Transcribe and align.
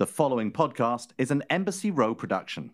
The 0.00 0.06
following 0.06 0.50
podcast 0.50 1.08
is 1.18 1.30
an 1.30 1.42
Embassy 1.50 1.90
Row 1.90 2.14
production. 2.14 2.70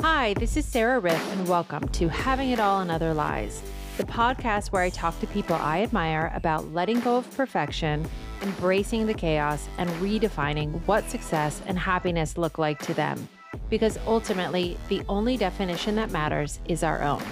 Hi, 0.00 0.34
this 0.34 0.56
is 0.56 0.64
Sarah 0.64 1.00
Riff, 1.00 1.32
and 1.32 1.48
welcome 1.48 1.88
to 1.88 2.06
Having 2.06 2.50
It 2.50 2.60
All 2.60 2.82
and 2.82 2.92
Other 2.92 3.12
Lies, 3.12 3.60
the 3.96 4.04
podcast 4.04 4.68
where 4.68 4.82
I 4.82 4.90
talk 4.90 5.18
to 5.18 5.26
people 5.26 5.56
I 5.56 5.82
admire 5.82 6.30
about 6.36 6.72
letting 6.72 7.00
go 7.00 7.16
of 7.16 7.28
perfection, 7.36 8.08
embracing 8.42 9.08
the 9.08 9.14
chaos, 9.14 9.68
and 9.76 9.90
redefining 9.94 10.86
what 10.86 11.10
success 11.10 11.60
and 11.66 11.76
happiness 11.76 12.38
look 12.38 12.58
like 12.58 12.78
to 12.82 12.94
them. 12.94 13.28
Because 13.68 13.98
ultimately, 14.06 14.76
the 14.88 15.02
only 15.08 15.36
definition 15.36 15.96
that 15.96 16.10
matters 16.10 16.60
is 16.66 16.82
our 16.82 17.02
own. 17.02 17.22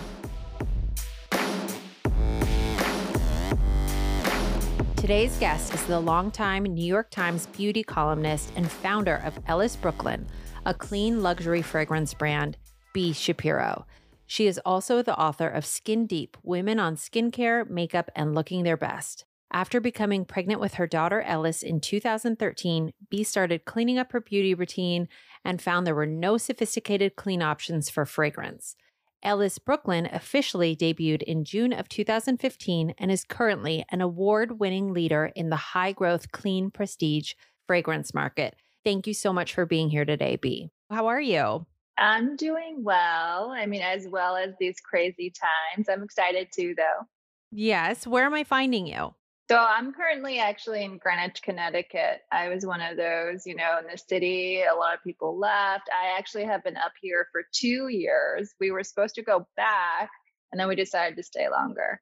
Today's 4.97 5.37
guest 5.37 5.75
is 5.75 5.85
the 5.85 6.01
longtime 6.01 6.63
New 6.63 6.83
York 6.83 7.11
Times 7.11 7.47
beauty 7.49 7.83
columnist 7.83 8.51
and 8.57 8.71
founder 8.71 9.17
of 9.17 9.39
Ellis 9.47 9.77
Brooklyn, 9.77 10.27
a 10.65 10.73
clean 10.73 11.23
luxury 11.23 11.61
fragrance 11.61 12.15
brand, 12.15 12.57
Bee 12.95 13.13
Shapiro. 13.13 13.85
She 14.27 14.47
is 14.47 14.59
also 14.65 15.03
the 15.03 15.19
author 15.21 15.47
of 15.47 15.67
Skin 15.67 16.07
Deep 16.07 16.39
Women 16.43 16.81
on 16.81 16.97
Skincare, 16.97 17.69
Makeup, 17.69 18.11
and 18.17 18.35
Looking 18.35 18.63
Their 18.63 18.79
Best. 18.79 19.27
After 19.53 19.81
becoming 19.81 20.25
pregnant 20.25 20.61
with 20.61 20.75
her 20.75 20.87
daughter 20.87 21.23
Ellis 21.23 21.63
in 21.63 21.81
2013, 21.81 22.93
Bee 23.09 23.23
started 23.23 23.65
cleaning 23.65 23.99
up 23.99 24.13
her 24.13 24.21
beauty 24.21 24.55
routine 24.55 25.09
and 25.45 25.63
found 25.63 25.87
there 25.87 25.95
were 25.95 26.07
no 26.07 26.37
sophisticated 26.37 27.17
clean 27.17 27.43
options 27.43 27.89
for 27.89 28.05
fragrance. 28.05 28.75
Ellis 29.23 29.59
Brooklyn 29.59 30.07
officially 30.13 30.77
debuted 30.77 31.23
in 31.23 31.45
June 31.45 31.73
of 31.73 31.89
2015 31.89 32.95
and 32.99 33.11
is 33.11 33.25
currently 33.25 33.85
an 33.91 34.01
award 34.01 34.61
winning 34.61 34.93
leader 34.93 35.33
in 35.35 35.49
the 35.49 35.57
high 35.57 35.93
growth 35.93 36.31
clean 36.31 36.71
prestige 36.71 37.33
fragrance 37.67 38.13
market. 38.13 38.57
Thank 38.85 39.07
you 39.07 39.15
so 39.15 39.33
much 39.33 39.55
for 39.55 39.65
being 39.65 39.89
here 39.89 40.05
today, 40.05 40.37
Bee. 40.37 40.71
How 40.91 41.07
are 41.07 41.21
you? 41.21 41.67
I'm 41.97 42.37
doing 42.37 42.83
well. 42.83 43.51
I 43.51 43.67
mean, 43.67 43.81
as 43.81 44.07
well 44.09 44.37
as 44.37 44.51
these 44.61 44.81
crazy 44.81 45.33
times. 45.33 45.89
I'm 45.89 46.03
excited 46.03 46.49
too, 46.55 46.75
though. 46.77 47.07
Yes. 47.51 48.07
Where 48.07 48.25
am 48.25 48.35
I 48.35 48.45
finding 48.45 48.87
you? 48.87 49.15
So 49.51 49.59
I'm 49.59 49.93
currently 49.93 50.39
actually 50.39 50.85
in 50.85 50.97
Greenwich, 50.97 51.43
Connecticut. 51.43 52.23
I 52.33 52.49
was 52.49 52.65
one 52.65 52.81
of 52.81 52.97
those, 52.97 53.47
you 53.47 53.55
know, 53.55 53.79
in 53.79 53.85
the 53.91 53.99
city, 53.99 54.63
a 54.63 54.75
lot 54.75 54.95
of 54.95 55.05
people 55.05 55.39
left. 55.39 55.91
I 55.93 56.17
actually 56.19 56.45
have 56.45 56.65
been 56.65 56.79
up 56.79 56.93
here 57.01 57.29
for 57.31 57.43
two 57.53 57.89
years. 57.89 58.55
We 58.59 58.71
were 58.71 58.83
supposed 58.83 59.15
to 59.17 59.23
go 59.23 59.47
back 59.57 60.09
and 60.51 60.59
then 60.59 60.67
we 60.67 60.77
decided 60.77 61.17
to 61.17 61.23
stay 61.23 61.49
longer. 61.51 62.01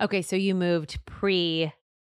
Okay. 0.00 0.22
So 0.22 0.36
you 0.36 0.54
moved 0.54 1.04
pre 1.04 1.72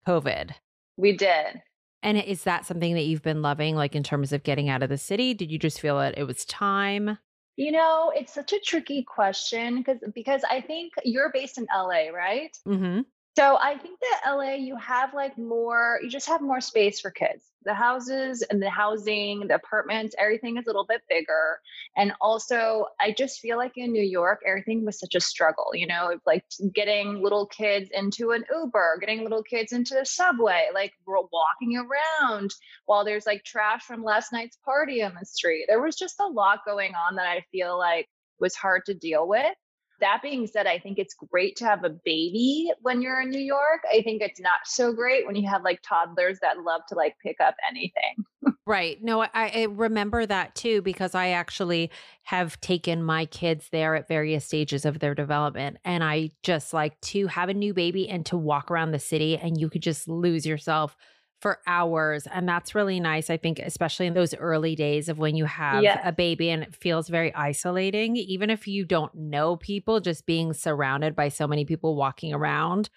COVID. 0.07 0.51
We 0.95 1.15
did. 1.15 1.61
And 2.01 2.17
is 2.17 2.43
that 2.45 2.65
something 2.65 2.93
that 2.93 3.03
you've 3.03 3.21
been 3.21 3.41
loving, 3.41 3.75
like 3.75 3.95
in 3.95 4.03
terms 4.03 4.31
of 4.31 4.43
getting 4.43 4.69
out 4.69 4.83
of 4.83 4.89
the 4.89 4.97
city? 4.97 5.33
Did 5.33 5.51
you 5.51 5.59
just 5.59 5.81
feel 5.81 5.97
that 5.99 6.17
it 6.17 6.23
was 6.23 6.45
time? 6.45 7.17
You 7.57 7.73
know, 7.73 8.13
it's 8.15 8.33
such 8.33 8.53
a 8.53 8.59
tricky 8.59 9.03
question 9.03 9.79
because 9.79 9.97
because 10.15 10.43
I 10.49 10.61
think 10.61 10.93
you're 11.03 11.31
based 11.33 11.57
in 11.57 11.67
LA, 11.75 12.07
right? 12.13 12.57
Mm-hmm. 12.65 13.01
So 13.37 13.57
I 13.61 13.77
think 13.77 13.99
that 13.99 14.35
LA, 14.35 14.55
you 14.55 14.75
have 14.77 15.13
like 15.13 15.37
more, 15.37 15.99
you 16.03 16.09
just 16.09 16.27
have 16.27 16.41
more 16.41 16.59
space 16.59 16.99
for 16.99 17.11
kids. 17.11 17.45
The 17.63 17.73
houses 17.73 18.41
and 18.41 18.61
the 18.61 18.69
housing, 18.69 19.47
the 19.47 19.55
apartments, 19.55 20.15
everything 20.17 20.57
is 20.57 20.65
a 20.65 20.69
little 20.69 20.85
bit 20.85 21.01
bigger. 21.09 21.59
And 21.95 22.11
also, 22.19 22.87
I 22.99 23.11
just 23.11 23.39
feel 23.39 23.57
like 23.57 23.73
in 23.77 23.91
New 23.91 24.03
York, 24.03 24.41
everything 24.45 24.83
was 24.83 24.99
such 24.99 25.15
a 25.15 25.21
struggle, 25.21 25.71
you 25.73 25.85
know, 25.87 26.17
like 26.25 26.43
getting 26.73 27.21
little 27.21 27.45
kids 27.45 27.89
into 27.93 28.31
an 28.31 28.45
Uber, 28.53 28.97
getting 28.99 29.23
little 29.23 29.43
kids 29.43 29.73
into 29.73 29.93
the 29.93 30.05
subway, 30.05 30.67
like 30.73 30.93
walking 31.05 31.77
around 31.77 32.53
while 32.85 33.05
there's 33.05 33.25
like 33.25 33.43
trash 33.43 33.83
from 33.83 34.03
last 34.03 34.33
night's 34.33 34.57
party 34.65 35.03
on 35.03 35.13
the 35.17 35.25
street. 35.25 35.65
There 35.67 35.81
was 35.81 35.95
just 35.95 36.19
a 36.19 36.27
lot 36.27 36.65
going 36.65 36.93
on 36.95 37.15
that 37.15 37.27
I 37.27 37.45
feel 37.51 37.77
like 37.77 38.07
was 38.39 38.55
hard 38.55 38.85
to 38.85 38.93
deal 38.93 39.27
with. 39.27 39.55
That 39.99 40.21
being 40.21 40.47
said, 40.47 40.67
I 40.67 40.79
think 40.79 40.97
it's 40.97 41.13
great 41.13 41.55
to 41.57 41.65
have 41.65 41.83
a 41.83 41.89
baby 41.89 42.71
when 42.81 43.01
you're 43.01 43.21
in 43.21 43.29
New 43.29 43.41
York. 43.41 43.81
I 43.91 44.01
think 44.01 44.21
it's 44.21 44.39
not 44.39 44.59
so 44.65 44.93
great 44.93 45.25
when 45.25 45.35
you 45.35 45.47
have 45.49 45.63
like 45.63 45.81
toddlers 45.81 46.39
that 46.41 46.59
love 46.63 46.81
to 46.89 46.95
like 46.95 47.15
pick 47.23 47.37
up 47.39 47.55
anything. 47.69 48.53
right. 48.65 48.97
No, 49.01 49.21
I, 49.21 49.29
I, 49.33 49.67
remember 49.69 50.25
that 50.25 50.55
too 50.55 50.81
because 50.81 51.15
I 51.15 51.29
actually 51.29 51.91
have 52.23 52.59
taken 52.61 53.03
my 53.03 53.25
kids 53.25 53.67
there 53.71 53.95
at 53.95 54.07
various 54.07 54.45
stages 54.45 54.85
of 54.85 54.99
their 54.99 55.15
development. 55.15 55.77
And 55.83 56.03
I 56.03 56.29
just 56.43 56.73
like 56.73 56.99
to 57.01 57.27
have 57.27 57.49
a 57.49 57.53
new 57.53 57.73
baby 57.73 58.07
and 58.07 58.25
to 58.27 58.37
walk 58.37 58.71
around 58.71 58.91
the 58.91 58.99
city 58.99 59.37
and 59.37 59.59
you 59.59 59.69
could 59.69 59.81
just 59.81 60.07
lose 60.07 60.45
yourself 60.45 60.95
for 61.41 61.59
hours. 61.65 62.27
And 62.27 62.47
that's 62.47 62.75
really 62.75 62.99
nice. 62.99 63.29
I 63.29 63.37
think, 63.37 63.59
especially 63.59 64.07
in 64.07 64.13
those 64.13 64.35
early 64.35 64.75
days 64.75 65.09
of 65.09 65.17
when 65.17 65.35
you 65.35 65.45
have 65.45 65.83
yes. 65.83 66.01
a 66.03 66.11
baby 66.11 66.49
and 66.49 66.63
it 66.63 66.75
feels 66.75 67.07
very 67.07 67.33
isolating, 67.33 68.15
even 68.17 68.49
if 68.49 68.67
you 68.67 68.85
don't 68.85 69.13
know 69.15 69.55
people, 69.55 69.99
just 69.99 70.25
being 70.25 70.53
surrounded 70.53 71.15
by 71.15 71.29
so 71.29 71.47
many 71.47 71.65
people 71.65 71.95
walking 71.95 72.33
around 72.33 72.89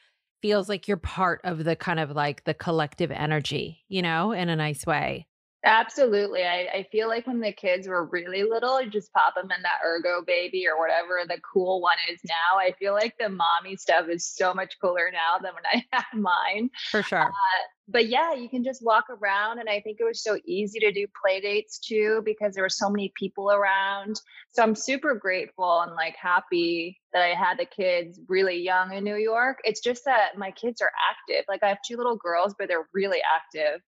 feels 0.42 0.68
like 0.68 0.88
you're 0.88 0.96
part 0.96 1.40
of 1.44 1.62
the 1.62 1.76
kind 1.76 2.00
of 2.00 2.10
like 2.10 2.44
the 2.44 2.54
collective 2.54 3.12
energy, 3.12 3.84
you 3.88 4.02
know, 4.02 4.32
in 4.32 4.48
a 4.48 4.56
nice 4.56 4.84
way. 4.84 5.28
Absolutely. 5.64 6.42
I, 6.42 6.66
I 6.74 6.86
feel 6.90 7.06
like 7.06 7.26
when 7.26 7.38
the 7.38 7.52
kids 7.52 7.86
were 7.86 8.06
really 8.06 8.42
little, 8.42 8.82
you 8.82 8.90
just 8.90 9.12
pop 9.12 9.34
them 9.36 9.44
in 9.44 9.62
that 9.62 9.78
Ergobaby 9.86 10.64
or 10.66 10.78
whatever 10.78 11.20
the 11.26 11.40
cool 11.40 11.80
one 11.80 11.98
is 12.12 12.18
now. 12.24 12.58
I 12.58 12.72
feel 12.80 12.94
like 12.94 13.14
the 13.18 13.28
mommy 13.28 13.76
stuff 13.76 14.08
is 14.08 14.26
so 14.26 14.52
much 14.52 14.74
cooler 14.80 15.10
now 15.12 15.38
than 15.40 15.52
when 15.54 15.64
I 15.72 15.84
had 15.96 16.18
mine. 16.18 16.70
For 16.90 17.02
sure. 17.04 17.26
Uh, 17.26 17.62
but 17.86 18.08
yeah, 18.08 18.34
you 18.34 18.48
can 18.48 18.64
just 18.64 18.84
walk 18.84 19.04
around. 19.08 19.60
And 19.60 19.68
I 19.68 19.80
think 19.80 19.98
it 20.00 20.04
was 20.04 20.24
so 20.24 20.36
easy 20.44 20.80
to 20.80 20.90
do 20.90 21.06
play 21.24 21.40
dates 21.40 21.78
too 21.78 22.22
because 22.24 22.54
there 22.54 22.64
were 22.64 22.68
so 22.68 22.90
many 22.90 23.12
people 23.16 23.52
around. 23.52 24.20
So 24.50 24.64
I'm 24.64 24.74
super 24.74 25.14
grateful 25.14 25.82
and 25.82 25.94
like 25.94 26.16
happy 26.20 27.00
that 27.12 27.22
I 27.22 27.34
had 27.34 27.58
the 27.58 27.66
kids 27.66 28.18
really 28.26 28.56
young 28.56 28.94
in 28.94 29.04
New 29.04 29.16
York. 29.16 29.58
It's 29.62 29.80
just 29.80 30.04
that 30.06 30.36
my 30.36 30.50
kids 30.50 30.80
are 30.80 30.90
active. 31.10 31.44
Like 31.48 31.62
I 31.62 31.68
have 31.68 31.78
two 31.86 31.96
little 31.96 32.16
girls, 32.16 32.54
but 32.58 32.66
they're 32.66 32.88
really 32.92 33.20
active. 33.36 33.80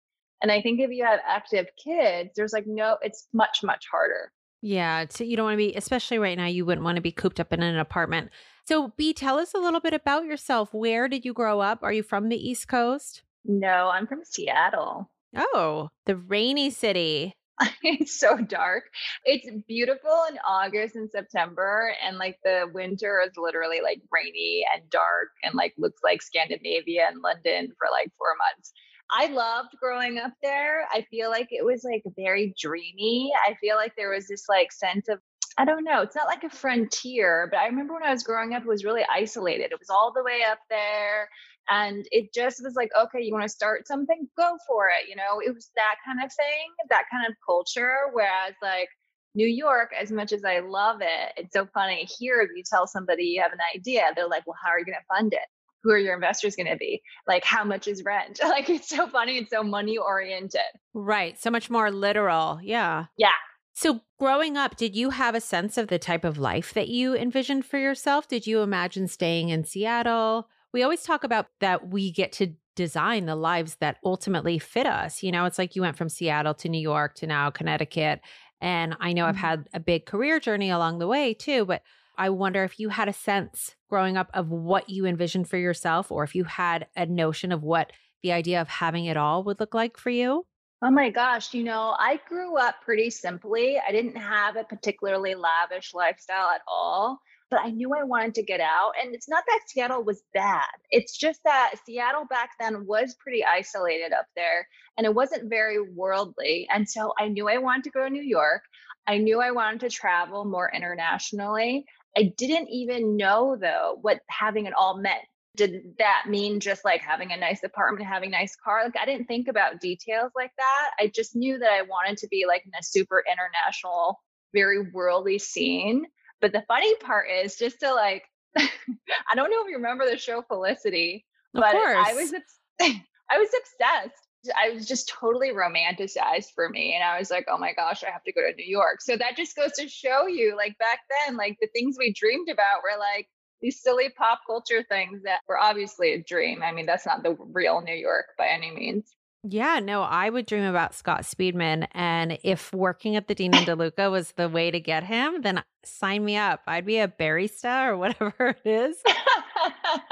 And 0.45 0.53
I 0.53 0.61
think 0.61 0.79
if 0.79 0.91
you 0.91 1.03
have 1.07 1.21
active 1.27 1.69
kids, 1.83 2.33
there's 2.37 2.53
like 2.53 2.67
no, 2.67 2.99
it's 3.01 3.29
much, 3.33 3.61
much 3.63 3.87
harder. 3.91 4.31
Yeah. 4.61 5.07
So 5.09 5.25
you 5.25 5.39
don't 5.39 5.47
want 5.47 5.55
to 5.55 5.57
be, 5.57 5.75
especially 5.75 6.19
right 6.19 6.37
now, 6.37 6.45
you 6.45 6.67
wouldn't 6.67 6.85
want 6.85 6.97
to 6.97 7.01
be 7.03 7.13
cooped 7.13 7.41
up 7.41 7.51
in 7.55 7.63
an 7.63 7.79
apartment. 7.79 8.29
So, 8.67 8.93
Bee, 8.99 9.15
tell 9.15 9.39
us 9.39 9.55
a 9.55 9.59
little 9.59 9.81
bit 9.81 9.95
about 9.95 10.27
yourself. 10.27 10.75
Where 10.75 11.09
did 11.09 11.25
you 11.25 11.33
grow 11.33 11.61
up? 11.61 11.83
Are 11.83 11.95
you 11.95 12.03
from 12.03 12.29
the 12.29 12.37
East 12.37 12.69
Coast? 12.69 13.23
No, 13.47 13.89
I'm 13.89 14.07
from 14.07 14.21
Seattle. 14.23 15.11
Oh, 15.35 15.89
the 16.05 16.17
rainy 16.17 16.69
city. 16.69 17.33
it's 17.83 18.21
so 18.21 18.37
dark. 18.37 18.85
It's 19.25 19.49
beautiful 19.67 20.25
in 20.29 20.37
August 20.47 20.95
and 20.95 21.11
September, 21.11 21.95
and 22.07 22.19
like 22.19 22.39
the 22.45 22.69
winter 22.75 23.23
is 23.27 23.33
literally 23.39 23.81
like 23.83 24.03
rainy 24.13 24.67
and 24.75 24.91
dark 24.91 25.29
and 25.43 25.55
like 25.55 25.73
looks 25.79 26.03
like 26.05 26.21
Scandinavia 26.21 27.07
and 27.09 27.23
London 27.23 27.73
for 27.79 27.89
like 27.91 28.13
four 28.19 28.35
months. 28.37 28.75
I 29.11 29.27
loved 29.27 29.77
growing 29.81 30.19
up 30.19 30.33
there. 30.43 30.87
I 30.93 31.07
feel 31.11 31.31
like 31.31 31.49
it 31.51 31.65
was 31.65 31.85
like 31.85 32.03
very 32.17 32.55
dreamy. 32.59 33.33
I 33.47 33.55
feel 33.61 33.77
like 33.77 33.93
there 33.97 34.11
was 34.11 34.27
this 34.27 34.45
like 34.49 34.73
sense 34.73 35.09
of 35.09 35.21
I 35.57 35.65
don't 35.65 35.85
know. 35.85 36.03
It's 36.03 36.17
not 36.17 36.27
like 36.27 36.43
a 36.43 36.51
frontier, 36.51 37.49
but 37.51 37.61
I 37.61 37.67
remember 37.67 37.95
when 37.95 38.03
I 38.03 38.11
was 38.11 38.25
growing 38.25 38.55
up, 38.55 38.63
it 38.63 38.69
was 38.69 38.85
really 38.85 39.05
isolated. 39.09 39.71
It 39.71 39.79
was 39.79 39.91
all 39.91 40.13
the 40.13 40.25
way 40.25 40.41
up 40.51 40.59
there. 40.69 41.29
And 41.71 42.05
it 42.11 42.35
just 42.35 42.61
was 42.63 42.75
like, 42.75 42.91
okay, 42.99 43.23
you 43.23 43.33
want 43.33 43.45
to 43.45 43.49
start 43.49 43.87
something? 43.87 44.29
Go 44.37 44.59
for 44.67 44.89
it. 44.89 45.09
You 45.09 45.17
know, 45.17 45.41
it 45.45 45.55
was 45.55 45.71
that 45.77 45.97
kind 46.05 46.19
of 46.23 46.33
thing, 46.33 46.71
that 46.91 47.05
kind 47.11 47.27
of 47.27 47.35
culture. 47.47 48.11
Whereas, 48.13 48.55
like, 48.61 48.89
New 49.37 49.47
York, 49.47 49.93
as 50.01 50.11
much 50.11 50.33
as 50.33 50.45
I 50.45 50.59
love 50.59 51.01
it, 51.01 51.33
it's 51.37 51.53
so 51.53 51.67
funny. 51.73 52.07
Here, 52.19 52.41
if 52.41 52.51
you 52.55 52.63
tell 52.69 52.87
somebody 52.87 53.25
you 53.25 53.43
have 53.43 53.53
an 53.53 53.59
idea, 53.75 54.03
they're 54.15 54.29
like, 54.29 54.47
well, 54.47 54.57
how 54.63 54.71
are 54.71 54.79
you 54.79 54.85
going 54.85 54.99
to 54.99 55.15
fund 55.17 55.33
it? 55.33 55.47
Who 55.85 55.91
are 55.91 55.99
your 55.99 56.15
investors 56.15 56.57
going 56.57 56.67
to 56.67 56.77
be? 56.77 57.03
Like, 57.29 57.45
how 57.45 57.63
much 57.63 57.87
is 57.87 58.03
rent? 58.05 58.41
Like, 58.55 58.71
it's 58.71 58.89
so 58.89 59.07
funny. 59.09 59.39
It's 59.39 59.51
so 59.51 59.63
money 59.63 59.99
oriented. 59.99 60.61
Right. 60.93 61.41
So 61.41 61.51
much 61.51 61.71
more 61.71 61.91
literal. 61.91 62.61
Yeah. 62.63 63.07
Yeah. 63.17 63.33
So, 63.73 64.01
growing 64.21 64.57
up, 64.57 64.77
did 64.77 64.95
you 64.95 65.11
have 65.11 65.35
a 65.35 65.41
sense 65.41 65.77
of 65.77 65.89
the 65.89 65.99
type 65.99 66.25
of 66.25 66.39
life 66.39 66.73
that 66.75 66.89
you 66.89 67.17
envisioned 67.17 67.65
for 67.65 67.79
yourself? 67.79 68.29
Did 68.29 68.47
you 68.47 68.61
imagine 68.61 69.09
staying 69.09 69.49
in 69.49 69.65
Seattle? 69.65 70.49
We 70.73 70.85
always 70.85 71.03
talk 71.03 71.25
about 71.25 71.47
that 71.61 71.89
we 71.89 72.13
get 72.13 72.31
to 72.33 72.55
design 72.77 73.27
the 73.27 73.37
lives 73.37 73.77
that 73.81 73.99
ultimately 74.05 74.59
fit 74.59 74.87
us. 74.87 75.23
You 75.23 75.33
know, 75.33 75.45
it's 75.45 75.59
like 75.59 75.75
you 75.75 75.83
went 75.83 75.97
from 75.97 76.09
Seattle 76.09 76.55
to 76.55 76.69
New 76.69 76.81
York 76.81 77.15
to 77.17 77.27
now 77.27 77.51
Connecticut. 77.51 78.21
And 78.61 78.97
I 79.01 79.13
know 79.13 79.23
mm-hmm. 79.23 79.31
I've 79.31 79.37
had 79.37 79.69
a 79.75 79.81
big 79.81 80.07
career 80.07 80.39
journey 80.39 80.71
along 80.71 80.99
the 80.99 81.09
way 81.09 81.35
too, 81.35 81.65
but 81.65 81.83
I 82.17 82.31
wonder 82.31 82.65
if 82.65 82.79
you 82.79 82.89
had 82.89 83.09
a 83.09 83.13
sense 83.13 83.75
growing 83.89 84.17
up 84.17 84.31
of 84.35 84.51
what 84.51 84.89
you 84.89 85.07
envisioned 85.07 85.49
for 85.49 85.57
yourself, 85.57 86.11
or 86.11 86.25
if 86.25 86.35
you 86.35 86.45
had 86.45 86.87
a 86.97 87.07
notion 87.07 87.53
of 87.53 87.63
what 87.63 87.93
the 88.23 88.33
idea 88.33 88.61
of 88.61 88.69
having 88.69 89.05
it 89.07 89.17
all 89.17 89.45
would 89.45 89.61
look 89.61 89.75
like 89.75 89.97
for 89.97 90.11
you. 90.11 90.47
Oh 90.83 90.91
my 90.91 91.11
gosh, 91.11 91.55
you 91.55 91.65
know, 91.65 91.97
I 91.99 92.21
grew 92.29 92.59
up 92.59 92.77
pretty 92.85 93.11
simply. 93.11 93.79
I 93.87 93.91
didn't 93.91 94.17
have 94.17 94.57
a 94.57 94.65
particularly 94.65 95.35
lavish 95.35 95.95
lifestyle 95.95 96.51
at 96.51 96.61
all, 96.69 97.19
but 97.51 97.61
I 97.61 97.71
knew 97.71 97.95
I 97.95 98.03
wanted 98.03 98.35
to 98.35 98.43
get 98.43 98.61
out. 98.61 98.93
And 99.01 99.15
it's 99.15 99.29
not 99.29 99.45
that 99.47 99.61
Seattle 99.67 100.05
was 100.05 100.23
bad, 100.35 100.69
it's 100.91 101.17
just 101.17 101.41
that 101.45 101.75
Seattle 101.87 102.27
back 102.29 102.51
then 102.61 102.87
was 102.87 103.17
pretty 103.19 103.45
isolated 103.45 104.13
up 104.13 104.27
there 104.37 104.69
and 104.99 105.07
it 105.07 105.15
wasn't 105.15 105.49
very 105.49 105.81
worldly. 105.81 106.69
And 106.73 106.89
so 106.89 107.13
I 107.19 107.29
knew 107.29 107.49
I 107.49 107.59
wanted 107.59 107.85
to 107.85 107.91
go 107.91 108.05
to 108.05 108.11
New 108.11 108.23
York. 108.23 108.63
I 109.07 109.19
knew 109.19 109.41
I 109.41 109.51
wanted 109.51 109.81
to 109.81 109.91
travel 109.91 110.45
more 110.45 110.71
internationally. 110.75 111.87
I 112.17 112.33
didn't 112.37 112.69
even 112.71 113.17
know 113.17 113.57
though 113.61 113.99
what 114.01 114.21
having 114.29 114.67
it 114.67 114.73
all 114.75 114.99
meant. 114.99 115.25
Did 115.57 115.95
that 115.99 116.25
mean 116.29 116.59
just 116.59 116.85
like 116.85 117.01
having 117.01 117.31
a 117.31 117.37
nice 117.37 117.63
apartment 117.63 118.09
having 118.09 118.29
a 118.35 118.39
nice 118.39 118.57
car? 118.57 118.85
Like 118.85 118.97
i 119.01 119.07
didn't 119.07 119.27
think 119.27 119.49
about 119.49 119.81
details 119.81 120.33
like 120.35 120.51
that. 120.57 120.91
I 120.99 121.11
just 121.15 121.37
knew 121.37 121.59
that 121.59 121.71
i 121.71 121.83
wanted 121.83 122.19
to 122.19 122.29
be 122.29 122.45
like 122.47 122.65
in 122.65 122.73
a 122.79 122.83
super 122.83 123.23
international 123.27 124.21
very 124.53 124.91
worldly 124.91 125.39
scene. 125.39 126.07
But 126.41 126.53
the 126.53 126.65
funny 126.69 126.95
part 126.97 127.27
is 127.31 127.57
just 127.57 127.81
to 127.81 127.95
like 127.95 128.25
i 128.57 129.35
don't 129.35 129.51
know 129.51 129.63
if 129.63 129.69
you 129.69 129.77
remember 129.77 130.09
the 130.09 130.19
show 130.19 130.43
felicity 130.43 131.25
but 131.53 131.75
i 131.75 132.15
was 132.15 132.33
i 132.81 133.39
was 133.39 133.49
obsessed 133.59 134.24
I 134.57 134.71
was 134.71 134.87
just 134.87 135.09
totally 135.09 135.51
romanticized 135.51 136.53
for 136.55 136.69
me. 136.69 136.95
And 136.95 137.05
I 137.05 137.19
was 137.19 137.31
like, 137.31 137.47
oh 137.51 137.59
my 137.59 137.73
gosh, 137.73 138.05
I 138.05 138.11
have 138.11 138.25
to 138.25 138.33
go 138.33 138.41
to 138.43 138.55
New 138.55 138.67
York. 138.67 139.01
So 139.01 139.17
that 139.17 139.37
just 139.37 139.57
goes 139.57 139.73
to 139.73 139.89
show 139.89 140.27
you, 140.27 140.57
like 140.57 140.79
back 140.79 141.01
then, 141.27 141.37
like 141.37 141.57
the 141.61 141.69
things 141.69 141.97
we 141.99 142.13
dreamed 142.13 142.49
about 142.49 142.83
were 142.83 142.99
like 142.99 143.29
these 143.61 143.81
silly 143.81 144.11
pop 144.11 144.41
culture 144.47 144.85
things 144.89 145.23
that 145.23 145.41
were 145.49 145.59
obviously 145.59 146.13
a 146.13 146.23
dream. 146.23 146.63
I 146.63 146.73
mean, 146.73 146.87
that's 146.87 147.07
not 147.07 147.23
the 147.23 147.37
real 147.53 147.81
New 147.81 147.95
York 147.95 148.27
by 148.37 148.49
any 148.49 148.71
means. 148.71 149.15
Yeah, 149.47 149.79
no, 149.79 150.01
I 150.01 150.31
would 150.31 150.47
dream 150.47 150.65
about 150.65 150.95
Scott 150.95 151.23
Speedman. 151.23 151.87
And 151.93 152.39
if 152.43 152.73
working 152.73 153.15
at 153.15 153.29
the 153.29 153.35
Dean 153.35 153.55
and 153.55 153.67
DeLuca 153.67 154.11
was 154.11 154.33
the 154.33 154.49
way 154.49 154.71
to 154.71 154.81
get 154.81 155.05
him, 155.05 155.43
then 155.43 155.63
sign 155.85 156.25
me 156.25 156.37
up. 156.37 156.63
I'd 156.67 156.87
be 156.87 156.99
a 156.99 157.09
barista 157.09 157.89
or 157.89 157.97
whatever 157.99 158.57
it 158.65 158.67
is. 158.67 158.97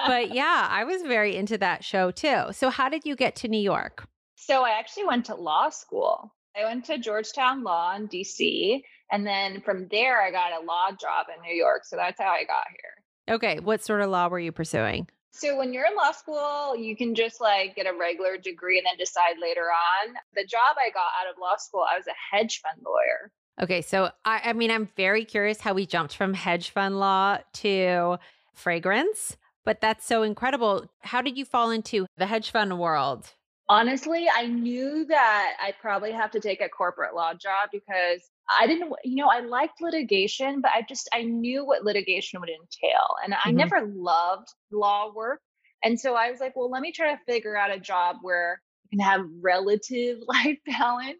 but 0.06 0.34
yeah, 0.34 0.68
I 0.70 0.84
was 0.84 1.00
very 1.02 1.34
into 1.34 1.56
that 1.58 1.82
show 1.82 2.10
too. 2.10 2.44
So, 2.52 2.68
how 2.68 2.90
did 2.90 3.06
you 3.06 3.16
get 3.16 3.34
to 3.36 3.48
New 3.48 3.60
York? 3.60 4.06
So, 4.46 4.64
I 4.64 4.78
actually 4.78 5.06
went 5.06 5.26
to 5.26 5.34
law 5.34 5.70
school. 5.70 6.32
I 6.56 6.64
went 6.64 6.84
to 6.86 6.98
Georgetown 6.98 7.62
Law 7.62 7.94
in 7.96 8.08
DC. 8.08 8.82
And 9.10 9.26
then 9.26 9.60
from 9.60 9.88
there, 9.90 10.22
I 10.22 10.30
got 10.30 10.52
a 10.52 10.64
law 10.64 10.90
job 10.90 11.26
in 11.34 11.42
New 11.42 11.54
York. 11.54 11.84
So, 11.84 11.96
that's 11.96 12.20
how 12.20 12.30
I 12.30 12.44
got 12.44 12.66
here. 12.70 13.34
Okay. 13.34 13.60
What 13.60 13.84
sort 13.84 14.00
of 14.00 14.10
law 14.10 14.28
were 14.28 14.40
you 14.40 14.52
pursuing? 14.52 15.06
So 15.34 15.56
when 15.56 15.72
you're 15.72 15.86
in 15.86 15.96
law 15.96 16.12
school, 16.12 16.76
you 16.76 16.94
can 16.94 17.14
just 17.14 17.40
like 17.40 17.74
get 17.74 17.86
a 17.86 17.96
regular 17.98 18.36
degree 18.36 18.76
and 18.76 18.86
then 18.86 18.98
decide 18.98 19.36
later 19.40 19.62
on. 19.62 20.14
The 20.34 20.44
job 20.44 20.76
I 20.76 20.90
got 20.90 21.10
out 21.20 21.32
of 21.32 21.40
law 21.40 21.56
school, 21.56 21.84
I 21.90 21.96
was 21.96 22.06
a 22.06 22.36
hedge 22.36 22.60
fund 22.60 22.84
lawyer. 22.84 23.32
Okay. 23.60 23.80
So 23.80 24.10
I, 24.26 24.42
I 24.44 24.52
mean, 24.52 24.70
I'm 24.70 24.86
very 24.96 25.24
curious 25.24 25.60
how 25.60 25.72
we 25.72 25.86
jumped 25.86 26.16
from 26.16 26.34
hedge 26.34 26.70
fund 26.70 26.98
law 27.00 27.38
to 27.54 28.18
fragrance, 28.52 29.38
but 29.64 29.80
that's 29.80 30.04
so 30.04 30.22
incredible. 30.22 30.86
How 31.00 31.22
did 31.22 31.38
you 31.38 31.46
fall 31.46 31.70
into 31.70 32.06
the 32.18 32.26
hedge 32.26 32.50
fund 32.50 32.78
world? 32.78 33.32
Honestly, 33.68 34.26
I 34.34 34.46
knew 34.46 35.06
that 35.06 35.52
I 35.60 35.72
probably 35.80 36.12
have 36.12 36.32
to 36.32 36.40
take 36.40 36.60
a 36.60 36.68
corporate 36.68 37.14
law 37.14 37.32
job 37.32 37.70
because 37.72 38.20
I 38.60 38.66
didn't, 38.66 38.92
you 39.04 39.16
know, 39.16 39.28
I 39.28 39.40
liked 39.40 39.80
litigation, 39.80 40.60
but 40.60 40.72
I 40.74 40.84
just, 40.88 41.08
I 41.12 41.22
knew 41.22 41.64
what 41.64 41.84
litigation 41.84 42.40
would 42.40 42.50
entail. 42.50 43.06
And 43.24 43.34
I 43.34 43.48
mm-hmm. 43.48 43.56
never 43.56 43.86
loved 43.86 44.48
law 44.70 45.12
work. 45.14 45.40
And 45.84 45.98
so 45.98 46.14
I 46.14 46.30
was 46.30 46.40
like, 46.40 46.54
well, 46.56 46.70
let 46.70 46.82
me 46.82 46.92
try 46.92 47.12
to 47.12 47.20
figure 47.26 47.56
out 47.56 47.74
a 47.74 47.80
job 47.80 48.16
where 48.22 48.60
I 48.86 48.96
can 48.96 49.00
have 49.00 49.26
relative 49.40 50.18
life 50.26 50.58
balance. 50.66 51.18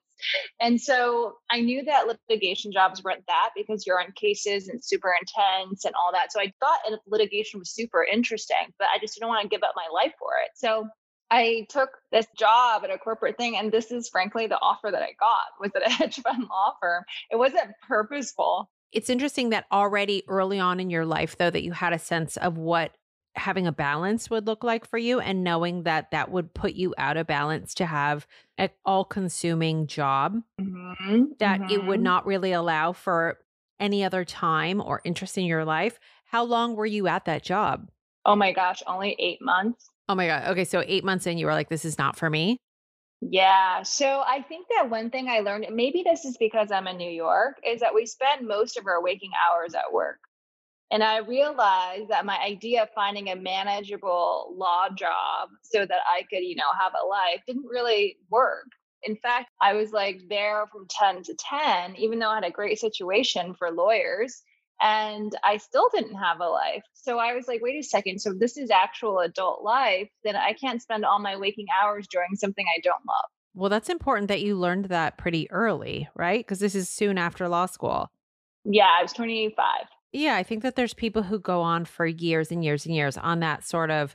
And 0.60 0.80
so 0.80 1.34
I 1.50 1.60
knew 1.60 1.84
that 1.84 2.06
litigation 2.06 2.70
jobs 2.72 3.02
weren't 3.02 3.24
that 3.26 3.50
because 3.56 3.86
you're 3.86 4.00
on 4.00 4.12
cases 4.14 4.68
and 4.68 4.84
super 4.84 5.12
intense 5.20 5.84
and 5.84 5.94
all 5.94 6.12
that. 6.12 6.32
So 6.32 6.40
I 6.40 6.52
thought 6.60 7.00
litigation 7.06 7.58
was 7.58 7.74
super 7.74 8.04
interesting, 8.04 8.72
but 8.78 8.88
I 8.94 8.98
just 9.00 9.14
didn't 9.14 9.28
want 9.28 9.42
to 9.42 9.48
give 9.48 9.64
up 9.64 9.74
my 9.74 9.88
life 9.92 10.12
for 10.18 10.30
it. 10.44 10.50
So 10.54 10.86
I 11.32 11.67
took 11.70 11.88
this 12.12 12.26
job 12.37 12.84
at 12.84 12.90
a 12.90 12.99
corporate 12.99 13.38
thing, 13.38 13.56
and 13.56 13.73
this 13.73 13.90
is 13.90 14.11
frankly 14.11 14.46
the 14.46 14.61
offer 14.61 14.90
that 14.90 15.02
I 15.02 15.14
got 15.19 15.58
was 15.58 15.70
at 15.75 15.87
a 15.87 15.90
hedge 15.93 16.20
fund 16.20 16.43
law 16.43 16.75
firm. 16.81 17.05
It 17.31 17.37
wasn't 17.37 17.70
purposeful. 17.88 18.70
It's 18.93 19.08
interesting 19.08 19.49
that 19.50 19.64
already 19.73 20.25
early 20.29 20.61
on 20.61 20.79
in 20.79 20.90
your 20.90 21.06
life, 21.06 21.38
though, 21.38 21.49
that 21.49 21.62
you 21.62 21.73
had 21.73 21.94
a 21.94 21.99
sense 21.99 22.37
of 22.37 22.58
what 22.58 22.93
having 23.34 23.67
a 23.67 23.73
balance 23.73 24.29
would 24.29 24.46
look 24.46 24.62
like 24.62 24.87
for 24.87 24.99
you 24.99 25.20
and 25.20 25.43
knowing 25.43 25.84
that 25.84 26.11
that 26.11 26.31
would 26.31 26.52
put 26.52 26.75
you 26.75 26.94
out 26.99 27.17
of 27.17 27.26
balance 27.26 27.73
to 27.73 27.87
have 27.87 28.26
an 28.58 28.69
all 28.84 29.06
consuming 29.06 29.87
job 29.87 30.43
mm-hmm. 30.61 31.25
that 31.38 31.62
mm-hmm. 31.62 31.70
it 31.70 31.87
would 31.87 31.96
mm-hmm. 31.96 32.05
not 32.05 32.26
really 32.26 32.52
allow 32.52 32.93
for 32.93 33.38
any 33.81 34.05
other 34.05 34.26
time 34.26 34.82
or 34.82 35.00
interest 35.02 35.38
in 35.38 35.46
your 35.46 35.64
life. 35.64 35.99
How 36.26 36.44
long 36.44 36.76
were 36.76 36.84
you 36.84 37.08
at 37.08 37.25
that 37.25 37.43
job? 37.43 37.88
Oh 38.26 38.37
my 38.37 38.52
gosh, 38.52 38.82
only 38.87 39.17
eight 39.19 39.40
months. 39.40 39.88
Oh 40.08 40.14
my 40.14 40.26
God. 40.26 40.49
Okay. 40.49 40.64
So 40.64 40.82
eight 40.87 41.04
months 41.04 41.26
in, 41.26 41.38
you 41.38 41.46
were 41.46 41.52
like, 41.52 41.69
this 41.69 41.84
is 41.84 41.99
not 41.99 42.16
for 42.16 42.28
me. 42.28 42.58
Yeah. 43.20 43.82
So 43.84 44.22
I 44.26 44.43
think 44.43 44.66
that 44.76 44.90
one 44.90 45.10
thing 45.10 45.28
I 45.28 45.40
learned, 45.40 45.66
maybe 45.72 46.02
this 46.04 46.25
is 46.25 46.37
because 46.38 46.72
I'm 46.72 46.88
in 46.88 46.96
New 46.96 47.10
York, 47.10 47.56
is 47.64 47.81
that 47.81 47.94
we 47.94 48.04
spend 48.04 48.49
most 48.49 48.76
of 48.76 48.87
our 48.87 49.02
waking 49.02 49.31
hours 49.49 49.75
at 49.75 49.93
work. 49.93 50.19
And 50.90 51.02
I 51.02 51.19
realized 51.19 52.08
that 52.10 52.26
my 52.26 52.38
idea 52.38 52.82
of 52.82 52.90
finding 52.94 53.31
a 53.31 53.37
manageable 53.37 54.54
law 54.56 54.88
job 54.94 55.49
so 55.62 55.87
that 55.87 56.00
I 56.06 56.25
could, 56.28 56.43
you 56.43 56.56
know, 56.56 56.64
have 56.78 56.93
a 56.93 57.06
life 57.06 57.40
didn't 57.46 57.64
really 57.70 58.19
work. 58.28 58.66
In 59.05 59.16
fact, 59.16 59.50
I 59.60 59.72
was 59.72 59.93
like 59.93 60.20
there 60.28 60.66
from 60.70 60.87
10 60.90 61.22
to 61.25 61.34
10, 61.34 61.96
even 61.96 62.19
though 62.19 62.28
I 62.28 62.37
had 62.37 62.44
a 62.44 62.50
great 62.50 62.78
situation 62.78 63.55
for 63.55 63.70
lawyers 63.70 64.43
and 64.80 65.32
I 65.44 65.58
still 65.58 65.88
didn't 65.94 66.16
have 66.16 66.40
a 66.40 66.48
life. 66.48 66.82
So 66.94 67.19
I 67.19 67.34
was 67.34 67.46
like, 67.46 67.60
wait 67.62 67.78
a 67.78 67.82
second. 67.82 68.20
So 68.20 68.32
this 68.32 68.56
is 68.56 68.70
actual 68.70 69.20
adult 69.20 69.62
life. 69.62 70.08
Then 70.24 70.36
I 70.36 70.54
can't 70.54 70.82
spend 70.82 71.04
all 71.04 71.20
my 71.20 71.36
waking 71.36 71.66
hours 71.82 72.06
doing 72.08 72.34
something 72.34 72.64
I 72.76 72.80
don't 72.80 72.94
love. 73.06 73.30
Well, 73.54 73.70
that's 73.70 73.90
important 73.90 74.28
that 74.28 74.40
you 74.40 74.56
learned 74.56 74.86
that 74.86 75.19
pretty 75.19 75.50
early, 75.50 76.08
right? 76.16 76.40
Because 76.40 76.58
this 76.58 76.74
is 76.74 76.88
soon 76.88 77.19
after 77.19 77.48
law 77.48 77.66
school. 77.66 78.10
Yeah, 78.64 78.88
I 78.98 79.02
was 79.02 79.12
25. 79.12 79.64
Yeah, 80.12 80.36
I 80.36 80.42
think 80.42 80.62
that 80.62 80.76
there's 80.76 80.94
people 80.94 81.22
who 81.22 81.38
go 81.38 81.60
on 81.60 81.84
for 81.84 82.06
years 82.06 82.50
and 82.50 82.64
years 82.64 82.86
and 82.86 82.94
years 82.94 83.16
on 83.16 83.40
that 83.40 83.64
sort 83.64 83.90
of, 83.90 84.14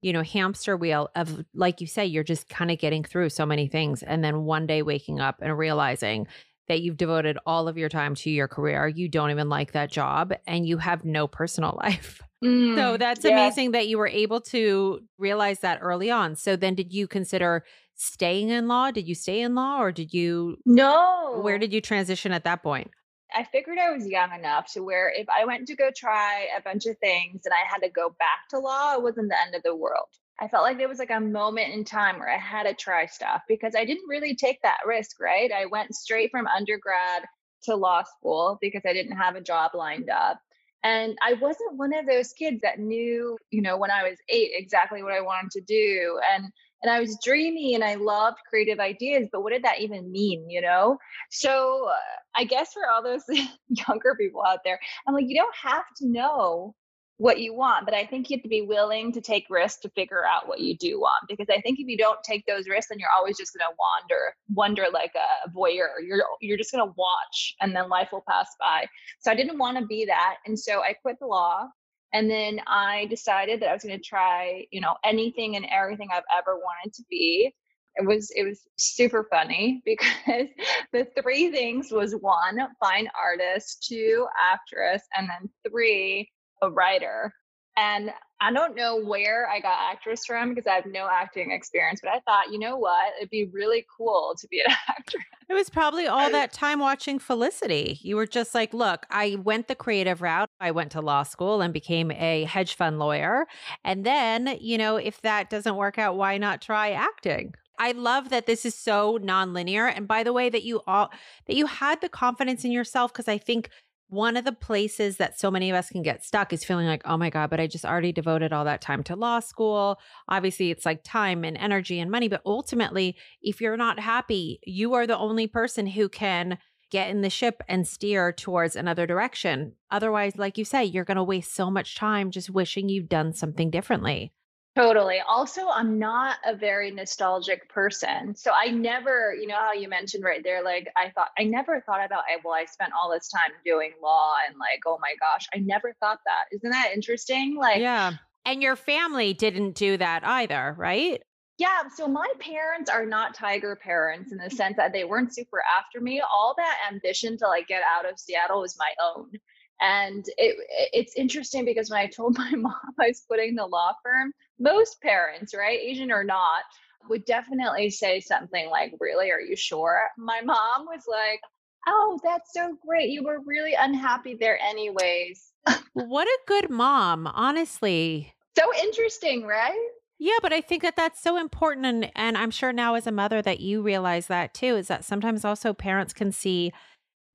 you 0.00 0.12
know, 0.12 0.22
hamster 0.22 0.76
wheel 0.76 1.10
of, 1.16 1.44
like 1.54 1.80
you 1.80 1.86
say, 1.86 2.06
you're 2.06 2.24
just 2.24 2.48
kind 2.48 2.70
of 2.70 2.78
getting 2.78 3.02
through 3.02 3.30
so 3.30 3.44
many 3.44 3.66
things. 3.66 4.02
And 4.02 4.22
then 4.22 4.44
one 4.44 4.66
day 4.66 4.82
waking 4.82 5.20
up 5.20 5.36
and 5.42 5.56
realizing 5.58 6.26
that 6.68 6.82
you've 6.82 6.96
devoted 6.96 7.38
all 7.46 7.68
of 7.68 7.78
your 7.78 7.88
time 7.88 8.14
to 8.14 8.30
your 8.30 8.48
career. 8.48 8.88
You 8.88 9.08
don't 9.08 9.30
even 9.30 9.48
like 9.48 9.72
that 9.72 9.90
job 9.90 10.32
and 10.46 10.66
you 10.66 10.78
have 10.78 11.04
no 11.04 11.26
personal 11.26 11.78
life. 11.82 12.22
Mm, 12.44 12.76
so 12.76 12.96
that's 12.96 13.24
yeah. 13.24 13.32
amazing 13.32 13.72
that 13.72 13.88
you 13.88 13.98
were 13.98 14.08
able 14.08 14.40
to 14.42 15.00
realize 15.18 15.60
that 15.60 15.78
early 15.82 16.10
on. 16.10 16.36
So 16.36 16.56
then 16.56 16.74
did 16.74 16.92
you 16.92 17.08
consider 17.08 17.64
staying 17.94 18.50
in 18.50 18.68
law? 18.68 18.90
Did 18.90 19.08
you 19.08 19.14
stay 19.14 19.40
in 19.40 19.54
law 19.54 19.80
or 19.80 19.90
did 19.90 20.12
you 20.12 20.58
No. 20.64 21.40
Where 21.42 21.58
did 21.58 21.72
you 21.72 21.80
transition 21.80 22.32
at 22.32 22.44
that 22.44 22.62
point? 22.62 22.90
I 23.34 23.44
figured 23.44 23.78
I 23.78 23.90
was 23.90 24.06
young 24.06 24.32
enough 24.32 24.72
to 24.72 24.82
where 24.82 25.12
if 25.14 25.28
I 25.28 25.44
went 25.44 25.66
to 25.68 25.76
go 25.76 25.90
try 25.94 26.46
a 26.56 26.62
bunch 26.62 26.86
of 26.86 26.96
things 26.98 27.42
and 27.44 27.52
I 27.52 27.70
had 27.70 27.80
to 27.80 27.90
go 27.90 28.14
back 28.18 28.48
to 28.50 28.58
law, 28.58 28.94
it 28.94 29.02
wasn't 29.02 29.28
the 29.28 29.36
end 29.40 29.54
of 29.54 29.62
the 29.62 29.74
world. 29.74 30.08
I 30.40 30.48
felt 30.48 30.62
like 30.62 30.78
there 30.78 30.88
was 30.88 30.98
like 31.00 31.10
a 31.10 31.20
moment 31.20 31.74
in 31.74 31.84
time 31.84 32.18
where 32.18 32.32
I 32.32 32.38
had 32.38 32.64
to 32.64 32.74
try 32.74 33.06
stuff 33.06 33.42
because 33.48 33.74
I 33.74 33.84
didn't 33.84 34.08
really 34.08 34.36
take 34.36 34.62
that 34.62 34.78
risk, 34.86 35.20
right? 35.20 35.50
I 35.52 35.66
went 35.66 35.94
straight 35.94 36.30
from 36.30 36.46
undergrad 36.46 37.24
to 37.64 37.74
law 37.74 38.04
school 38.04 38.58
because 38.60 38.82
I 38.86 38.92
didn't 38.92 39.16
have 39.16 39.34
a 39.34 39.40
job 39.40 39.72
lined 39.74 40.10
up. 40.10 40.40
And 40.84 41.18
I 41.20 41.32
wasn't 41.34 41.76
one 41.76 41.92
of 41.92 42.06
those 42.06 42.32
kids 42.32 42.60
that 42.62 42.78
knew, 42.78 43.36
you 43.50 43.62
know, 43.62 43.76
when 43.76 43.90
I 43.90 44.08
was 44.08 44.16
eight 44.28 44.50
exactly 44.54 45.02
what 45.02 45.12
I 45.12 45.20
wanted 45.20 45.50
to 45.52 45.60
do. 45.62 46.20
And 46.32 46.52
and 46.82 46.92
I 46.92 47.00
was 47.00 47.18
dreamy 47.24 47.74
and 47.74 47.82
I 47.82 47.96
loved 47.96 48.38
creative 48.48 48.78
ideas, 48.78 49.28
but 49.32 49.42
what 49.42 49.52
did 49.52 49.64
that 49.64 49.80
even 49.80 50.12
mean, 50.12 50.48
you 50.48 50.60
know? 50.60 50.96
So 51.28 51.88
uh, 51.88 51.96
I 52.36 52.44
guess 52.44 52.72
for 52.72 52.88
all 52.88 53.02
those 53.02 53.24
younger 53.68 54.14
people 54.14 54.44
out 54.46 54.60
there, 54.64 54.78
I'm 55.04 55.14
like, 55.14 55.24
you 55.26 55.34
don't 55.34 55.54
have 55.60 55.82
to 55.96 56.06
know 56.06 56.76
what 57.18 57.40
you 57.40 57.52
want 57.52 57.84
but 57.84 57.94
i 57.94 58.06
think 58.06 58.30
you 58.30 58.36
have 58.36 58.42
to 58.42 58.48
be 58.48 58.62
willing 58.62 59.12
to 59.12 59.20
take 59.20 59.44
risks 59.50 59.80
to 59.80 59.90
figure 59.90 60.24
out 60.24 60.48
what 60.48 60.60
you 60.60 60.76
do 60.76 61.00
want 61.00 61.22
because 61.28 61.46
i 61.50 61.60
think 61.60 61.78
if 61.78 61.86
you 61.86 61.96
don't 61.96 62.22
take 62.22 62.44
those 62.46 62.68
risks 62.68 62.88
then 62.88 62.98
you're 62.98 63.08
always 63.16 63.36
just 63.36 63.52
going 63.52 63.68
to 63.68 63.74
wander 63.78 64.34
wander 64.54 64.86
like 64.92 65.12
a 65.16 65.50
voyeur. 65.50 65.88
You're 66.02 66.22
you're 66.40 66.56
just 66.56 66.72
going 66.72 66.86
to 66.86 66.94
watch 66.96 67.54
and 67.60 67.74
then 67.74 67.88
life 67.88 68.08
will 68.12 68.24
pass 68.28 68.48
by. 68.58 68.86
So 69.18 69.30
i 69.30 69.34
didn't 69.34 69.58
want 69.58 69.78
to 69.78 69.86
be 69.86 70.04
that 70.06 70.36
and 70.46 70.58
so 70.58 70.80
i 70.80 70.94
quit 70.94 71.16
the 71.20 71.26
law 71.26 71.66
and 72.12 72.30
then 72.30 72.60
i 72.66 73.06
decided 73.10 73.60
that 73.60 73.68
i 73.68 73.72
was 73.74 73.82
going 73.82 73.98
to 73.98 74.04
try 74.04 74.64
you 74.70 74.80
know 74.80 74.94
anything 75.04 75.56
and 75.56 75.66
everything 75.70 76.08
i've 76.12 76.22
ever 76.36 76.56
wanted 76.56 76.94
to 76.94 77.02
be. 77.10 77.52
It 77.96 78.06
was 78.06 78.30
it 78.36 78.44
was 78.44 78.60
super 78.76 79.26
funny 79.28 79.82
because 79.84 80.46
the 80.92 81.08
three 81.20 81.50
things 81.50 81.90
was 81.90 82.12
one 82.12 82.58
fine 82.80 83.08
artist 83.20 83.84
two 83.88 84.26
actress 84.40 85.02
and 85.16 85.28
then 85.28 85.50
three 85.68 86.30
a 86.62 86.70
writer. 86.70 87.32
And 87.76 88.10
I 88.40 88.52
don't 88.52 88.74
know 88.74 89.00
where 89.00 89.48
I 89.48 89.60
got 89.60 89.78
actress 89.92 90.24
from 90.26 90.54
because 90.54 90.66
I 90.66 90.74
have 90.74 90.86
no 90.86 91.08
acting 91.08 91.52
experience, 91.52 92.00
but 92.02 92.10
I 92.10 92.18
thought, 92.20 92.52
you 92.52 92.58
know 92.58 92.76
what? 92.76 93.14
It'd 93.18 93.30
be 93.30 93.48
really 93.52 93.84
cool 93.96 94.34
to 94.38 94.48
be 94.48 94.60
an 94.60 94.72
actress. 94.88 95.24
It 95.48 95.54
was 95.54 95.70
probably 95.70 96.06
all 96.06 96.30
that 96.30 96.52
time 96.52 96.80
watching 96.80 97.20
Felicity. 97.20 97.98
You 98.02 98.16
were 98.16 98.26
just 98.26 98.54
like, 98.54 98.74
look, 98.74 99.06
I 99.10 99.36
went 99.42 99.68
the 99.68 99.76
creative 99.76 100.22
route. 100.22 100.48
I 100.60 100.72
went 100.72 100.92
to 100.92 101.00
law 101.00 101.22
school 101.22 101.60
and 101.60 101.72
became 101.72 102.10
a 102.10 102.44
hedge 102.44 102.74
fund 102.74 102.98
lawyer. 102.98 103.46
And 103.84 104.04
then, 104.04 104.58
you 104.60 104.76
know, 104.76 104.96
if 104.96 105.20
that 105.22 105.48
doesn't 105.48 105.76
work 105.76 105.98
out, 105.98 106.16
why 106.16 106.36
not 106.36 106.60
try 106.60 106.90
acting? 106.90 107.54
I 107.78 107.92
love 107.92 108.30
that 108.30 108.46
this 108.46 108.66
is 108.66 108.74
so 108.74 109.18
nonlinear. 109.18 109.92
And 109.94 110.08
by 110.08 110.24
the 110.24 110.32
way, 110.32 110.48
that 110.48 110.64
you 110.64 110.80
all 110.86 111.10
that 111.46 111.54
you 111.54 111.66
had 111.66 112.00
the 112.00 112.08
confidence 112.08 112.64
in 112.64 112.72
yourself, 112.72 113.12
because 113.12 113.28
I 113.28 113.38
think 113.38 113.70
one 114.08 114.36
of 114.36 114.44
the 114.44 114.52
places 114.52 115.18
that 115.18 115.38
so 115.38 115.50
many 115.50 115.68
of 115.70 115.76
us 115.76 115.90
can 115.90 116.02
get 116.02 116.24
stuck 116.24 116.52
is 116.52 116.64
feeling 116.64 116.86
like, 116.86 117.02
oh 117.04 117.16
my 117.16 117.28
God, 117.30 117.50
but 117.50 117.60
I 117.60 117.66
just 117.66 117.84
already 117.84 118.12
devoted 118.12 118.52
all 118.52 118.64
that 118.64 118.80
time 118.80 119.02
to 119.04 119.16
law 119.16 119.40
school. 119.40 119.98
Obviously, 120.28 120.70
it's 120.70 120.86
like 120.86 121.02
time 121.04 121.44
and 121.44 121.56
energy 121.58 122.00
and 122.00 122.10
money. 122.10 122.28
But 122.28 122.42
ultimately, 122.46 123.16
if 123.42 123.60
you're 123.60 123.76
not 123.76 124.00
happy, 124.00 124.60
you 124.64 124.94
are 124.94 125.06
the 125.06 125.18
only 125.18 125.46
person 125.46 125.86
who 125.86 126.08
can 126.08 126.58
get 126.90 127.10
in 127.10 127.20
the 127.20 127.28
ship 127.28 127.62
and 127.68 127.86
steer 127.86 128.32
towards 128.32 128.74
another 128.74 129.06
direction. 129.06 129.74
Otherwise, 129.90 130.38
like 130.38 130.56
you 130.56 130.64
say, 130.64 130.84
you're 130.84 131.04
going 131.04 131.16
to 131.16 131.22
waste 131.22 131.54
so 131.54 131.70
much 131.70 131.96
time 131.96 132.30
just 132.30 132.48
wishing 132.48 132.88
you've 132.88 133.10
done 133.10 133.34
something 133.34 133.70
differently. 133.70 134.32
Totally. 134.78 135.18
Also, 135.26 135.66
I'm 135.68 135.98
not 135.98 136.36
a 136.46 136.54
very 136.54 136.92
nostalgic 136.92 137.68
person. 137.68 138.36
So 138.36 138.52
I 138.56 138.68
never, 138.68 139.34
you 139.34 139.48
know 139.48 139.56
how 139.56 139.72
you 139.72 139.88
mentioned 139.88 140.22
right 140.22 140.40
there, 140.44 140.62
like 140.62 140.86
I 140.96 141.10
thought, 141.10 141.30
I 141.36 141.42
never 141.42 141.80
thought 141.80 142.04
about, 142.04 142.22
well, 142.44 142.54
I 142.54 142.64
spent 142.66 142.92
all 142.92 143.10
this 143.10 143.28
time 143.28 143.50
doing 143.64 143.90
law 144.00 144.34
and 144.46 144.56
like, 144.56 144.82
oh 144.86 144.98
my 145.00 145.14
gosh, 145.18 145.48
I 145.52 145.58
never 145.58 145.96
thought 145.98 146.20
that. 146.26 146.56
Isn't 146.56 146.70
that 146.70 146.92
interesting? 146.94 147.56
Like, 147.56 147.80
yeah. 147.80 148.12
And 148.46 148.62
your 148.62 148.76
family 148.76 149.34
didn't 149.34 149.74
do 149.74 149.96
that 149.96 150.24
either, 150.24 150.76
right? 150.78 151.20
Yeah. 151.58 151.88
So 151.96 152.06
my 152.06 152.28
parents 152.38 152.88
are 152.88 153.04
not 153.04 153.34
tiger 153.34 153.74
parents 153.74 154.30
in 154.30 154.38
the 154.38 154.48
sense 154.48 154.76
that 154.76 154.92
they 154.92 155.02
weren't 155.02 155.34
super 155.34 155.60
after 155.76 156.00
me. 156.00 156.20
All 156.20 156.54
that 156.56 156.78
ambition 156.88 157.36
to 157.38 157.48
like 157.48 157.66
get 157.66 157.82
out 157.82 158.08
of 158.08 158.16
Seattle 158.16 158.60
was 158.60 158.76
my 158.78 158.92
own. 159.04 159.32
And 159.80 160.24
it, 160.36 160.56
it's 160.92 161.14
interesting 161.16 161.64
because 161.64 161.90
when 161.90 161.98
I 161.98 162.06
told 162.06 162.38
my 162.38 162.52
mom 162.52 162.74
I 163.00 163.08
was 163.08 163.24
quitting 163.26 163.56
the 163.56 163.66
law 163.66 163.92
firm, 164.04 164.32
most 164.58 165.00
parents, 165.00 165.54
right, 165.54 165.78
Asian 165.78 166.10
or 166.10 166.24
not, 166.24 166.64
would 167.08 167.24
definitely 167.24 167.90
say 167.90 168.20
something 168.20 168.68
like, 168.70 168.92
Really, 169.00 169.30
are 169.30 169.40
you 169.40 169.56
sure? 169.56 170.08
My 170.16 170.40
mom 170.40 170.86
was 170.86 171.04
like, 171.08 171.40
Oh, 171.86 172.18
that's 172.22 172.52
so 172.52 172.76
great. 172.86 173.10
You 173.10 173.22
were 173.22 173.40
really 173.46 173.74
unhappy 173.74 174.36
there, 174.38 174.58
anyways. 174.60 175.52
what 175.92 176.26
a 176.26 176.38
good 176.46 176.70
mom, 176.70 177.26
honestly. 177.26 178.34
So 178.58 178.64
interesting, 178.82 179.44
right? 179.46 179.88
Yeah, 180.18 180.38
but 180.42 180.52
I 180.52 180.60
think 180.60 180.82
that 180.82 180.96
that's 180.96 181.22
so 181.22 181.36
important 181.36 181.86
and 181.86 182.10
and 182.16 182.36
I'm 182.36 182.50
sure 182.50 182.72
now 182.72 182.94
as 182.94 183.06
a 183.06 183.12
mother 183.12 183.40
that 183.42 183.60
you 183.60 183.82
realize 183.82 184.26
that 184.26 184.52
too 184.52 184.76
is 184.76 184.88
that 184.88 185.04
sometimes 185.04 185.44
also 185.44 185.72
parents 185.72 186.12
can 186.12 186.32
see 186.32 186.72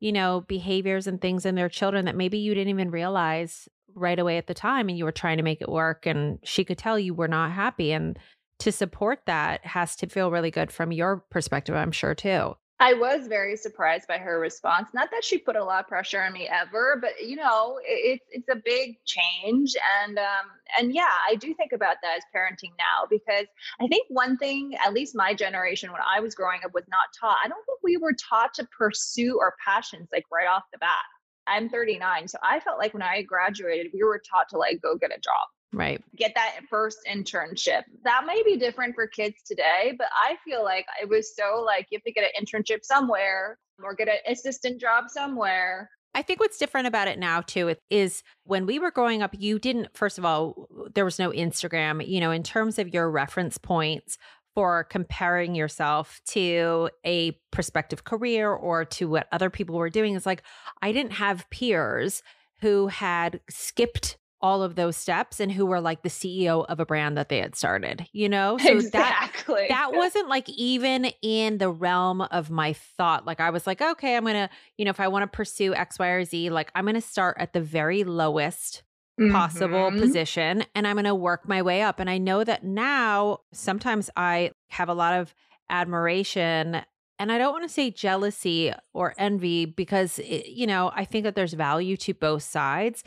you 0.03 0.12
know, 0.12 0.44
behaviors 0.50 1.08
and 1.08 1.22
things 1.22 1.46
in 1.46 1.56
their 1.56 1.70
children 1.70 2.03
that 2.03 2.15
maybe 2.18 2.38
you 2.38 2.53
didn't 2.53 2.68
even 2.68 2.92
realize 2.92 3.70
right 3.96 4.20
away 4.20 4.38
at 4.38 4.48
the 4.48 4.54
time 4.54 4.90
and 4.90 4.98
you 4.98 5.06
were 5.06 5.12
trying 5.12 5.38
to 5.38 5.44
make 5.44 5.62
it 5.62 5.70
work 5.70 6.06
and 6.06 6.40
she 6.44 6.63
could 6.63 6.78
tell 6.78 6.98
you 6.98 7.13
were 7.13 7.28
not 7.28 7.52
happy 7.52 7.92
and 7.92 8.18
to 8.60 8.72
support 8.72 9.22
that 9.25 9.66
has 9.66 9.96
to 9.98 10.08
feel 10.08 10.32
really 10.32 10.52
good 10.52 10.72
from 10.72 10.92
your 10.92 11.18
perspective, 11.30 11.75
I'm 11.75 11.92
sure 11.92 12.16
too. 12.16 12.56
I 12.80 12.94
was 12.94 13.28
very 13.28 13.56
surprised 13.56 14.08
by 14.08 14.18
her 14.18 14.40
response. 14.40 14.90
Not 14.94 15.10
that 15.12 15.24
she 15.24 15.38
put 15.38 15.56
a 15.56 15.63
lot 15.63 15.82
of 15.82 15.88
pressure 15.88 16.22
on 16.22 16.34
me 16.34 16.50
ever, 16.50 16.98
but 17.00 17.12
you 17.24 17.36
know, 17.38 17.80
it's 17.86 18.25
it's 18.32 18.50
a 18.50 18.56
big 18.56 18.98
change, 19.06 19.74
and 20.02 20.18
um, 20.18 20.48
and 20.78 20.94
yeah, 20.94 21.13
I 21.30 21.36
do 21.36 21.54
think 21.54 21.72
about 21.72 21.98
that 22.02 22.18
as 22.18 22.24
parenting 22.36 22.72
now 22.78 23.08
because 23.10 23.46
I 23.80 23.88
think 23.88 24.08
one 24.10 24.38
thing, 24.38 24.75
at 24.86 24.94
least 24.94 25.16
my 25.16 25.34
generation 25.34 25.92
when 25.92 26.02
I 26.02 26.20
was 26.20 26.36
growing 26.36 26.60
up, 26.66 26.74
was 26.74 26.84
not 26.90 27.08
taught. 27.18 27.38
I 27.44 27.48
don't 27.48 27.66
think 27.66 27.80
we 27.84 27.96
were 27.96 28.13
taught 28.13 28.54
to 28.56 28.68
pursue 28.78 29.40
our 29.40 29.56
passions 29.66 30.10
like 30.12 30.25
right 30.30 30.48
off 30.48 30.63
the 30.74 30.80
bat. 30.80 31.06
I'm 31.48 31.70
39, 31.70 32.28
so 32.28 32.38
I 32.44 32.60
felt 32.60 32.78
like 32.78 32.94
when 32.94 33.02
I 33.02 33.22
graduated, 33.22 33.92
we 33.94 34.04
were 34.04 34.22
taught 34.30 34.50
to 34.50 34.58
like 34.58 34.82
go 34.82 34.98
get 34.98 35.12
a 35.12 35.20
job 35.20 35.48
Right. 35.74 36.02
Get 36.16 36.34
that 36.36 36.60
first 36.70 37.00
internship. 37.10 37.82
That 38.04 38.26
may 38.28 38.44
be 38.44 38.58
different 38.58 38.94
for 38.94 39.08
kids 39.08 39.38
today, 39.46 39.96
but 39.98 40.08
I 40.14 40.38
feel 40.46 40.64
like 40.64 40.86
it 41.02 41.10
was 41.10 41.36
so 41.36 41.62
like 41.66 41.88
you 41.90 41.98
have 41.98 42.04
to 42.04 42.12
get 42.12 42.24
an 42.24 42.46
internship 42.46 42.84
somewhere 42.84 43.58
or 43.84 43.96
get 43.96 44.08
an 44.08 44.18
assistant 44.28 44.80
job 44.80 45.06
somewhere. 45.08 45.90
I 46.14 46.22
think 46.22 46.40
what's 46.40 46.60
different 46.60 46.86
about 46.86 47.08
it 47.08 47.18
now 47.18 47.42
too 47.42 47.76
is 47.90 48.22
when 48.44 48.68
we 48.68 48.78
were 48.78 48.92
growing 48.92 49.24
up, 49.24 49.32
you 49.36 49.58
didn't, 49.58 49.98
first 49.98 50.20
of 50.20 50.26
all, 50.26 50.68
there 50.94 51.06
was 51.06 51.18
no 51.18 51.32
Instagram, 51.32 52.08
you 52.08 52.20
know, 52.20 52.30
in 52.30 52.44
terms 52.44 52.78
of 52.78 52.94
your 52.94 53.10
reference 53.10 53.58
points 53.58 54.20
for 54.55 54.83
comparing 54.83 55.55
yourself 55.55 56.22
to 56.27 56.89
a 57.05 57.31
prospective 57.51 58.03
career 58.03 58.51
or 58.51 58.86
to 58.86 59.07
what 59.07 59.27
other 59.31 59.50
people 59.50 59.75
were 59.75 59.89
doing 59.89 60.15
is 60.15 60.25
like, 60.25 60.43
I 60.81 60.91
didn't 60.91 61.13
have 61.13 61.50
peers 61.50 62.22
who 62.62 62.88
had 62.88 63.41
skipped 63.50 64.17
all 64.43 64.62
of 64.62 64.75
those 64.75 64.98
steps 64.98 65.39
and 65.39 65.53
who 65.53 65.65
were 65.65 65.79
like 65.79 66.03
the 66.03 66.10
CEO 66.10 66.65
of 66.67 66.81
a 66.81 66.86
brand 66.86 67.17
that 67.17 67.29
they 67.29 67.38
had 67.38 67.55
started, 67.55 68.05
you 68.12 68.27
know? 68.27 68.57
So 68.63 68.74
exactly. 68.74 69.67
that 69.69 69.91
that 69.91 69.93
wasn't 69.93 70.27
like 70.27 70.50
even 70.50 71.05
in 71.22 71.57
the 71.57 71.69
realm 71.69 72.22
of 72.22 72.50
my 72.50 72.74
thought. 72.74 73.25
Like 73.25 73.39
I 73.39 73.50
was 73.50 73.65
like, 73.65 73.81
okay, 73.81 74.17
I'm 74.17 74.24
going 74.24 74.36
to, 74.36 74.50
you 74.77 74.83
know, 74.83 74.91
if 74.91 75.00
I 75.00 75.07
want 75.07 75.24
to 75.24 75.36
pursue 75.36 75.74
X, 75.74 75.98
Y, 75.98 76.07
or 76.07 76.25
Z, 76.25 76.50
like 76.50 76.72
I'm 76.75 76.83
going 76.83 76.95
to 76.95 77.01
start 77.01 77.38
at 77.39 77.53
the 77.53 77.62
very 77.62 78.03
lowest 78.03 78.83
possible 79.32 79.91
mm-hmm. 79.91 80.00
position 80.00 80.63
and 80.74 80.88
I'm 80.88 80.96
going 80.96 81.05
to 81.05 81.13
work 81.15 81.48
my 81.48 81.62
way 81.62 81.82
up. 81.82 82.00
And 82.00 82.10
I 82.10 82.17
know 82.17 82.43
that 82.43 82.63
now 82.63 83.39
sometimes 83.53 84.10
I 84.15 84.51
have 84.70 84.89
a 84.89 84.93
lot 84.93 85.13
of 85.13 85.36
admiration 85.70 86.82
and 87.20 87.32
I 87.32 87.38
don't 87.38 87.53
want 87.53 87.63
to 87.63 87.74
say 87.74 87.91
jealousy 87.91 88.74
or 88.93 89.13
envy 89.17 89.65
because 89.65 90.20
it, 90.20 90.48
you 90.48 90.65
know, 90.65 90.91
I 90.96 91.05
think 91.05 91.25
that 91.25 91.36
there's 91.36 91.53
value 91.53 91.96
to 91.98 92.13
both 92.13 92.43
sides, 92.43 93.03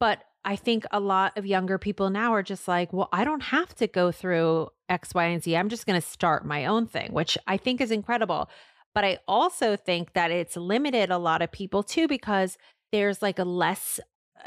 but 0.00 0.24
I 0.44 0.56
think 0.56 0.84
a 0.90 1.00
lot 1.00 1.38
of 1.38 1.46
younger 1.46 1.78
people 1.78 2.10
now 2.10 2.34
are 2.34 2.42
just 2.42 2.68
like, 2.68 2.92
well, 2.92 3.08
I 3.12 3.24
don't 3.24 3.44
have 3.44 3.74
to 3.76 3.86
go 3.86 4.12
through 4.12 4.68
X, 4.88 5.14
Y, 5.14 5.24
and 5.24 5.42
Z. 5.42 5.56
I'm 5.56 5.70
just 5.70 5.86
going 5.86 6.00
to 6.00 6.06
start 6.06 6.44
my 6.44 6.66
own 6.66 6.86
thing, 6.86 7.12
which 7.12 7.38
I 7.46 7.56
think 7.56 7.80
is 7.80 7.90
incredible. 7.90 8.50
But 8.94 9.04
I 9.04 9.18
also 9.26 9.76
think 9.76 10.12
that 10.12 10.30
it's 10.30 10.56
limited 10.56 11.10
a 11.10 11.18
lot 11.18 11.40
of 11.40 11.50
people 11.50 11.82
too, 11.82 12.06
because 12.06 12.58
there's 12.92 13.22
like 13.22 13.38
a 13.38 13.44
less 13.44 13.98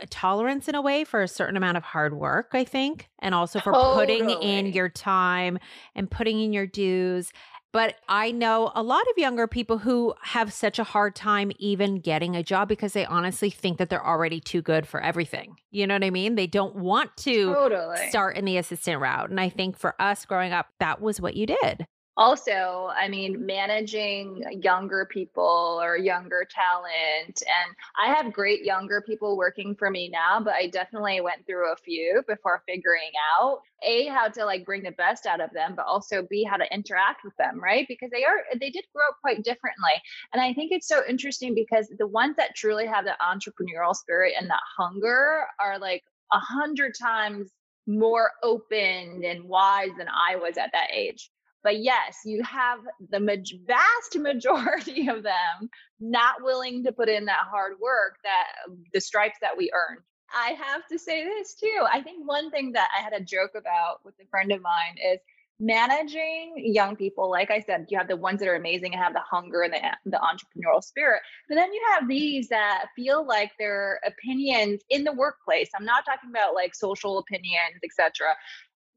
tolerance 0.09 0.67
in 0.67 0.75
a 0.75 0.81
way 0.81 1.03
for 1.03 1.21
a 1.21 1.27
certain 1.27 1.57
amount 1.57 1.77
of 1.77 1.83
hard 1.83 2.13
work, 2.13 2.49
I 2.53 2.63
think, 2.63 3.09
and 3.19 3.33
also 3.33 3.59
for 3.59 3.73
totally. 3.73 4.19
putting 4.19 4.29
in 4.41 4.67
your 4.67 4.89
time 4.89 5.57
and 5.95 6.09
putting 6.09 6.39
in 6.39 6.53
your 6.53 6.67
dues. 6.67 7.31
But 7.73 7.95
I 8.07 8.31
know 8.31 8.71
a 8.75 8.81
lot 8.81 9.03
of 9.11 9.17
younger 9.17 9.45
people 9.45 9.77
who 9.77 10.13
have 10.21 10.53
such 10.53 10.79
a 10.79 10.83
hard 10.83 11.15
time 11.15 11.51
even 11.59 11.99
getting 11.99 12.35
a 12.35 12.41
job 12.41 12.69
because 12.69 12.93
they 12.93 13.05
honestly 13.05 13.49
think 13.49 13.77
that 13.77 13.89
they're 13.89 14.05
already 14.05 14.39
too 14.39 14.61
good 14.61 14.87
for 14.87 15.01
everything. 15.01 15.57
You 15.69 15.85
know 15.85 15.95
what 15.95 16.03
I 16.03 16.09
mean? 16.09 16.35
They 16.35 16.47
don't 16.47 16.75
want 16.75 17.15
to 17.17 17.53
totally. 17.53 18.09
start 18.09 18.37
in 18.37 18.45
the 18.45 18.57
assistant 18.57 19.01
route. 19.01 19.29
And 19.29 19.39
I 19.39 19.49
think 19.49 19.77
for 19.77 20.01
us 20.01 20.25
growing 20.25 20.53
up, 20.53 20.67
that 20.79 21.01
was 21.01 21.19
what 21.19 21.35
you 21.35 21.45
did 21.45 21.85
also 22.17 22.89
i 22.95 23.07
mean 23.07 23.45
managing 23.45 24.43
younger 24.61 25.07
people 25.11 25.79
or 25.81 25.97
younger 25.97 26.45
talent 26.49 27.41
and 27.41 27.75
i 28.01 28.13
have 28.13 28.33
great 28.33 28.63
younger 28.63 29.01
people 29.01 29.37
working 29.37 29.75
for 29.75 29.89
me 29.89 30.09
now 30.09 30.39
but 30.39 30.53
i 30.53 30.67
definitely 30.67 31.21
went 31.21 31.45
through 31.45 31.71
a 31.71 31.77
few 31.77 32.23
before 32.27 32.63
figuring 32.67 33.11
out 33.39 33.59
a 33.83 34.07
how 34.07 34.27
to 34.27 34.43
like 34.43 34.65
bring 34.65 34.81
the 34.83 34.91
best 34.91 35.25
out 35.25 35.39
of 35.39 35.51
them 35.53 35.73
but 35.75 35.85
also 35.85 36.25
b 36.29 36.43
how 36.43 36.57
to 36.57 36.73
interact 36.73 37.23
with 37.23 37.35
them 37.37 37.61
right? 37.63 37.85
Because 37.87 38.09
they 38.11 38.23
are 38.23 38.43
they 38.59 38.69
did 38.69 38.85
grow 38.93 39.05
up 39.07 39.17
quite 39.21 39.43
differently. 39.43 39.91
And 40.33 40.41
i 40.41 40.53
think 40.53 40.71
it's 40.71 40.87
so 40.87 41.01
interesting 41.07 41.53
because 41.53 41.91
the 41.97 42.07
ones 42.07 42.35
that 42.37 42.55
truly 42.55 42.85
have 42.87 43.05
the 43.05 43.15
entrepreneurial 43.21 43.95
spirit 43.95 44.33
and 44.39 44.49
that 44.49 44.59
hunger 44.77 45.45
are 45.59 45.77
like 45.79 46.03
a 46.33 46.39
hundred 46.39 46.93
times 46.99 47.51
more 47.87 48.31
open 48.43 49.23
and 49.23 49.43
wise 49.43 49.91
than 49.97 50.07
i 50.09 50.35
was 50.35 50.57
at 50.57 50.71
that 50.73 50.89
age 50.93 51.29
but 51.67 51.83
yes, 51.83 52.19
you 52.23 52.41
have 52.43 52.79
the 53.09 53.19
vast 53.67 54.17
majority 54.17 55.07
of 55.09 55.21
them 55.21 55.69
not 55.99 56.41
willing 56.41 56.85
to 56.85 56.93
put 56.93 57.09
in 57.09 57.25
that 57.25 57.45
hard 57.51 57.73
work 57.81 58.15
that 58.23 58.73
the 58.93 59.01
stripes 59.01 59.35
that 59.41 59.57
we 59.57 59.69
earned. 59.73 59.99
I 60.33 60.51
have 60.51 60.87
to 60.89 60.97
say 60.97 61.25
this 61.25 61.55
too. 61.55 61.83
I 61.91 62.01
think 62.01 62.25
one 62.25 62.51
thing 62.51 62.71
that 62.71 62.87
I 62.97 63.01
had 63.01 63.11
a 63.11 63.19
joke 63.19 63.51
about 63.57 63.97
with 64.05 64.15
a 64.21 64.29
friend 64.29 64.53
of 64.53 64.61
mine 64.61 64.95
is 65.11 65.19
managing 65.59 66.53
young 66.55 66.95
people 66.95 67.31
like 67.31 67.49
i 67.49 67.59
said 67.59 67.87
you 67.89 67.97
have 67.97 68.07
the 68.07 68.15
ones 68.15 68.39
that 68.39 68.47
are 68.47 68.55
amazing 68.55 68.93
and 68.93 69.01
have 69.01 69.13
the 69.13 69.19
hunger 69.19 69.63
and 69.63 69.73
the, 69.73 69.79
the 70.05 70.17
entrepreneurial 70.17 70.83
spirit 70.83 71.19
but 71.49 71.55
then 71.55 71.73
you 71.73 71.81
have 71.93 72.07
these 72.07 72.47
that 72.47 72.85
feel 72.95 73.25
like 73.25 73.51
their 73.57 73.99
opinions 74.05 74.81
in 74.91 75.03
the 75.03 75.11
workplace 75.11 75.67
i'm 75.75 75.83
not 75.83 76.05
talking 76.05 76.29
about 76.29 76.53
like 76.53 76.75
social 76.75 77.17
opinions 77.17 77.79
etc 77.83 78.35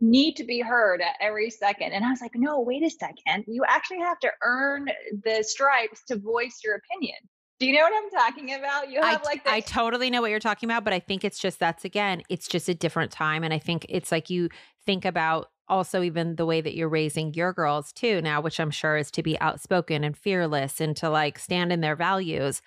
need 0.01 0.35
to 0.37 0.45
be 0.45 0.61
heard 0.61 1.01
at 1.01 1.15
every 1.21 1.51
second. 1.51 1.93
And 1.93 2.05
I 2.05 2.11
was 2.11 2.21
like, 2.21 2.35
no, 2.35 2.61
wait 2.61 2.83
a 2.83 2.91
second. 2.91 3.45
You 3.47 3.63
actually 3.67 4.01
have 4.01 4.19
to 4.21 4.31
earn 4.43 4.89
the 5.25 5.43
stripes 5.43 6.03
to 6.09 6.17
voice 6.17 6.61
your 6.65 6.77
opinion. 6.77 7.17
Do 7.59 7.67
you 7.67 7.75
know 7.75 7.83
what 7.83 7.93
I'm 7.93 8.11
talking 8.11 8.55
about? 8.55 8.91
You 8.91 9.03
have 9.03 9.21
I, 9.21 9.25
like 9.25 9.47
I 9.47 9.61
totally 9.61 10.09
know 10.09 10.23
what 10.23 10.31
you're 10.31 10.41
talking 10.41 10.67
about, 10.67 10.83
but 10.83 10.95
I 10.95 10.99
think 10.99 11.25
it's 11.25 11.39
just 11.39 11.59
that's 11.59 11.85
again, 11.85 12.23
it's 12.31 12.49
just 12.49 12.71
a 12.71 12.75
different 12.75 13.13
time. 13.13 13.45
And 13.45 13.53
I 13.53 13.59
think 13.59 13.85
it's 13.91 14.11
like 14.11 14.31
you 14.31 14.49
think 14.87 15.05
about 15.05 15.51
also 15.69 16.03
even 16.03 16.37
the 16.37 16.47
way 16.47 16.63
that 16.63 16.75
you're 16.75 16.89
raising 16.89 17.35
your 17.35 17.53
girls 17.53 17.93
too 17.93 18.23
now, 18.23 18.41
which 18.41 18.59
I'm 18.59 18.71
sure 18.71 18.97
is 18.97 19.11
to 19.13 19.23
be 19.23 19.39
outspoken 19.41 20.05
and 20.05 20.17
fearless 20.17 20.81
and 20.81 20.97
to 20.97 21.11
like 21.11 21.39
stand 21.39 21.71
in 21.71 21.83
their 21.83 21.97
values. 21.97 22.63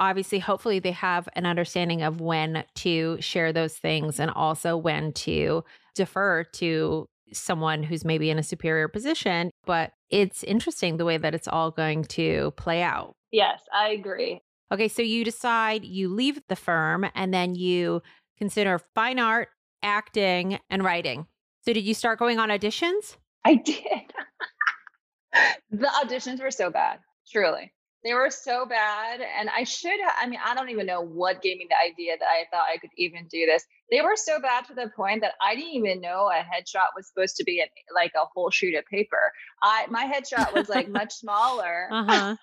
Obviously, 0.00 0.38
hopefully, 0.38 0.78
they 0.78 0.92
have 0.92 1.28
an 1.34 1.44
understanding 1.44 2.02
of 2.02 2.20
when 2.20 2.64
to 2.76 3.18
share 3.20 3.52
those 3.52 3.76
things 3.76 4.18
and 4.18 4.30
also 4.30 4.76
when 4.76 5.12
to 5.12 5.64
defer 5.98 6.44
to 6.44 7.06
someone 7.32 7.82
who's 7.82 8.04
maybe 8.04 8.30
in 8.30 8.38
a 8.38 8.42
superior 8.42 8.88
position. 8.88 9.50
But 9.66 9.92
it's 10.08 10.42
interesting 10.44 10.96
the 10.96 11.04
way 11.04 11.18
that 11.18 11.34
it's 11.34 11.48
all 11.48 11.70
going 11.70 12.04
to 12.04 12.52
play 12.52 12.82
out. 12.82 13.14
Yes, 13.30 13.60
I 13.74 13.90
agree. 13.90 14.40
Okay, 14.72 14.88
so 14.88 15.02
you 15.02 15.24
decide 15.24 15.84
you 15.84 16.08
leave 16.08 16.40
the 16.48 16.56
firm 16.56 17.06
and 17.14 17.32
then 17.32 17.54
you 17.54 18.02
consider 18.38 18.80
fine 18.94 19.18
art, 19.18 19.48
acting, 19.82 20.58
and 20.70 20.82
writing. 20.82 21.26
So 21.64 21.72
did 21.72 21.84
you 21.84 21.94
start 21.94 22.18
going 22.18 22.38
on 22.38 22.48
auditions? 22.48 23.16
I 23.44 23.54
did. 23.64 24.12
the 25.70 25.90
auditions 26.02 26.40
were 26.40 26.50
so 26.50 26.70
bad, 26.70 27.00
truly. 27.30 27.72
They 28.08 28.14
were 28.14 28.30
so 28.30 28.64
bad. 28.64 29.20
And 29.38 29.50
I 29.50 29.64
should, 29.64 30.00
I 30.18 30.26
mean, 30.26 30.40
I 30.42 30.54
don't 30.54 30.70
even 30.70 30.86
know 30.86 31.02
what 31.02 31.42
gave 31.42 31.58
me 31.58 31.68
the 31.68 31.76
idea 31.76 32.16
that 32.18 32.24
I 32.24 32.46
thought 32.50 32.64
I 32.72 32.78
could 32.78 32.88
even 32.96 33.26
do 33.30 33.44
this. 33.44 33.62
They 33.90 34.00
were 34.00 34.16
so 34.16 34.40
bad 34.40 34.64
to 34.68 34.74
the 34.74 34.90
point 34.96 35.20
that 35.20 35.34
I 35.42 35.54
didn't 35.54 35.74
even 35.74 36.00
know 36.00 36.30
a 36.30 36.38
headshot 36.38 36.86
was 36.96 37.06
supposed 37.06 37.36
to 37.36 37.44
be 37.44 37.60
a, 37.60 37.68
like 37.94 38.12
a 38.16 38.24
whole 38.32 38.48
sheet 38.48 38.76
of 38.76 38.86
paper. 38.86 39.30
I, 39.62 39.84
my 39.90 40.10
headshot 40.10 40.54
was 40.54 40.70
like 40.70 40.88
much 40.88 41.12
smaller. 41.16 41.90
Uh-huh. 41.92 42.36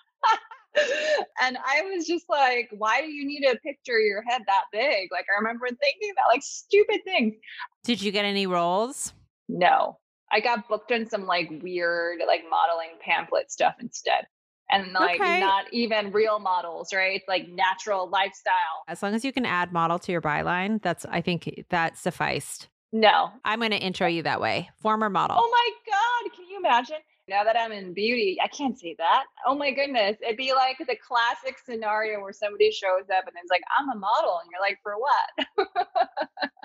and 1.42 1.58
I 1.58 1.82
was 1.92 2.06
just 2.06 2.26
like, 2.28 2.68
why 2.78 3.00
do 3.00 3.08
you 3.08 3.26
need 3.26 3.44
a 3.44 3.56
picture 3.56 3.96
of 3.96 4.04
your 4.04 4.22
head 4.22 4.42
that 4.46 4.66
big? 4.70 5.08
Like, 5.10 5.26
I 5.28 5.40
remember 5.40 5.66
thinking 5.66 6.12
that, 6.14 6.32
like, 6.32 6.44
stupid 6.44 7.00
things. 7.02 7.34
Did 7.82 8.00
you 8.00 8.12
get 8.12 8.24
any 8.24 8.46
roles? 8.46 9.12
No. 9.48 9.98
I 10.30 10.38
got 10.38 10.68
booked 10.68 10.92
on 10.92 11.08
some 11.08 11.26
like 11.26 11.50
weird, 11.60 12.20
like 12.24 12.44
modeling 12.48 12.98
pamphlet 13.04 13.50
stuff 13.50 13.74
instead. 13.80 14.26
And 14.70 14.92
like 14.92 15.20
Okay. 15.20 15.40
not 15.40 15.66
even 15.72 16.10
real 16.12 16.38
models, 16.40 16.92
right? 16.92 17.16
It's 17.16 17.28
like 17.28 17.48
natural 17.48 18.08
lifestyle. 18.08 18.82
As 18.88 19.02
long 19.02 19.14
as 19.14 19.24
you 19.24 19.32
can 19.32 19.46
add 19.46 19.72
model 19.72 19.98
to 20.00 20.12
your 20.12 20.20
byline, 20.20 20.82
that's 20.82 21.06
I 21.08 21.20
think 21.20 21.64
that 21.70 21.96
sufficed. 21.96 22.68
No. 22.92 23.30
I'm 23.44 23.58
going 23.60 23.70
to 23.72 23.78
intro 23.78 24.06
you 24.06 24.22
that 24.24 24.40
way. 24.40 24.70
Former 24.80 25.08
model. 25.10 25.36
Oh 25.38 25.48
my 25.50 25.92
God. 25.92 26.34
Can 26.34 26.46
you 26.48 26.58
imagine? 26.58 26.96
Now 27.28 27.42
that 27.42 27.56
I'm 27.58 27.72
in 27.72 27.92
beauty, 27.92 28.38
I 28.42 28.46
can't 28.48 28.78
say 28.78 28.94
that. 28.98 29.24
Oh 29.46 29.54
my 29.56 29.72
goodness. 29.72 30.16
It'd 30.22 30.36
be 30.36 30.52
like 30.54 30.78
the 30.78 30.96
classic 30.96 31.58
scenario 31.64 32.20
where 32.20 32.32
somebody 32.32 32.70
shows 32.70 33.02
up 33.10 33.24
and 33.26 33.34
is 33.42 33.50
like, 33.50 33.62
I'm 33.78 33.88
a 33.90 33.96
model. 33.98 34.40
And 34.42 34.50
you're 34.50 34.60
like, 34.60 34.78
for 34.82 34.94
what? 34.96 35.68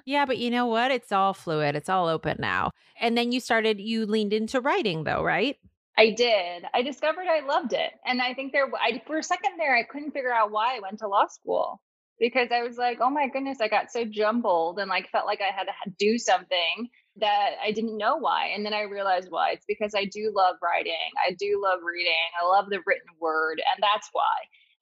Yeah, 0.05 0.25
but 0.25 0.39
you 0.39 0.49
know 0.49 0.65
what? 0.65 0.89
It's 0.89 1.11
all 1.11 1.33
fluid. 1.33 1.75
It's 1.75 1.87
all 1.87 2.07
open 2.07 2.37
now. 2.39 2.71
And 2.99 3.15
then 3.15 3.31
you 3.31 3.39
started 3.39 3.79
you 3.79 4.07
leaned 4.07 4.33
into 4.33 4.59
writing 4.59 5.03
though, 5.03 5.23
right? 5.23 5.57
I 5.97 6.11
did. 6.11 6.63
I 6.73 6.81
discovered 6.81 7.27
I 7.27 7.45
loved 7.45 7.73
it. 7.73 7.91
And 8.05 8.21
I 8.21 8.33
think 8.33 8.51
there, 8.51 8.67
I, 8.75 9.01
for 9.05 9.19
a 9.19 9.23
second 9.23 9.53
there, 9.57 9.75
I 9.75 9.83
couldn't 9.83 10.11
figure 10.11 10.33
out 10.33 10.51
why 10.51 10.75
I 10.75 10.79
went 10.79 10.99
to 10.99 11.07
law 11.07 11.27
school 11.27 11.81
because 12.19 12.49
I 12.51 12.63
was 12.63 12.77
like, 12.77 12.99
oh 13.01 13.09
my 13.09 13.27
goodness, 13.27 13.59
I 13.61 13.67
got 13.67 13.91
so 13.91 14.05
jumbled 14.05 14.79
and 14.79 14.89
like 14.89 15.09
felt 15.11 15.25
like 15.25 15.41
I 15.41 15.55
had 15.55 15.65
to 15.65 15.91
do 15.99 16.17
something 16.17 16.89
that 17.17 17.51
I 17.63 17.71
didn't 17.71 17.97
know 17.97 18.17
why. 18.17 18.47
And 18.55 18.65
then 18.65 18.73
I 18.73 18.81
realized 18.81 19.27
why. 19.29 19.51
It's 19.51 19.65
because 19.67 19.93
I 19.95 20.05
do 20.05 20.31
love 20.35 20.55
writing. 20.63 20.93
I 21.27 21.33
do 21.39 21.61
love 21.63 21.79
reading. 21.85 22.13
I 22.41 22.47
love 22.47 22.69
the 22.69 22.79
written 22.85 23.07
word. 23.19 23.59
And 23.59 23.83
that's 23.83 24.09
why. 24.13 24.23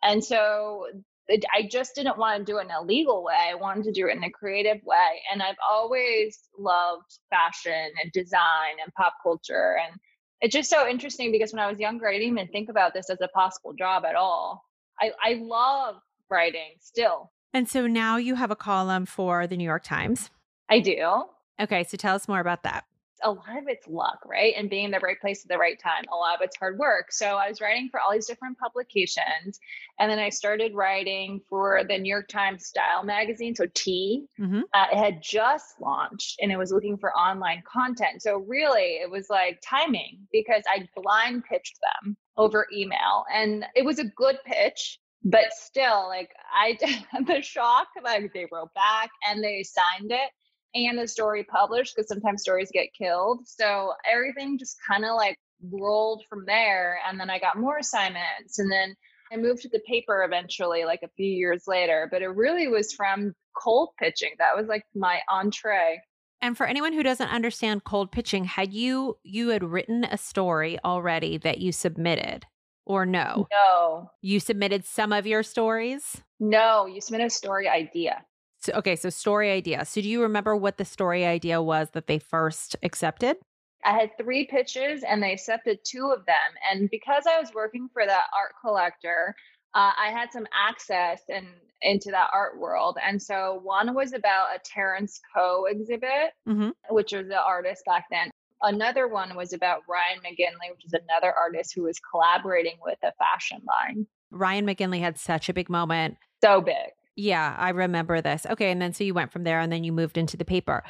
And 0.04 0.24
so 0.24 0.86
it, 1.28 1.46
I 1.56 1.68
just 1.70 1.96
didn't 1.96 2.18
want 2.18 2.40
to 2.40 2.52
do 2.52 2.60
it 2.60 2.66
in 2.66 2.72
a 2.72 2.82
legal 2.84 3.24
way. 3.24 3.36
I 3.52 3.56
wanted 3.56 3.86
to 3.86 3.92
do 3.92 4.08
it 4.08 4.16
in 4.16 4.24
a 4.24 4.32
creative 4.32 4.82
way. 4.86 5.22
And 5.32 5.42
I've 5.42 5.58
always 5.70 6.40
loved 6.58 7.20
fashion 7.30 7.92
and 8.02 8.12
design 8.14 8.78
and 8.84 8.94
pop 8.96 9.14
culture. 9.24 9.78
And 9.86 10.00
it's 10.42 10.54
just 10.54 10.70
so 10.70 10.88
interesting 10.88 11.32
because 11.32 11.52
when 11.52 11.60
I 11.60 11.70
was 11.70 11.80
younger, 11.80 12.08
I 12.08 12.14
didn't 12.14 12.30
even 12.30 12.48
think 12.48 12.70
about 12.70 12.94
this 12.94 13.10
as 13.10 13.20
a 13.22 13.28
possible 13.30 13.74
job 13.74 14.06
at 14.06 14.16
all. 14.16 14.64
I, 15.00 15.12
I 15.24 15.34
love 15.42 15.96
writing 16.30 16.76
still. 16.80 17.32
And 17.54 17.68
so 17.68 17.88
now 17.88 18.18
you 18.18 18.36
have 18.36 18.52
a 18.52 18.56
column 18.56 19.06
for 19.06 19.48
the 19.48 19.58
New 19.58 19.64
York 19.64 19.84
Times. 19.84 20.30
I 20.70 20.80
do. 20.80 21.24
Okay, 21.60 21.84
so 21.84 21.98
tell 21.98 22.16
us 22.16 22.28
more 22.28 22.40
about 22.40 22.64
that. 22.64 22.86
A 23.24 23.32
lot 23.32 23.58
of 23.58 23.68
it's 23.68 23.88
luck, 23.88 24.20
right? 24.26 24.54
And 24.58 24.70
being 24.70 24.86
in 24.86 24.92
the 24.92 25.00
right 25.00 25.20
place 25.20 25.44
at 25.44 25.50
the 25.50 25.58
right 25.58 25.80
time. 25.80 26.04
A 26.12 26.16
lot 26.16 26.36
of 26.36 26.42
it's 26.42 26.58
hard 26.58 26.78
work. 26.78 27.12
So 27.12 27.38
I 27.38 27.50
was 27.50 27.62
writing 27.62 27.90
for 27.90 28.00
all 28.00 28.12
these 28.12 28.28
different 28.28 28.58
publications. 28.58 29.60
And 30.00 30.10
then 30.10 30.20
I 30.20 30.30
started 30.30 30.74
writing 30.74 31.42
for 31.50 31.84
the 31.88 31.98
New 31.98 32.10
York 32.10 32.28
Times 32.28 32.66
Style 32.66 33.04
magazine, 33.04 33.56
so 33.56 33.66
T. 33.74 34.28
Mhm. 34.40 34.64
Uh, 34.74 34.88
it 34.92 34.98
had 34.98 35.22
just 35.22 35.80
launched 35.80 36.40
and 36.42 36.52
it 36.52 36.58
was 36.58 36.72
looking 36.72 36.98
for 36.98 37.16
online 37.16 37.64
content. 37.66 38.22
So 38.22 38.38
really, 38.38 38.98
it 39.02 39.10
was 39.10 39.30
like 39.30 39.62
timing 39.64 40.28
because 40.32 40.64
I 40.68 40.88
blind 40.96 41.44
pitched 41.46 41.78
them 41.82 42.18
over 42.38 42.68
email. 42.74 43.26
And 43.34 43.66
it 43.76 43.84
was 43.86 44.00
a 44.00 44.06
good 44.06 44.38
pitch. 44.46 45.00
But 45.22 45.52
still, 45.52 46.08
like 46.08 46.32
I, 46.54 46.78
the 47.28 47.42
shock, 47.42 47.88
like 48.02 48.32
they 48.34 48.48
wrote 48.52 48.74
back 48.74 49.10
and 49.28 49.44
they 49.44 49.64
signed 49.64 50.12
it 50.12 50.30
and 50.76 50.98
the 50.98 51.08
story 51.08 51.44
published 51.44 51.96
because 51.96 52.08
sometimes 52.08 52.42
stories 52.42 52.70
get 52.72 52.94
killed. 52.98 53.48
So 53.48 53.94
everything 54.10 54.58
just 54.58 54.78
kind 54.88 55.04
of 55.06 55.16
like 55.16 55.38
rolled 55.72 56.24
from 56.30 56.46
there. 56.46 57.00
And 57.08 57.20
then 57.20 57.30
I 57.30 57.40
got 57.40 57.58
more 57.58 57.78
assignments. 57.78 58.60
And 58.60 58.72
then 58.72 58.96
I 59.32 59.38
moved 59.38 59.62
to 59.64 59.70
the 59.70 59.82
paper 59.88 60.24
eventually, 60.24 60.86
like 60.86 61.02
a 61.04 61.10
few 61.16 61.28
years 61.28 61.64
later. 61.68 62.08
But 62.12 62.22
it 62.22 62.28
really 62.30 62.68
was 62.68 62.94
from 62.94 63.34
cold 63.58 63.90
pitching. 64.00 64.32
That 64.40 64.56
was 64.56 64.68
like 64.68 64.84
my 64.96 65.20
entree. 65.30 66.02
And 66.42 66.56
for 66.56 66.66
anyone 66.66 66.94
who 66.94 67.04
doesn't 67.04 67.28
understand 67.28 67.84
cold 67.84 68.12
pitching, 68.12 68.46
had 68.46 68.74
you 68.74 69.18
you 69.24 69.50
had 69.50 69.64
written 69.64 70.06
a 70.06 70.18
story 70.18 70.80
already 70.86 71.38
that 71.40 71.58
you 71.58 71.72
submitted 71.72 72.46
or 72.86 73.06
no? 73.06 73.48
No, 73.52 74.10
You 74.22 74.40
submitted 74.40 74.86
some 74.86 75.12
of 75.14 75.28
your 75.28 75.44
stories? 75.44 76.22
no, 76.40 76.86
you 76.86 77.02
submit 77.02 77.28
a 77.28 77.30
story 77.30 77.68
idea. 77.68 78.24
So, 78.62 78.74
okay, 78.74 78.96
so 78.96 79.10
story 79.10 79.52
idea. 79.52 79.86
So 79.86 80.02
do 80.02 80.10
you 80.10 80.22
remember 80.22 80.56
what 80.56 80.78
the 80.78 80.86
story 80.86 81.26
idea 81.26 81.62
was 81.62 81.90
that 81.92 82.08
they 82.08 82.20
first 82.20 82.76
accepted? 82.84 83.38
I 83.86 83.94
had 83.98 84.12
three 84.18 84.46
pitches 84.46 85.04
and 85.04 85.24
they 85.24 85.32
accepted 85.32 85.80
two 85.86 86.14
of 86.16 86.26
them. 86.26 86.36
And 86.70 86.90
because 86.90 87.24
I 87.26 87.40
was 87.40 87.54
working 87.54 87.90
for 87.94 88.06
that 88.06 88.26
art 88.38 88.52
collector, 88.62 89.34
uh, 89.74 89.94
I 89.98 90.12
had 90.12 90.32
some 90.34 90.46
access 90.54 91.22
and 91.30 91.48
into 91.82 92.12
that 92.12 92.30
art 92.34 92.60
world. 92.60 92.98
And 93.02 93.22
so 93.22 93.62
one 93.64 93.96
was 93.96 94.12
about 94.12 94.48
a 94.54 94.60
Terence 94.66 95.22
Koh 95.34 95.66
exhibit, 95.70 96.34
Mhm. 96.46 96.74
which 96.90 97.14
was 97.14 97.28
the 97.28 97.42
artist 97.42 97.86
back 97.86 98.08
then. 98.12 98.30
Another 98.62 99.08
one 99.08 99.34
was 99.38 99.54
about 99.54 99.84
Ryan 99.88 100.20
McGinley, 100.20 100.72
which 100.72 100.84
is 100.84 100.92
another 100.94 101.34
artist 101.34 101.74
who 101.74 101.84
was 101.84 101.98
collaborating 102.12 102.78
with 102.84 102.98
a 103.04 103.14
fashion 103.14 103.62
line. 103.66 104.06
Ryan 104.32 104.68
McGinley 104.68 105.00
had 105.00 105.18
such 105.18 105.48
a 105.48 105.54
big 105.54 105.70
moment. 105.70 106.18
So 106.44 106.60
big. 106.60 106.92
Yeah, 107.20 107.54
I 107.58 107.72
remember 107.72 108.22
this. 108.22 108.46
Okay. 108.50 108.72
And 108.72 108.82
then 108.82 108.94
so 108.94 109.04
you 109.04 109.14
went 109.14 109.34
from 109.34 109.44
there 109.44 109.60
and 109.60 109.70
then 109.72 109.84
you 109.84 109.92
moved 109.92 110.18
into 110.18 110.38
the 110.38 110.46
paper. 110.46 110.84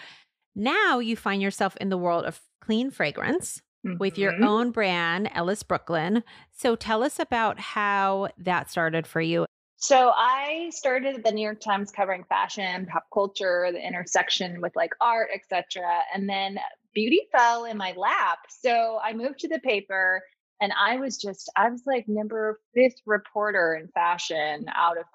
Now 0.56 1.00
you 1.00 1.15
find 1.15 1.42
yourself 1.42 1.76
in 1.78 1.89
the 1.89 1.98
world 1.98 2.26
of 2.26 2.39
clean 2.62 2.92
fragrance 2.92 3.63
mm-hmm. 3.86 3.98
with 3.98 4.15
your 4.15 4.34
mm-hmm. 4.34 4.44
own 4.44 4.72
brand, 4.72 5.32
Ellis 5.34 5.63
Brooklyn. 5.63 6.24
So 6.52 6.76
tell 6.76 7.02
us 7.02 7.18
about 7.18 7.60
how 7.60 8.30
that 8.38 8.70
started 8.70 9.08
for 9.08 9.22
you. 9.22 9.48
So 9.78 10.12
I 10.15 10.70
started 10.72 11.15
at 11.15 11.24
the 11.24 11.32
New 11.32 11.42
York 11.42 11.62
Times 11.62 11.92
covering 11.92 12.26
fashion, 12.26 12.86
pop 12.86 13.06
culture, 13.12 13.70
the 13.72 13.84
intersection 13.84 14.62
with 14.62 14.76
like 14.76 14.92
art, 15.02 15.30
etc. 15.34 15.82
And 16.13 16.30
then 16.30 16.60
beauty 16.94 17.22
fell 17.32 17.65
in 17.65 17.76
my 17.78 17.96
lap. 17.98 18.39
So 18.50 19.00
I 19.04 19.13
moved 19.13 19.39
to 19.39 19.48
the 19.48 19.60
paper 19.60 20.22
and 20.62 20.74
I 20.80 20.98
was 20.98 21.18
just 21.18 21.50
I 21.56 21.70
was 21.70 21.84
like 21.86 22.06
number 22.08 22.60
5th 22.78 22.98
reporter 23.06 23.78
in 23.80 23.88
fashion 23.89 24.65
out 24.76 24.98
of 24.98 25.06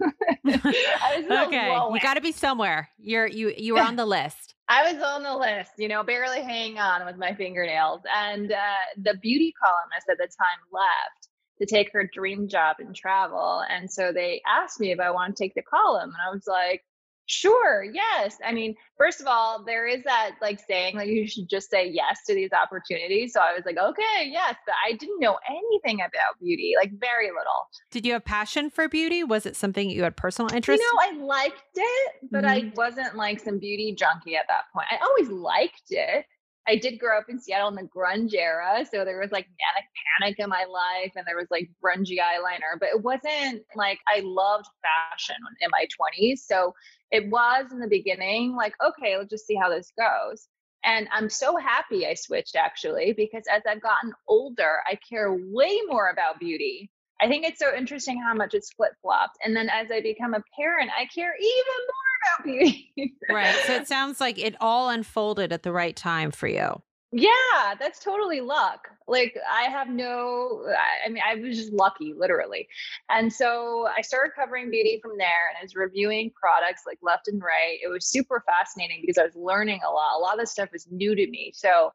5. 0.00 0.12
okay, 0.46 1.78
you 1.92 2.00
got 2.00 2.14
to 2.14 2.20
be 2.20 2.32
somewhere. 2.32 2.88
You're 2.98 3.26
you 3.26 3.52
you 3.56 3.74
were 3.74 3.80
on 3.80 3.96
the 3.96 4.06
list. 4.06 4.54
I 4.68 4.92
was 4.92 5.02
on 5.02 5.22
the 5.22 5.36
list, 5.36 5.72
you 5.76 5.88
know, 5.88 6.02
barely 6.02 6.40
hanging 6.40 6.78
on 6.78 7.04
with 7.04 7.16
my 7.16 7.34
fingernails. 7.34 8.00
And 8.14 8.50
uh, 8.50 8.56
the 8.96 9.18
beauty 9.20 9.52
columnist 9.62 10.06
at 10.10 10.16
the 10.16 10.24
time 10.24 10.58
left 10.72 11.28
to 11.60 11.66
take 11.66 11.92
her 11.92 12.08
dream 12.12 12.48
job 12.48 12.76
and 12.78 12.94
travel. 12.94 13.62
And 13.68 13.92
so 13.92 14.12
they 14.12 14.40
asked 14.48 14.80
me 14.80 14.90
if 14.90 14.98
I 14.98 15.10
want 15.10 15.36
to 15.36 15.42
take 15.42 15.54
the 15.54 15.62
column. 15.62 16.10
And 16.10 16.16
I 16.26 16.32
was 16.32 16.46
like, 16.46 16.82
sure, 17.26 17.84
yes. 17.84 18.36
I 18.44 18.52
mean, 18.52 18.74
first 18.96 19.20
of 19.20 19.26
all, 19.26 19.64
there 19.64 19.86
is 19.86 20.02
that 20.04 20.32
like 20.40 20.60
saying 20.66 20.96
like 20.96 21.08
you 21.08 21.26
should 21.26 21.48
just 21.48 21.70
say 21.70 21.88
yes 21.88 22.20
to 22.26 22.34
these 22.34 22.50
opportunities. 22.52 23.32
So 23.32 23.40
I 23.40 23.52
was 23.54 23.64
like, 23.64 23.78
okay, 23.78 24.28
yes. 24.30 24.54
But 24.66 24.74
I 24.86 24.92
didn't 24.92 25.20
know 25.20 25.38
anything 25.48 26.00
about 26.00 26.38
beauty, 26.40 26.74
like 26.76 26.92
very 26.98 27.28
little. 27.28 27.68
Did 27.90 28.06
you 28.06 28.12
have 28.14 28.24
passion 28.24 28.70
for 28.70 28.88
beauty? 28.88 29.24
Was 29.24 29.46
it 29.46 29.56
something 29.56 29.90
you 29.90 30.02
had 30.02 30.16
personal 30.16 30.52
interest? 30.54 30.82
You 30.82 30.94
know, 30.94 31.22
I 31.22 31.24
liked 31.24 31.62
it, 31.74 32.12
but 32.30 32.44
I 32.44 32.60
mm-hmm. 32.62 32.74
wasn't 32.76 33.16
like 33.16 33.40
some 33.40 33.58
beauty 33.58 33.94
junkie 33.94 34.36
at 34.36 34.46
that 34.48 34.64
point. 34.72 34.86
I 34.90 34.96
always 35.02 35.28
liked 35.28 35.90
it, 35.90 36.26
I 36.66 36.76
did 36.76 36.98
grow 36.98 37.18
up 37.18 37.26
in 37.28 37.40
Seattle 37.40 37.68
in 37.68 37.74
the 37.74 37.82
grunge 37.82 38.34
era. 38.34 38.84
So 38.90 39.04
there 39.04 39.20
was 39.20 39.32
like 39.32 39.46
manic 39.46 39.88
panic 40.20 40.38
in 40.38 40.48
my 40.48 40.64
life 40.64 41.12
and 41.16 41.26
there 41.26 41.36
was 41.36 41.48
like 41.50 41.70
grungy 41.82 42.18
eyeliner, 42.18 42.78
but 42.78 42.90
it 42.90 43.02
wasn't 43.02 43.62
like 43.74 43.98
I 44.06 44.20
loved 44.24 44.66
fashion 44.82 45.36
in 45.60 45.70
my 45.70 45.86
20s. 45.86 46.38
So 46.38 46.74
it 47.10 47.28
was 47.30 47.72
in 47.72 47.80
the 47.80 47.88
beginning 47.88 48.54
like, 48.54 48.74
okay, 48.84 49.16
let's 49.16 49.30
just 49.30 49.46
see 49.46 49.56
how 49.56 49.70
this 49.70 49.92
goes. 49.98 50.48
And 50.84 51.08
I'm 51.12 51.28
so 51.28 51.56
happy 51.56 52.06
I 52.06 52.14
switched 52.14 52.56
actually, 52.56 53.12
because 53.12 53.44
as 53.50 53.62
I've 53.68 53.82
gotten 53.82 54.12
older, 54.28 54.78
I 54.86 54.98
care 55.08 55.32
way 55.32 55.78
more 55.88 56.10
about 56.10 56.40
beauty. 56.40 56.90
I 57.20 57.28
think 57.28 57.44
it's 57.44 57.58
so 57.58 57.74
interesting 57.74 58.20
how 58.20 58.34
much 58.34 58.54
it's 58.54 58.72
flip 58.72 58.92
flopped. 59.00 59.38
And 59.44 59.54
then 59.54 59.68
as 59.68 59.90
I 59.90 60.00
become 60.00 60.34
a 60.34 60.42
parent, 60.58 60.90
I 60.98 61.06
care 61.06 61.34
even 61.38 61.82
more 61.86 62.12
about 62.22 62.44
beauty. 62.96 63.14
right. 63.30 63.54
So 63.66 63.74
it 63.74 63.86
sounds 63.88 64.20
like 64.20 64.38
it 64.38 64.56
all 64.60 64.88
unfolded 64.88 65.52
at 65.52 65.62
the 65.62 65.72
right 65.72 65.94
time 65.94 66.30
for 66.30 66.48
you. 66.48 66.82
Yeah, 67.14 67.74
that's 67.78 67.98
totally 68.02 68.40
luck. 68.40 68.88
Like 69.06 69.36
I 69.50 69.64
have 69.64 69.90
no 69.90 70.64
I 71.04 71.10
mean 71.10 71.22
I 71.22 71.34
was 71.34 71.58
just 71.58 71.70
lucky 71.70 72.14
literally. 72.16 72.66
And 73.10 73.30
so 73.30 73.86
I 73.94 74.00
started 74.00 74.32
covering 74.34 74.70
beauty 74.70 74.98
from 75.02 75.18
there 75.18 75.50
and 75.50 75.58
I 75.60 75.62
was 75.62 75.76
reviewing 75.76 76.30
products 76.34 76.84
like 76.86 76.98
left 77.02 77.28
and 77.28 77.42
right. 77.42 77.78
It 77.84 77.88
was 77.88 78.06
super 78.06 78.42
fascinating 78.46 79.02
because 79.02 79.18
I 79.18 79.24
was 79.24 79.36
learning 79.36 79.80
a 79.86 79.92
lot. 79.92 80.16
A 80.16 80.20
lot 80.20 80.34
of 80.34 80.40
this 80.40 80.52
stuff 80.52 80.70
was 80.72 80.88
new 80.90 81.14
to 81.14 81.26
me. 81.28 81.52
So 81.54 81.92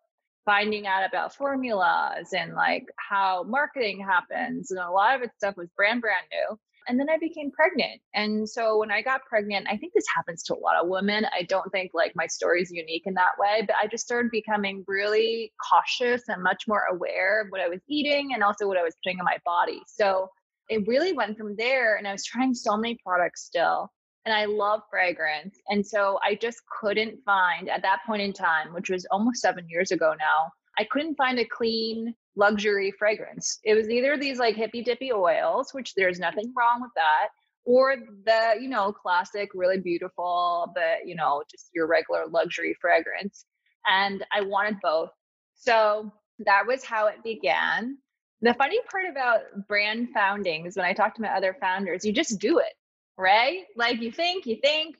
finding 0.47 0.87
out 0.87 1.05
about 1.05 1.35
formulas 1.35 2.33
and 2.33 2.55
like 2.55 2.85
how 2.97 3.43
marketing 3.43 3.99
happens 3.99 4.71
and 4.71 4.79
a 4.79 4.89
lot 4.89 5.13
of 5.13 5.21
it 5.21 5.29
stuff 5.35 5.57
was 5.57 5.67
brand 5.75 6.01
brand 6.01 6.25
new 6.31 6.57
and 6.87 6.97
then 6.99 7.09
I 7.09 7.17
became 7.17 7.51
pregnant. 7.51 8.01
And 8.13 8.47
so 8.47 8.77
when 8.77 8.91
I 8.91 9.01
got 9.01 9.25
pregnant, 9.25 9.67
I 9.69 9.75
think 9.75 9.93
this 9.93 10.05
happens 10.15 10.41
to 10.43 10.55
a 10.55 10.59
lot 10.59 10.81
of 10.81 10.87
women. 10.87 11.25
I 11.37 11.43
don't 11.43 11.69
think 11.71 11.91
like 11.93 12.13
my 12.15 12.27
story 12.27 12.61
is 12.61 12.71
unique 12.71 13.03
in 13.05 13.13
that 13.15 13.37
way, 13.37 13.63
but 13.67 13.75
I 13.81 13.87
just 13.87 14.05
started 14.05 14.31
becoming 14.31 14.85
really 14.87 15.51
cautious 15.69 16.23
and 16.29 16.41
much 16.41 16.63
more 16.67 16.83
aware 16.89 17.41
of 17.41 17.47
what 17.49 17.61
I 17.61 17.67
was 17.67 17.81
eating 17.89 18.33
and 18.33 18.41
also 18.41 18.67
what 18.67 18.77
I 18.77 18.83
was 18.83 18.95
putting 19.03 19.19
in 19.19 19.25
my 19.25 19.37
body. 19.43 19.81
So 19.85 20.29
it 20.69 20.87
really 20.87 21.13
went 21.13 21.37
from 21.37 21.55
there. 21.57 21.97
And 21.97 22.07
I 22.07 22.13
was 22.13 22.23
trying 22.23 22.53
so 22.53 22.77
many 22.77 22.97
products 23.05 23.43
still. 23.43 23.91
And 24.27 24.33
I 24.33 24.43
love 24.43 24.81
fragrance. 24.89 25.57
And 25.69 25.87
so 25.87 26.19
I 26.21 26.35
just 26.35 26.61
couldn't 26.81 27.23
find 27.23 27.69
at 27.69 27.81
that 27.83 27.99
point 28.05 28.21
in 28.21 28.33
time, 28.33 28.73
which 28.73 28.89
was 28.89 29.07
almost 29.09 29.39
seven 29.39 29.69
years 29.69 29.91
ago 29.91 30.13
now, 30.19 30.51
I 30.77 30.83
couldn't 30.83 31.15
find 31.15 31.39
a 31.39 31.45
clean 31.45 32.13
luxury 32.35 32.91
fragrance. 32.99 33.57
It 33.63 33.73
was 33.73 33.89
either 33.89 34.17
these 34.17 34.37
like 34.37 34.57
hippy 34.57 34.83
dippy 34.83 35.13
oils, 35.13 35.69
which 35.71 35.93
there's 35.95 36.19
nothing 36.19 36.53
wrong 36.57 36.81
with 36.81 36.91
that, 36.95 37.29
or 37.63 37.95
the, 38.25 38.61
you 38.61 38.67
know, 38.67 38.91
classic, 38.91 39.47
really 39.53 39.79
beautiful, 39.79 40.73
but, 40.75 41.07
you 41.07 41.15
know, 41.15 41.41
just 41.49 41.69
your 41.73 41.87
regular 41.87 42.25
luxury 42.27 42.75
fragrance. 42.81 43.45
And 43.89 44.25
I 44.35 44.41
wanted 44.41 44.75
both. 44.83 45.11
So 45.55 46.11
that 46.39 46.63
was 46.67 46.83
how 46.83 47.07
it 47.07 47.23
began. 47.23 47.97
The 48.41 48.53
funny 48.55 48.81
part 48.91 49.05
about 49.09 49.67
brand 49.69 50.09
founding 50.13 50.65
is 50.65 50.75
when 50.75 50.85
I 50.85 50.91
talk 50.91 51.15
to 51.15 51.21
my 51.21 51.29
other 51.29 51.55
founders, 51.61 52.03
you 52.03 52.11
just 52.11 52.39
do 52.39 52.59
it, 52.59 52.73
right? 53.17 53.63
Like 53.75 54.01
you 54.01 54.11
think, 54.11 54.45
you 54.45 54.57
think, 54.61 54.95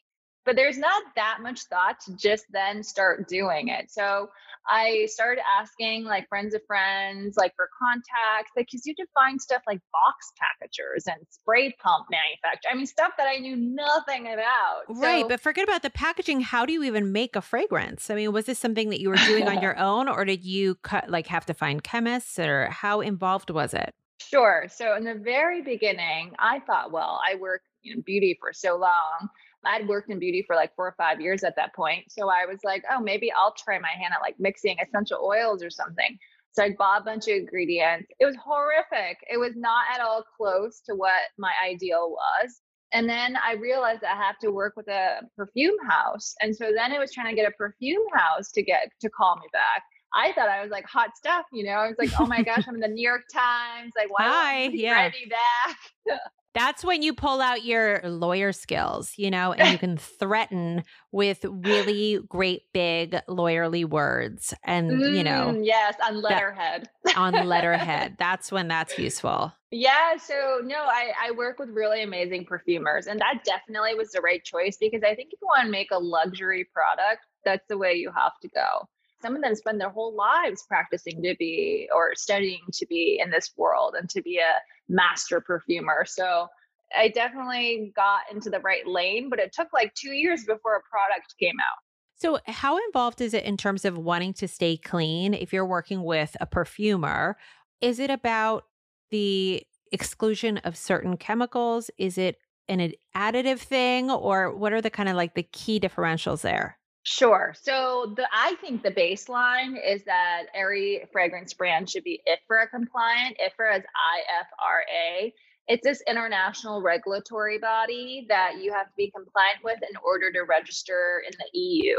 but 0.46 0.56
there's 0.56 0.78
not 0.78 1.04
that 1.16 1.40
much 1.42 1.64
thought 1.64 2.00
to 2.06 2.16
just 2.16 2.46
then 2.52 2.82
start 2.82 3.28
doing 3.28 3.68
it. 3.68 3.92
So 3.92 4.30
I 4.70 5.08
started 5.10 5.42
asking 5.60 6.06
like 6.06 6.28
friends 6.30 6.54
of 6.54 6.62
friends, 6.66 7.36
like 7.38 7.54
for 7.56 7.70
contacts, 7.78 8.52
like 8.56 8.68
because 8.68 8.86
you 8.86 8.96
could 8.96 9.08
find 9.14 9.42
stuff 9.42 9.62
like 9.68 9.80
box 9.92 10.32
packagers 10.40 11.04
and 11.08 11.18
spray 11.30 11.76
pump 11.82 12.08
manufacturer. 12.10 12.72
I 12.72 12.76
mean, 12.76 12.86
stuff 12.86 13.12
that 13.18 13.28
I 13.28 13.38
knew 13.38 13.56
nothing 13.56 14.28
about. 14.28 14.84
Right. 14.88 15.24
So, 15.24 15.28
but 15.28 15.42
forget 15.42 15.66
about 15.66 15.84
the 15.84 15.90
packaging. 15.90 16.42
How 16.42 16.66
do 16.66 16.74
you 16.74 16.84
even 16.84 17.12
make 17.12 17.36
a 17.36 17.42
fragrance? 17.42 18.10
I 18.10 18.16
mean, 18.16 18.32
was 18.32 18.46
this 18.46 18.60
something 18.60 18.90
that 18.90 19.02
you 19.02 19.10
were 19.10 19.16
doing 19.16 19.48
on 19.48 19.62
your 19.62 19.78
own 19.78 20.08
or 20.08 20.26
did 20.26 20.44
you 20.46 20.76
cut, 20.76 21.10
like 21.10 21.28
have 21.28 21.46
to 21.48 21.54
find 21.54 21.84
chemists 21.84 22.40
or 22.40 22.70
how 22.70 23.02
involved 23.02 23.50
was 23.50 23.74
it? 23.74 23.94
Sure. 24.20 24.66
So 24.70 24.96
in 24.96 25.04
the 25.04 25.14
very 25.14 25.62
beginning, 25.62 26.34
I 26.40 26.60
thought, 26.62 26.92
well, 26.92 27.20
I 27.30 27.36
work 27.36 27.62
in 27.94 28.02
beauty 28.02 28.38
for 28.40 28.54
so 28.54 28.78
long 28.78 29.30
I'd 29.66 29.88
worked 29.88 30.10
in 30.10 30.20
beauty 30.20 30.44
for 30.46 30.56
like 30.56 30.76
four 30.76 30.88
or 30.88 30.96
five 30.98 31.20
years 31.22 31.44
at 31.44 31.56
that 31.56 31.76
point. 31.76 32.12
So 32.12 32.30
I 32.30 32.46
was 32.46 32.60
like, 32.64 32.84
oh, 32.92 33.02
maybe 33.02 33.32
I'll 33.32 33.54
try 33.54 33.80
my 33.80 33.90
hand 33.90 34.14
at 34.14 34.22
like 34.22 34.36
mixing 34.40 34.78
essential 34.80 35.20
oils 35.24 35.64
or 35.64 35.70
something. 35.70 36.18
So 36.52 36.64
I 36.64 36.72
bought 36.78 37.02
a 37.02 37.06
bunch 37.06 37.28
of 37.28 37.36
ingredients. 37.36 38.08
It 38.20 38.26
was 38.26 38.36
horrific. 38.44 39.18
It 39.30 39.38
was 39.38 39.54
not 39.56 39.86
at 39.94 40.02
all 40.02 40.24
close 40.38 40.82
to 40.88 40.96
what 40.96 41.22
my 41.38 41.54
ideal 41.64 42.10
was. 42.12 42.62
And 42.94 43.08
then 43.08 43.38
I 43.46 43.54
realized 43.54 44.04
I 44.04 44.16
have 44.16 44.40
to 44.40 44.50
work 44.50 44.74
with 44.78 44.88
a 44.88 45.20
perfume 45.36 45.76
house. 45.88 46.34
And 46.42 46.56
so 46.56 46.72
then 46.74 46.92
it 46.92 47.00
was 47.00 47.14
trying 47.14 47.30
to 47.30 47.36
get 47.36 47.48
a 47.48 47.52
perfume 47.52 48.08
house 48.14 48.52
to 48.54 48.64
get 48.64 48.90
to 49.02 49.10
call 49.10 49.36
me 49.36 49.48
back. 49.52 49.84
I 50.16 50.32
thought 50.32 50.48
I 50.48 50.62
was 50.62 50.72
like 50.72 50.86
hot 50.86 51.10
stuff, 51.18 51.46
you 51.52 51.66
know. 51.66 51.72
I 51.72 51.88
was 51.90 51.98
like, 52.00 52.10
oh 52.18 52.26
my 52.26 52.42
gosh, 52.42 52.64
I'm 52.66 52.76
in 52.76 52.80
the 52.80 52.88
New 52.88 53.08
York 53.08 53.24
Times. 53.32 53.92
Like, 53.98 54.10
why 54.10 54.24
Hi, 54.24 54.70
yeah. 54.72 55.12
back? 55.30 56.20
That's 56.58 56.84
when 56.84 57.04
you 57.04 57.14
pull 57.14 57.40
out 57.40 57.64
your 57.64 58.02
lawyer 58.04 58.52
skills, 58.52 59.14
you 59.16 59.30
know, 59.30 59.54
and 59.54 59.72
you 59.72 59.78
can 59.78 59.96
threaten 60.20 60.84
with 61.12 61.46
really 61.46 62.20
great 62.28 62.64
big 62.74 63.16
lawyerly 63.30 63.86
words 63.86 64.56
and, 64.64 64.90
mm, 64.90 65.16
you 65.16 65.24
know. 65.24 65.54
Mm, 65.56 65.64
yes, 65.64 65.94
on 66.04 66.20
letterhead. 66.20 66.90
That, 67.04 67.16
on 67.16 67.34
letterhead. 67.46 68.16
That's 68.20 68.52
when 68.52 68.68
that's 68.68 68.98
useful. 68.98 69.54
Yeah. 69.70 70.18
So, 70.18 70.62
no, 70.64 70.78
I, 70.78 71.12
I 71.22 71.32
work 71.32 71.60
with 71.60 71.70
really 71.70 72.02
amazing 72.02 72.46
perfumers, 72.46 73.06
and 73.06 73.22
that 73.22 73.44
definitely 73.44 73.94
was 73.94 74.12
the 74.12 74.22
right 74.22 74.44
choice 74.44 74.78
because 74.78 75.04
I 75.04 75.14
think 75.14 75.34
if 75.34 75.40
you 75.40 75.48
want 75.48 75.66
to 75.66 75.72
make 75.72 75.92
a 75.92 76.00
luxury 76.00 76.68
product, 76.74 77.26
that's 77.46 77.68
the 77.68 77.78
way 77.78 77.94
you 77.94 78.12
have 78.16 78.40
to 78.42 78.48
go 78.48 78.88
some 79.22 79.36
of 79.36 79.42
them 79.42 79.56
spend 79.56 79.82
their 79.82 79.90
whole 79.90 80.16
lives 80.16 80.64
practicing 80.68 81.22
to 81.24 81.36
be 81.40 81.90
or 81.94 82.14
studying 82.16 82.62
to 82.74 82.86
be 82.86 83.20
in 83.24 83.32
this 83.32 83.52
world 83.58 83.96
and 83.98 84.10
to 84.10 84.22
be 84.22 84.38
a 84.38 84.62
master 84.90 85.42
perfumer. 85.42 86.06
So 86.06 86.48
I 86.96 87.10
definitely 87.10 87.92
got 87.96 88.22
into 88.32 88.50
the 88.50 88.60
right 88.60 88.88
lane, 88.88 89.30
but 89.30 89.40
it 89.40 89.52
took 89.52 89.74
like 89.74 89.94
two 89.94 90.12
years 90.12 90.44
before 90.46 90.76
a 90.76 90.82
product 90.90 91.36
came 91.40 91.56
out. 91.60 91.80
So, 92.20 92.40
how 92.48 92.78
involved 92.88 93.22
is 93.22 93.36
it 93.36 93.44
in 93.44 93.58
terms 93.58 93.86
of 93.86 93.98
wanting 93.98 94.34
to 94.36 94.48
stay 94.48 94.76
clean 94.76 95.36
if 95.36 95.54
you're 95.54 95.68
working 95.68 96.04
with 96.04 96.36
a 96.42 96.48
perfumer? 96.48 97.38
Is 97.80 98.00
it 98.00 98.10
about 98.10 98.64
the 99.12 99.64
exclusion 99.92 100.58
of 100.60 100.76
certain 100.76 101.18
chemicals? 101.18 101.92
Is 102.00 102.18
it 102.18 102.38
an 102.68 102.92
additive 103.16 103.60
thing, 103.60 104.10
or 104.10 104.56
what 104.56 104.74
are 104.74 104.82
the 104.82 104.90
kind 104.90 105.10
of 105.10 105.16
like 105.16 105.36
the 105.36 105.44
key 105.44 105.80
differentials 105.80 106.42
there? 106.42 106.80
Sure. 107.10 107.56
So 107.62 108.14
the 108.18 108.28
I 108.34 108.56
think 108.56 108.84
the 108.84 108.92
baseline 108.92 109.78
is 109.82 110.04
that 110.04 110.48
every 110.54 111.08
fragrance 111.14 111.54
brand 111.54 111.90
should 111.90 112.04
be 112.04 112.22
IFRA 112.28 112.70
compliant. 112.70 113.38
IFRA 113.40 113.78
is 113.78 113.86
IFRA. 114.20 115.32
It's 115.70 115.84
this 115.86 116.04
international 116.06 116.82
regulatory 116.82 117.60
body 117.60 118.26
that 118.28 118.56
you 118.62 118.74
have 118.74 118.88
to 118.88 118.94
be 118.98 119.10
compliant 119.10 119.60
with 119.64 119.80
in 119.90 119.96
order 120.04 120.34
to 120.34 120.42
register 120.42 121.24
in 121.26 121.32
the 121.40 121.58
EU. 121.58 121.96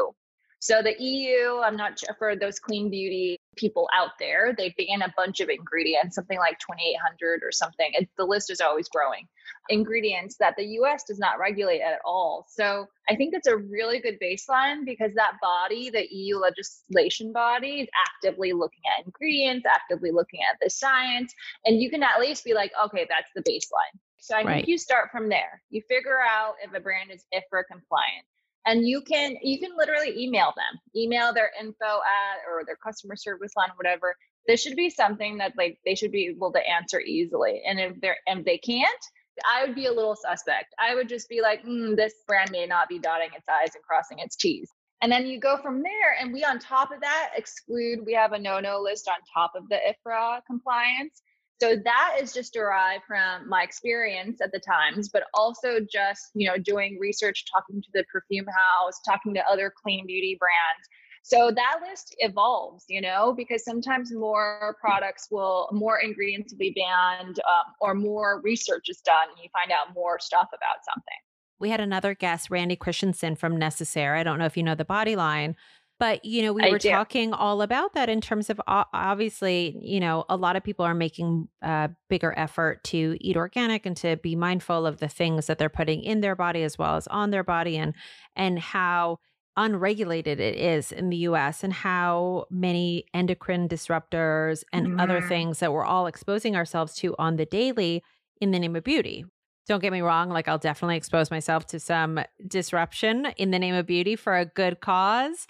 So 0.61 0.83
the 0.83 1.01
EU, 1.01 1.61
I'm 1.61 1.77
not 1.77 1.99
sure 1.99 2.17
for 2.19 2.35
those 2.35 2.59
clean 2.59 2.91
beauty 2.91 3.39
people 3.57 3.89
out 3.95 4.13
there, 4.19 4.55
they 4.57 4.75
ban 4.77 5.03
a 5.03 5.15
bunch 5.17 5.41
of 5.41 5.49
ingredients, 5.49 6.17
something 6.17 6.39
like 6.39 6.59
2,800 6.59 7.43
or 7.45 7.53
something. 7.53 7.91
It, 7.93 8.09
the 8.17 8.25
list 8.25 8.51
is 8.51 8.61
always 8.61 8.89
growing. 8.89 9.29
Ingredients 9.69 10.37
that 10.41 10.55
the 10.57 10.65
US 10.81 11.05
does 11.05 11.19
not 11.19 11.39
regulate 11.39 11.81
at 11.81 12.01
all. 12.05 12.45
So 12.49 12.87
I 13.09 13.15
think 13.15 13.33
that's 13.33 13.47
a 13.47 13.57
really 13.57 14.01
good 14.01 14.19
baseline 14.21 14.85
because 14.85 15.15
that 15.15 15.35
body, 15.41 15.91
the 15.91 16.07
EU 16.11 16.39
legislation 16.39 17.33
body, 17.33 17.83
is 17.83 17.89
actively 18.07 18.53
looking 18.53 18.83
at 18.99 19.07
ingredients, 19.07 19.65
actively 19.65 20.11
looking 20.11 20.41
at 20.51 20.59
the 20.61 20.71
science, 20.71 21.33
and 21.67 21.81
you 21.81 21.89
can 21.89 22.03
at 22.03 22.19
least 22.19 22.45
be 22.45 22.55
like, 22.55 22.73
okay, 22.87 23.07
that's 23.09 23.31
the 23.37 23.43
baseline. 23.43 23.99
So 24.19 24.35
I 24.35 24.43
right. 24.43 24.55
think 24.57 24.69
you 24.69 24.79
start 24.79 25.11
from 25.13 25.29
there. 25.29 25.63
You 25.71 25.83
figure 25.89 26.19
out 26.21 26.55
if 26.63 26.75
a 26.75 26.81
brand 26.81 27.13
is 27.13 27.25
IFRA 27.33 27.63
compliant 27.71 28.27
and 28.67 28.87
you 28.87 29.01
can 29.03 29.37
you 29.43 29.59
can 29.59 29.71
literally 29.77 30.15
email 30.23 30.53
them 30.57 30.81
email 30.97 31.33
their 31.33 31.51
info 31.61 31.85
at 31.85 32.39
or 32.51 32.65
their 32.65 32.77
customer 32.77 33.17
service 33.17 33.53
line 33.57 33.71
whatever. 33.77 34.15
This 34.47 34.63
should 34.63 34.77
be 34.77 34.91
something 34.91 35.39
that 35.39 35.53
like 35.57 35.79
they 35.85 35.95
should 35.95 36.13
be 36.13 36.27
able 36.27 36.53
to 36.53 36.69
answer 36.69 37.01
easily. 37.01 37.63
And 37.67 37.79
if 37.79 38.01
they're 38.01 38.17
and 38.27 38.45
they 38.45 38.59
can't 38.59 39.05
i 39.49 39.65
would 39.65 39.75
be 39.75 39.87
a 39.87 39.93
little 39.93 40.17
suspect. 40.17 40.75
I 40.81 40.95
would 40.95 41.09
just 41.09 41.29
be 41.29 41.41
like 41.41 41.65
mm, 41.65 41.97
this 41.97 42.15
brand 42.27 42.51
may 42.51 42.67
not 42.67 42.89
be 42.89 42.99
dotting 42.99 43.31
its 43.37 43.49
i's 43.49 43.75
and 43.75 43.85
crossing 43.85 44.19
its 44.19 44.37
t's. 44.37 44.73
And 45.01 45.13
then 45.13 45.27
you 45.27 45.39
go 45.39 45.57
from 45.59 45.83
there 45.83 46.17
and 46.21 46.33
we 46.33 46.43
on 46.45 46.59
top 46.59 46.91
of 46.91 47.01
that 47.01 47.31
exclude 47.37 48.01
we 48.05 48.15
have 48.15 48.33
a 48.33 48.39
no 48.39 48.61
no 48.61 48.81
list 48.81 49.09
on 49.09 49.17
top 49.33 49.53
of 49.55 49.69
the 49.69 49.77
ifra 49.77 50.41
compliance 50.47 51.23
so 51.61 51.75
that 51.85 52.17
is 52.21 52.33
just 52.33 52.53
derived 52.53 53.05
from 53.07 53.49
my 53.49 53.63
experience 53.63 54.41
at 54.41 54.53
the 54.53 54.61
times 54.61 55.09
but 55.09 55.25
also 55.35 55.81
just 55.91 56.31
you 56.35 56.49
know 56.49 56.57
doing 56.57 56.99
research 57.01 57.45
talking 57.53 57.83
to 57.83 57.89
the 57.95 58.05
perfume 58.13 58.47
house 58.47 59.01
talking 59.07 59.35
to 59.35 59.43
other 59.51 59.73
clean 59.83 60.07
beauty 60.07 60.37
brands. 60.39 60.89
So 61.23 61.51
that 61.51 61.81
list 61.87 62.15
evolves 62.19 62.85
you 62.89 63.01
know 63.01 63.35
because 63.37 63.65
sometimes 63.65 64.13
more 64.13 64.77
products 64.81 65.29
will 65.31 65.69
more 65.73 65.99
ingredients 65.99 66.53
will 66.53 66.59
be 66.59 66.75
banned 66.77 67.39
um, 67.41 67.75
or 67.81 67.95
more 67.95 68.41
research 68.43 68.87
is 68.89 69.01
done 69.01 69.29
and 69.29 69.39
you 69.43 69.49
find 69.53 69.73
out 69.73 69.95
more 69.95 70.19
stuff 70.21 70.49
about 70.49 70.85
something. 70.85 71.19
We 71.61 71.71
had 71.71 71.81
another 71.81 72.15
guest 72.15 72.51
Randi 72.51 72.77
Christiansen 72.77 73.35
from 73.35 73.57
necessaire. 73.57 74.15
I 74.15 74.23
don't 74.23 74.39
know 74.39 74.47
if 74.47 74.57
you 74.57 74.63
know 74.63 74.77
the 74.77 74.85
body 74.85 75.17
line 75.17 75.57
But, 75.99 76.25
you 76.25 76.43
know, 76.43 76.53
we 76.53 76.63
I 76.63 76.71
were 76.71 76.79
do. 76.79 76.91
talking 76.91 77.33
all 77.33 77.61
about 77.61 77.95
that 77.95 78.09
in 78.09 78.21
terms 78.21 78.51
of 78.51 78.61
obviously, 78.69 79.77
you 79.83 79.99
know, 79.99 80.25
a 80.29 80.37
lot 80.37 80.55
of 80.55 80.63
people 80.63 80.85
are 80.85 80.95
making 80.95 81.49
a 81.61 81.91
bigger 82.09 82.33
effort 82.37 82.85
to 82.85 83.17
eat 83.21 83.37
organic 83.37 83.85
and 83.85 83.97
to 83.99 84.17
be 84.17 84.37
mindful 84.37 84.87
of 84.87 84.99
the 84.99 85.09
things 85.09 85.47
that 85.49 85.59
they're 85.59 85.69
putting 85.69 86.03
in 86.05 86.21
their 86.21 86.37
body 86.37 86.63
as 86.63 86.79
well 86.79 86.95
as 86.97 87.07
on 87.09 87.31
their 87.31 87.43
body 87.43 87.77
and 87.77 87.95
and 88.37 88.61
how 88.61 89.19
unregulated 89.57 90.39
it 90.39 90.55
is 90.55 90.93
in 90.93 91.11
the 91.11 91.17
US 91.19 91.65
and 91.65 91.73
how 91.73 92.45
many 92.49 93.05
endocrine 93.13 93.69
disruptors 93.69 94.63
and 94.73 95.01
other 95.01 95.21
Mm. 95.21 95.29
things 95.29 95.59
that 95.59 95.73
we're 95.73 95.85
all 95.85 96.07
exposing 96.07 96.55
ourselves 96.55 96.95
to 96.97 97.17
on 97.19 97.35
the 97.37 97.45
daily 97.47 98.05
in 98.41 98.53
the 98.53 98.61
name 98.61 98.77
of 98.77 98.85
beauty. 98.85 99.25
Don't 99.67 99.81
get 99.83 99.93
me 99.93 100.01
wrong, 100.01 100.31
like 100.31 100.47
I'll 100.49 100.59
definitely 100.59 100.97
expose 100.97 101.31
myself 101.31 101.67
to 101.67 101.81
some 101.81 102.21
disruption 102.47 103.27
in 103.37 103.51
the 103.51 103.59
name 103.59 103.75
of 103.75 103.85
beauty 103.85 104.17
for 104.17 104.37
a 104.37 104.47
good 104.47 104.81
cause. 104.81 105.47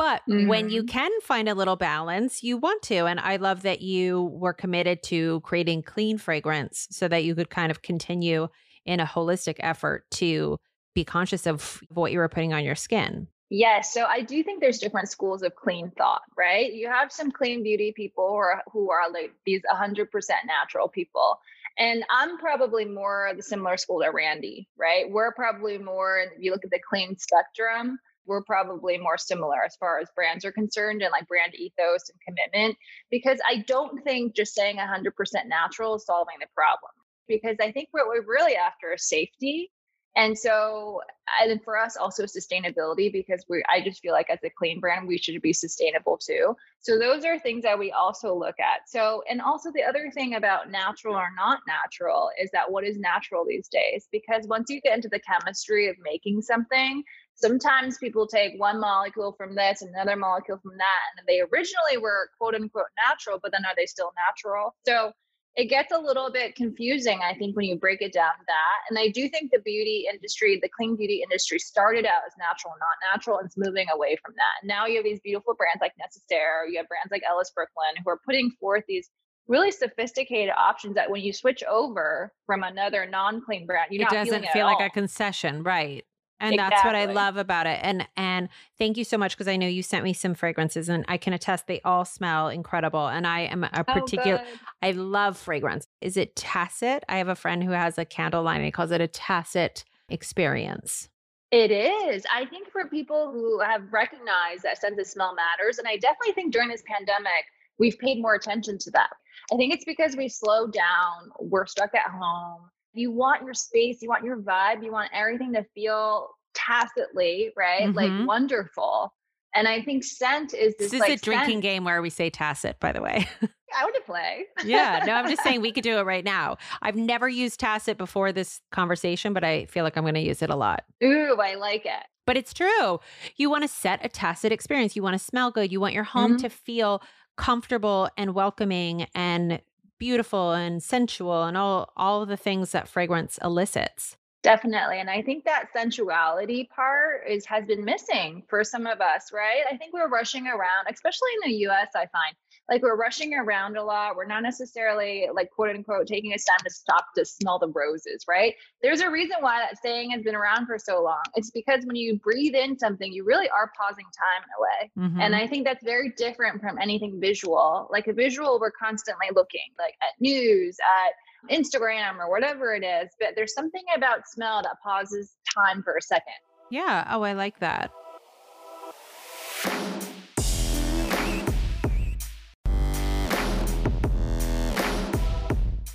But 0.00 0.22
when 0.38 0.70
you 0.70 0.82
Mhm. 0.82 0.88
can 0.88 1.10
find 1.20 1.46
a 1.46 1.54
little 1.54 1.76
balance, 1.76 2.42
you 2.42 2.56
want 2.56 2.80
to. 2.84 3.04
And 3.04 3.20
I 3.20 3.36
love 3.36 3.60
that 3.62 3.82
you 3.82 4.22
were 4.32 4.54
committed 4.54 5.02
to 5.04 5.40
creating 5.42 5.82
clean 5.82 6.16
fragrance 6.16 6.88
so 6.90 7.06
that 7.08 7.24
you 7.24 7.34
could 7.34 7.50
kind 7.50 7.70
of 7.70 7.82
continue 7.82 8.48
in 8.86 8.98
a 8.98 9.04
holistic 9.04 9.56
effort 9.60 10.10
to 10.12 10.56
be 10.94 11.04
conscious 11.04 11.46
of 11.46 11.82
what 11.90 12.12
you 12.12 12.18
were 12.18 12.30
putting 12.30 12.54
on 12.54 12.64
your 12.64 12.76
skin. 12.76 13.28
Yes, 13.52 13.92
so 13.92 14.04
I 14.04 14.20
do 14.22 14.44
think 14.44 14.60
there's 14.60 14.78
different 14.78 15.10
schools 15.10 15.42
of 15.42 15.56
clean 15.56 15.90
thought, 15.98 16.22
right? 16.36 16.72
You 16.72 16.88
have 16.88 17.10
some 17.10 17.32
clean 17.32 17.64
beauty 17.64 17.92
people 17.94 18.28
who 18.28 18.36
are, 18.36 18.62
who 18.72 18.90
are 18.90 19.10
like 19.10 19.34
these 19.44 19.62
100% 19.68 20.46
natural 20.46 20.88
people. 20.88 21.40
And 21.76 22.04
I'm 22.10 22.38
probably 22.38 22.84
more 22.84 23.32
the 23.36 23.42
similar 23.42 23.76
school 23.76 24.02
to 24.02 24.10
Randi, 24.10 24.68
right? 24.78 25.10
We're 25.10 25.32
probably 25.34 25.78
more, 25.78 26.18
if 26.20 26.30
you 26.38 26.52
look 26.52 26.64
at 26.64 26.70
the 26.70 26.80
clean 26.88 27.18
spectrum, 27.18 27.98
we're 28.26 28.42
probably 28.42 28.98
more 28.98 29.18
similar 29.18 29.64
as 29.64 29.76
far 29.76 29.98
as 29.98 30.08
brands 30.14 30.44
are 30.44 30.52
concerned 30.52 31.02
and 31.02 31.10
like 31.10 31.26
brand 31.28 31.54
ethos 31.54 32.10
and 32.10 32.20
commitment. 32.26 32.76
Because 33.10 33.38
I 33.48 33.64
don't 33.66 34.02
think 34.04 34.34
just 34.34 34.54
saying 34.54 34.76
100% 34.76 35.12
natural 35.46 35.96
is 35.96 36.06
solving 36.06 36.36
the 36.40 36.46
problem. 36.54 36.92
Because 37.28 37.56
I 37.60 37.72
think 37.72 37.88
what 37.92 38.06
we're 38.08 38.26
really 38.26 38.56
after 38.56 38.92
is 38.92 39.08
safety 39.08 39.70
and 40.16 40.36
so, 40.36 41.00
and 41.40 41.62
for 41.62 41.78
us 41.78 41.96
also 41.96 42.24
sustainability 42.24 43.12
because 43.12 43.44
we 43.48 43.62
I 43.68 43.80
just 43.80 44.00
feel 44.00 44.12
like 44.12 44.28
as 44.28 44.40
a 44.44 44.50
clean 44.50 44.80
brand 44.80 45.06
we 45.06 45.16
should 45.16 45.40
be 45.40 45.52
sustainable 45.52 46.18
too. 46.18 46.56
So 46.80 46.98
those 46.98 47.24
are 47.24 47.38
things 47.38 47.62
that 47.62 47.78
we 47.78 47.92
also 47.92 48.34
look 48.34 48.56
at. 48.58 48.88
So 48.88 49.22
and 49.30 49.40
also 49.40 49.70
the 49.72 49.84
other 49.84 50.10
thing 50.12 50.34
about 50.34 50.70
natural 50.70 51.14
or 51.14 51.28
not 51.36 51.60
natural 51.68 52.30
is 52.42 52.50
that 52.52 52.70
what 52.70 52.84
is 52.84 52.98
natural 52.98 53.44
these 53.48 53.68
days 53.68 54.08
because 54.10 54.48
once 54.48 54.68
you 54.68 54.80
get 54.80 54.96
into 54.96 55.08
the 55.08 55.20
chemistry 55.20 55.88
of 55.88 55.94
making 56.02 56.42
something 56.42 57.04
sometimes 57.40 57.98
people 57.98 58.26
take 58.26 58.52
one 58.58 58.80
molecule 58.80 59.32
from 59.36 59.54
this 59.54 59.82
and 59.82 59.94
another 59.94 60.16
molecule 60.16 60.58
from 60.62 60.76
that 60.76 61.06
and 61.16 61.26
they 61.26 61.40
originally 61.40 61.98
were 62.00 62.28
quote 62.38 62.54
unquote 62.54 62.84
natural 63.08 63.38
but 63.42 63.52
then 63.52 63.64
are 63.64 63.74
they 63.76 63.86
still 63.86 64.12
natural 64.28 64.74
so 64.86 65.12
it 65.56 65.64
gets 65.64 65.92
a 65.92 65.98
little 65.98 66.30
bit 66.30 66.54
confusing, 66.54 67.20
I 67.22 67.34
think, 67.34 67.56
when 67.56 67.66
you 67.66 67.76
break 67.76 68.02
it 68.02 68.12
down 68.12 68.32
that. 68.46 68.78
And 68.88 68.98
I 68.98 69.08
do 69.08 69.28
think 69.28 69.50
the 69.50 69.58
beauty 69.58 70.06
industry, 70.10 70.58
the 70.62 70.68
clean 70.68 70.96
beauty 70.96 71.22
industry, 71.22 71.58
started 71.58 72.06
out 72.06 72.22
as 72.26 72.32
natural, 72.38 72.74
not 72.78 73.12
natural, 73.12 73.38
and 73.38 73.46
it's 73.46 73.56
moving 73.56 73.86
away 73.92 74.16
from 74.24 74.34
that. 74.36 74.66
Now 74.66 74.86
you 74.86 74.96
have 74.96 75.04
these 75.04 75.20
beautiful 75.20 75.54
brands 75.54 75.80
like 75.80 75.92
Necessaire, 75.98 76.66
you 76.68 76.78
have 76.78 76.88
brands 76.88 77.10
like 77.10 77.22
Ellis 77.28 77.50
Brooklyn 77.54 78.02
who 78.04 78.10
are 78.10 78.20
putting 78.24 78.52
forth 78.60 78.84
these 78.86 79.10
really 79.48 79.72
sophisticated 79.72 80.54
options 80.56 80.94
that 80.94 81.10
when 81.10 81.20
you 81.22 81.32
switch 81.32 81.64
over 81.64 82.32
from 82.46 82.62
another 82.62 83.06
non-clean 83.06 83.66
brand, 83.66 83.90
you're 83.90 84.06
it 84.06 84.10
doesn't 84.10 84.44
it 84.44 84.50
feel 84.52 84.66
like 84.66 84.78
all. 84.78 84.86
a 84.86 84.90
concession, 84.90 85.64
right? 85.64 86.04
And 86.40 86.58
that's 86.58 86.84
what 86.84 86.94
I 86.94 87.04
love 87.04 87.36
about 87.36 87.66
it. 87.66 87.78
And 87.82 88.06
and 88.16 88.48
thank 88.78 88.96
you 88.96 89.04
so 89.04 89.18
much 89.18 89.36
because 89.36 89.48
I 89.48 89.56
know 89.56 89.66
you 89.66 89.82
sent 89.82 90.04
me 90.04 90.12
some 90.12 90.34
fragrances 90.34 90.88
and 90.88 91.04
I 91.08 91.16
can 91.16 91.32
attest 91.32 91.66
they 91.66 91.80
all 91.82 92.04
smell 92.04 92.48
incredible. 92.48 93.06
And 93.06 93.26
I 93.26 93.40
am 93.40 93.64
a 93.64 93.70
Oh, 93.74 93.84
particular 93.84 94.38
good. 94.38 94.46
I 94.82 94.90
love 94.92 95.36
fragrance. 95.36 95.86
Is 96.00 96.16
it 96.16 96.34
tacit? 96.36 97.04
I 97.08 97.18
have 97.18 97.28
a 97.28 97.34
friend 97.34 97.62
who 97.62 97.70
has 97.72 97.98
a 97.98 98.04
candle 98.04 98.42
line 98.42 98.56
and 98.56 98.64
he 98.64 98.70
calls 98.70 98.90
it 98.90 99.00
a 99.00 99.06
tacit 99.06 99.84
experience. 100.08 101.08
It 101.50 101.70
is. 101.72 102.24
I 102.32 102.46
think 102.46 102.70
for 102.70 102.88
people 102.88 103.32
who 103.32 103.60
have 103.60 103.92
recognized 103.92 104.62
that 104.62 104.78
sense 104.80 104.98
of 104.98 105.06
smell 105.06 105.34
matters, 105.34 105.78
and 105.78 105.88
I 105.88 105.96
definitely 105.96 106.32
think 106.32 106.52
during 106.52 106.68
this 106.68 106.82
pandemic, 106.86 107.44
we've 107.78 107.98
paid 107.98 108.22
more 108.22 108.34
attention 108.34 108.78
to 108.78 108.90
that. 108.92 109.10
I 109.52 109.56
think 109.56 109.74
it's 109.74 109.84
because 109.84 110.16
we 110.16 110.28
slowed 110.28 110.72
down, 110.72 111.30
we're 111.40 111.66
stuck 111.66 111.94
at 111.94 112.10
home. 112.10 112.70
You 112.92 113.10
want 113.12 113.44
your 113.44 113.54
space, 113.54 113.98
you 114.02 114.08
want 114.08 114.24
your 114.24 114.38
vibe, 114.40 114.82
you 114.84 114.90
want 114.92 115.10
everything 115.14 115.52
to 115.54 115.64
feel 115.74 116.28
tacitly, 116.54 117.52
right? 117.56 117.82
Mhm. 117.88 117.94
Like 117.94 118.26
wonderful. 118.26 119.12
And 119.54 119.66
I 119.66 119.82
think 119.82 120.04
scent 120.04 120.54
is 120.54 120.74
this, 120.78 120.90
This 120.90 120.94
is 120.94 121.00
like 121.00 121.10
a 121.10 121.16
drinking 121.16 121.54
scent- 121.56 121.62
game 121.62 121.84
where 121.84 122.00
we 122.02 122.10
say 122.10 122.30
tacit, 122.30 122.78
by 122.78 122.92
the 122.92 123.02
way. 123.02 123.26
I 123.76 123.84
want 123.84 123.94
to 123.96 124.00
play. 124.02 124.46
yeah, 124.64 125.02
no, 125.06 125.14
I'm 125.14 125.28
just 125.28 125.42
saying 125.42 125.60
we 125.60 125.72
could 125.72 125.82
do 125.84 125.98
it 125.98 126.02
right 126.02 126.24
now. 126.24 126.56
I've 126.82 126.96
never 126.96 127.28
used 127.28 127.58
tacit 127.60 127.98
before 127.98 128.32
this 128.32 128.60
conversation, 128.72 129.32
but 129.32 129.42
I 129.44 129.64
feel 129.66 129.82
like 129.84 129.96
I'm 129.96 130.04
going 130.04 130.14
to 130.14 130.20
use 130.20 130.42
it 130.42 130.50
a 130.50 130.56
lot. 130.56 130.84
Ooh, 131.02 131.36
I 131.40 131.54
like 131.54 131.84
it. 131.86 132.02
But 132.26 132.36
it's 132.36 132.52
true. 132.54 133.00
You 133.36 133.50
want 133.50 133.62
to 133.62 133.68
set 133.68 134.04
a 134.04 134.08
tacit 134.08 134.52
experience. 134.52 134.94
You 134.94 135.02
want 135.02 135.14
to 135.18 135.24
smell 135.24 135.50
good. 135.50 135.72
You 135.72 135.80
want 135.80 135.94
your 135.94 136.04
home 136.04 136.36
Mhm. 136.36 136.40
to 136.42 136.48
feel 136.50 137.02
comfortable 137.36 138.08
and 138.16 138.34
welcoming 138.34 139.06
and 139.14 139.60
beautiful 140.00 140.50
and 140.52 140.82
sensual 140.82 141.44
and 141.44 141.56
all 141.56 141.92
all 141.96 142.26
the 142.26 142.36
things 142.36 142.72
that 142.72 142.88
fragrance 142.88 143.38
elicits. 143.44 144.16
Definitely. 144.42 144.98
And 144.98 145.10
I 145.10 145.20
think 145.20 145.44
that 145.44 145.66
sensuality 145.76 146.68
part 146.74 147.28
is 147.28 147.44
has 147.44 147.66
been 147.66 147.84
missing 147.84 148.42
for 148.48 148.64
some 148.64 148.86
of 148.86 149.00
us, 149.00 149.30
right? 149.32 149.62
I 149.70 149.76
think 149.76 149.92
we're 149.92 150.08
rushing 150.08 150.46
around, 150.46 150.86
especially 150.88 151.28
in 151.44 151.50
the 151.50 151.56
US, 151.68 151.88
I 151.94 152.06
find. 152.06 152.34
Like 152.70 152.82
we're 152.82 152.96
rushing 152.96 153.34
around 153.34 153.76
a 153.76 153.82
lot. 153.82 154.14
We're 154.16 154.26
not 154.26 154.44
necessarily 154.44 155.26
like 155.34 155.50
quote 155.50 155.70
unquote 155.74 156.06
taking 156.06 156.32
a 156.32 156.36
time 156.36 156.64
to 156.64 156.70
stop 156.70 157.06
to 157.16 157.24
smell 157.24 157.58
the 157.58 157.66
roses, 157.68 158.24
right? 158.28 158.54
There's 158.82 159.00
a 159.00 159.10
reason 159.10 159.36
why 159.40 159.58
that 159.58 159.76
saying 159.82 160.12
has 160.12 160.22
been 160.22 160.36
around 160.36 160.66
for 160.66 160.78
so 160.78 161.02
long. 161.02 161.20
It's 161.34 161.50
because 161.50 161.84
when 161.84 161.96
you 161.96 162.18
breathe 162.18 162.54
in 162.54 162.78
something, 162.78 163.12
you 163.12 163.24
really 163.24 163.48
are 163.50 163.72
pausing 163.76 164.04
time 164.04 164.44
in 164.44 164.50
a 164.56 164.60
way. 164.62 164.90
Mhm. 165.18 165.20
And 165.24 165.34
I 165.34 165.48
think 165.48 165.66
that's 165.66 165.82
very 165.84 166.10
different 166.16 166.60
from 166.60 166.78
anything 166.78 167.20
visual. 167.20 167.88
Like 167.90 168.06
a 168.06 168.12
visual, 168.12 168.58
we're 168.60 168.70
constantly 168.70 169.26
looking 169.34 169.72
like 169.78 169.94
at 170.02 170.20
news, 170.20 170.76
at 171.04 171.50
Instagram 171.52 172.18
or 172.18 172.30
whatever 172.30 172.74
it 172.74 172.84
is. 172.84 173.10
But 173.18 173.30
there's 173.34 173.52
something 173.54 173.82
about 173.96 174.28
smell 174.28 174.62
that 174.62 174.76
pauses 174.84 175.34
time 175.52 175.82
for 175.82 175.96
a 175.96 176.02
second. 176.02 176.34
yeah. 176.70 177.04
Oh, 177.10 177.22
I 177.22 177.32
like 177.32 177.58
that. 177.58 177.90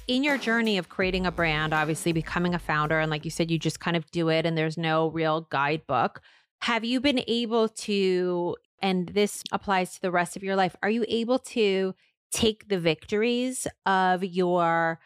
In 0.08 0.24
your 0.24 0.38
journey 0.38 0.78
of 0.78 0.90
creating 0.90 1.26
a 1.26 1.32
brand, 1.32 1.74
obviously 1.74 2.12
becoming 2.12 2.54
a 2.54 2.60
founder, 2.60 3.00
and 3.00 3.10
like 3.10 3.26
you 3.26 3.32
said, 3.32 3.50
you 3.50 3.58
just 3.58 3.80
kind 3.80 3.98
of 3.98 4.10
do 4.12 4.30
it 4.30 4.46
and 4.46 4.58
there's 4.58 4.78
no 4.78 5.10
real 5.10 5.48
guidebook. 5.50 6.22
Have 6.62 6.86
you 6.86 7.00
been 7.02 7.22
able 7.28 7.70
to, 7.70 8.56
and 8.82 9.10
this 9.10 9.44
applies 9.52 9.94
to 9.96 10.02
the 10.02 10.12
rest 10.12 10.36
of 10.36 10.44
your 10.44 10.56
life, 10.56 10.76
are 10.84 10.90
you 10.90 11.06
able 11.08 11.40
to 11.40 11.94
take 12.32 12.68
the 12.68 12.80
victories 12.80 13.68
of 13.86 14.24
your 14.24 15.00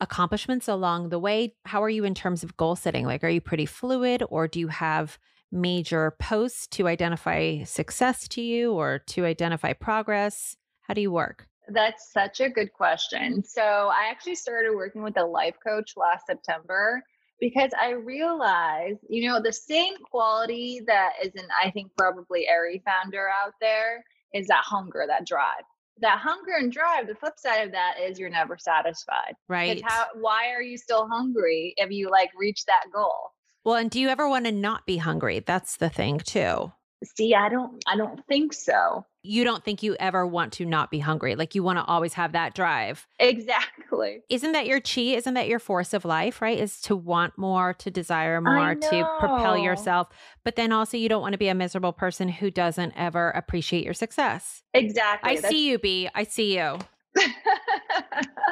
accomplishments 0.00 0.68
along 0.68 1.08
the 1.08 1.18
way? 1.18 1.54
How 1.64 1.82
are 1.82 1.90
you 1.90 2.04
in 2.04 2.14
terms 2.14 2.42
of 2.42 2.56
goal 2.56 2.76
setting? 2.76 3.06
Like, 3.06 3.24
are 3.24 3.28
you 3.28 3.40
pretty 3.40 3.66
fluid 3.66 4.22
or 4.28 4.48
do 4.48 4.60
you 4.60 4.68
have 4.68 5.18
major 5.52 6.14
posts 6.18 6.66
to 6.66 6.88
identify 6.88 7.62
success 7.64 8.26
to 8.28 8.42
you 8.42 8.72
or 8.72 9.00
to 9.08 9.24
identify 9.24 9.72
progress? 9.72 10.56
How 10.82 10.94
do 10.94 11.00
you 11.00 11.10
work? 11.10 11.46
That's 11.68 12.12
such 12.12 12.40
a 12.40 12.48
good 12.48 12.72
question. 12.72 13.42
So, 13.44 13.62
I 13.62 14.08
actually 14.10 14.36
started 14.36 14.74
working 14.74 15.02
with 15.02 15.18
a 15.18 15.24
life 15.24 15.56
coach 15.64 15.92
last 15.96 16.26
September 16.26 17.02
because 17.40 17.70
I 17.78 17.90
realized, 17.90 19.00
you 19.08 19.28
know, 19.28 19.40
the 19.42 19.52
same 19.52 19.94
quality 20.10 20.80
that 20.86 21.12
is 21.22 21.32
in, 21.34 21.46
I 21.62 21.70
think, 21.70 21.90
probably 21.96 22.46
every 22.48 22.82
founder 22.84 23.28
out 23.28 23.52
there 23.60 24.04
is 24.32 24.46
that 24.48 24.64
hunger, 24.64 25.04
that 25.06 25.26
drive. 25.26 25.64
That 26.00 26.18
hunger 26.18 26.52
and 26.58 26.70
drive, 26.70 27.06
the 27.06 27.14
flip 27.14 27.38
side 27.38 27.66
of 27.66 27.72
that 27.72 27.94
is 28.00 28.18
you're 28.18 28.28
never 28.28 28.58
satisfied. 28.58 29.34
Right. 29.48 29.82
How, 29.84 30.08
why 30.14 30.50
are 30.50 30.62
you 30.62 30.76
still 30.76 31.08
hungry 31.08 31.74
if 31.78 31.90
you 31.90 32.10
like 32.10 32.30
reach 32.36 32.64
that 32.66 32.84
goal? 32.92 33.32
Well, 33.64 33.76
and 33.76 33.90
do 33.90 33.98
you 33.98 34.08
ever 34.08 34.28
want 34.28 34.44
to 34.44 34.52
not 34.52 34.86
be 34.86 34.98
hungry? 34.98 35.40
That's 35.40 35.76
the 35.76 35.88
thing 35.88 36.18
too. 36.18 36.72
See, 37.04 37.34
I 37.34 37.48
don't, 37.48 37.82
I 37.86 37.96
don't 37.96 38.24
think 38.26 38.52
so. 38.52 39.04
You 39.22 39.44
don't 39.44 39.64
think 39.64 39.82
you 39.82 39.96
ever 39.98 40.26
want 40.26 40.52
to 40.54 40.64
not 40.64 40.90
be 40.90 40.98
hungry. 40.98 41.34
Like 41.34 41.54
you 41.54 41.62
want 41.62 41.78
to 41.78 41.84
always 41.84 42.14
have 42.14 42.32
that 42.32 42.54
drive. 42.54 43.06
Exactly. 43.18 44.22
Isn't 44.28 44.52
that 44.52 44.66
your 44.66 44.80
chi? 44.80 45.00
Isn't 45.00 45.34
that 45.34 45.48
your 45.48 45.58
force 45.58 45.92
of 45.92 46.04
life, 46.04 46.40
right? 46.40 46.58
Is 46.58 46.80
to 46.82 46.94
want 46.96 47.36
more, 47.36 47.74
to 47.74 47.90
desire 47.90 48.40
more, 48.40 48.74
to 48.74 49.16
propel 49.18 49.58
yourself. 49.58 50.08
But 50.44 50.56
then 50.56 50.72
also, 50.72 50.96
you 50.96 51.08
don't 51.08 51.22
want 51.22 51.32
to 51.32 51.38
be 51.38 51.48
a 51.48 51.54
miserable 51.54 51.92
person 51.92 52.28
who 52.28 52.50
doesn't 52.50 52.92
ever 52.96 53.30
appreciate 53.30 53.84
your 53.84 53.94
success. 53.94 54.62
Exactly. 54.72 55.38
I 55.38 55.40
see 55.40 55.68
you, 55.68 55.78
Bee. 55.78 56.08
I 56.14 56.22
see 56.22 56.56
you. 56.56 56.78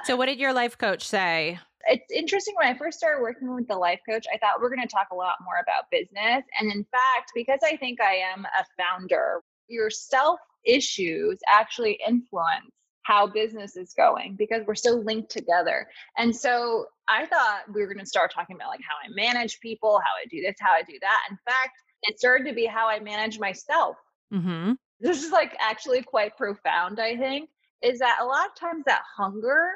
So, 0.04 0.16
what 0.16 0.26
did 0.26 0.38
your 0.38 0.52
life 0.52 0.76
coach 0.76 1.09
say? 1.09 1.59
It's 1.87 2.11
interesting 2.12 2.55
when 2.57 2.68
I 2.68 2.77
first 2.77 2.99
started 2.99 3.23
working 3.23 3.55
with 3.55 3.68
the 3.68 3.77
life 3.77 4.01
coach, 4.09 4.27
I 4.33 4.38
thought 4.38 4.61
we're 4.61 4.75
going 4.75 4.87
to 4.87 4.92
talk 4.92 5.09
a 5.12 5.16
lot 5.16 5.37
more 5.44 5.57
about 5.62 5.90
business. 5.90 6.44
And 6.59 6.70
in 6.73 6.85
fact, 6.85 7.33
because 7.35 7.61
I 7.64 7.77
think 7.77 8.01
I 8.01 8.14
am 8.14 8.44
a 8.44 8.64
founder, 8.83 9.42
your 9.68 9.90
self 9.90 10.40
issues 10.64 11.38
actually 11.53 11.99
influence 12.07 12.70
how 13.03 13.27
business 13.27 13.77
is 13.77 13.92
going 13.94 14.35
because 14.37 14.62
we're 14.66 14.75
so 14.75 14.94
linked 14.94 15.31
together. 15.31 15.87
And 16.16 16.35
so 16.35 16.87
I 17.07 17.27
thought 17.27 17.64
we 17.73 17.83
were 17.83 17.92
going 17.92 17.99
to 17.99 18.07
start 18.07 18.33
talking 18.35 18.57
about 18.57 18.68
like 18.68 18.81
how 18.81 18.94
I 18.97 19.12
manage 19.14 19.61
people, 19.61 19.99
how 19.99 20.12
I 20.23 20.27
do 20.31 20.40
this, 20.40 20.57
how 20.59 20.73
I 20.73 20.83
do 20.83 20.99
that. 21.03 21.20
In 21.31 21.37
fact, 21.44 21.77
it 22.03 22.18
started 22.18 22.49
to 22.49 22.55
be 22.55 22.64
how 22.64 22.88
I 22.88 23.01
manage 23.01 23.38
myself. 23.38 23.97
Mm-hmm. 24.33 24.73
This 25.01 25.23
is 25.23 25.33
like 25.33 25.55
actually 25.61 26.03
quite 26.03 26.37
profound, 26.37 26.99
I 26.99 27.16
think, 27.16 27.51
is 27.83 27.99
that 27.99 28.18
a 28.23 28.25
lot 28.25 28.47
of 28.47 28.59
times 28.59 28.85
that 28.87 29.03
hunger 29.16 29.68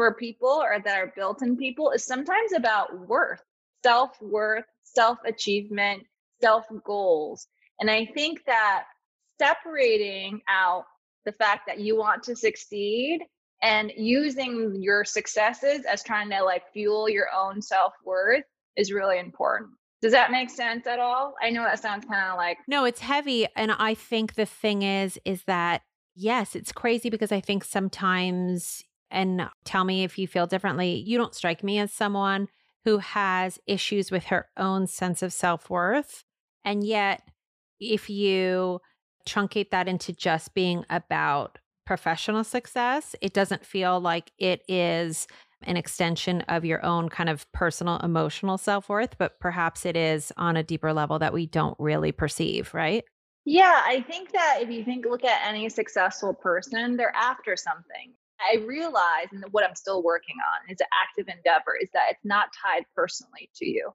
for 0.00 0.14
people 0.14 0.48
or 0.48 0.78
that 0.82 0.96
are 0.96 1.12
built 1.14 1.42
in 1.42 1.58
people 1.58 1.90
is 1.90 2.06
sometimes 2.06 2.54
about 2.56 3.06
worth, 3.06 3.42
self 3.82 4.16
worth, 4.22 4.64
self 4.82 5.18
achievement, 5.26 6.04
self 6.40 6.64
goals. 6.86 7.46
And 7.80 7.90
I 7.90 8.06
think 8.06 8.42
that 8.46 8.84
separating 9.38 10.40
out 10.48 10.84
the 11.26 11.32
fact 11.32 11.66
that 11.66 11.80
you 11.80 11.98
want 11.98 12.22
to 12.22 12.34
succeed 12.34 13.20
and 13.62 13.92
using 13.94 14.78
your 14.80 15.04
successes 15.04 15.84
as 15.84 16.02
trying 16.02 16.30
to 16.30 16.42
like 16.44 16.62
fuel 16.72 17.06
your 17.06 17.26
own 17.38 17.60
self-worth 17.60 18.44
is 18.78 18.90
really 18.90 19.18
important. 19.18 19.68
Does 20.00 20.12
that 20.12 20.30
make 20.30 20.48
sense 20.48 20.86
at 20.86 20.98
all? 20.98 21.34
I 21.42 21.50
know 21.50 21.62
that 21.64 21.82
sounds 21.82 22.06
kind 22.06 22.30
of 22.30 22.38
like 22.38 22.56
No, 22.66 22.86
it's 22.86 23.00
heavy 23.00 23.46
and 23.54 23.70
I 23.72 23.92
think 23.92 24.36
the 24.36 24.46
thing 24.46 24.80
is 24.80 25.18
is 25.26 25.44
that 25.44 25.82
yes, 26.16 26.56
it's 26.56 26.72
crazy 26.72 27.10
because 27.10 27.32
I 27.32 27.40
think 27.40 27.64
sometimes 27.64 28.82
and 29.10 29.48
tell 29.64 29.84
me 29.84 30.04
if 30.04 30.18
you 30.18 30.26
feel 30.26 30.46
differently, 30.46 30.94
you 30.94 31.18
don't 31.18 31.34
strike 31.34 31.62
me 31.64 31.78
as 31.78 31.92
someone 31.92 32.48
who 32.84 32.98
has 32.98 33.58
issues 33.66 34.10
with 34.10 34.24
her 34.24 34.48
own 34.56 34.86
sense 34.86 35.22
of 35.22 35.32
self-worth. 35.32 36.24
And 36.64 36.84
yet 36.84 37.22
if 37.80 38.10
you 38.10 38.80
truncate 39.26 39.70
that 39.70 39.88
into 39.88 40.12
just 40.12 40.54
being 40.54 40.84
about 40.90 41.58
professional 41.86 42.44
success, 42.44 43.16
it 43.20 43.32
doesn't 43.32 43.66
feel 43.66 44.00
like 44.00 44.30
it 44.38 44.62
is 44.68 45.26
an 45.62 45.76
extension 45.76 46.40
of 46.42 46.64
your 46.64 46.84
own 46.84 47.08
kind 47.08 47.28
of 47.28 47.50
personal 47.52 47.98
emotional 47.98 48.56
self 48.56 48.88
worth, 48.88 49.18
but 49.18 49.38
perhaps 49.40 49.84
it 49.84 49.96
is 49.96 50.32
on 50.36 50.56
a 50.56 50.62
deeper 50.62 50.92
level 50.92 51.18
that 51.18 51.32
we 51.32 51.46
don't 51.46 51.76
really 51.78 52.12
perceive, 52.12 52.72
right? 52.72 53.04
Yeah, 53.44 53.82
I 53.84 54.02
think 54.02 54.32
that 54.32 54.58
if 54.60 54.70
you 54.70 54.84
think 54.84 55.06
look 55.06 55.24
at 55.24 55.46
any 55.46 55.68
successful 55.68 56.32
person, 56.34 56.96
they're 56.96 57.14
after 57.14 57.56
something. 57.56 58.12
I 58.40 58.58
realize, 58.64 59.28
and 59.32 59.44
what 59.50 59.64
I'm 59.64 59.74
still 59.74 60.02
working 60.02 60.36
on 60.36 60.72
is 60.72 60.80
an 60.80 60.86
active 61.02 61.34
endeavor, 61.34 61.76
is 61.80 61.90
that 61.92 62.10
it's 62.10 62.24
not 62.24 62.48
tied 62.62 62.84
personally 62.94 63.50
to 63.56 63.66
you. 63.66 63.92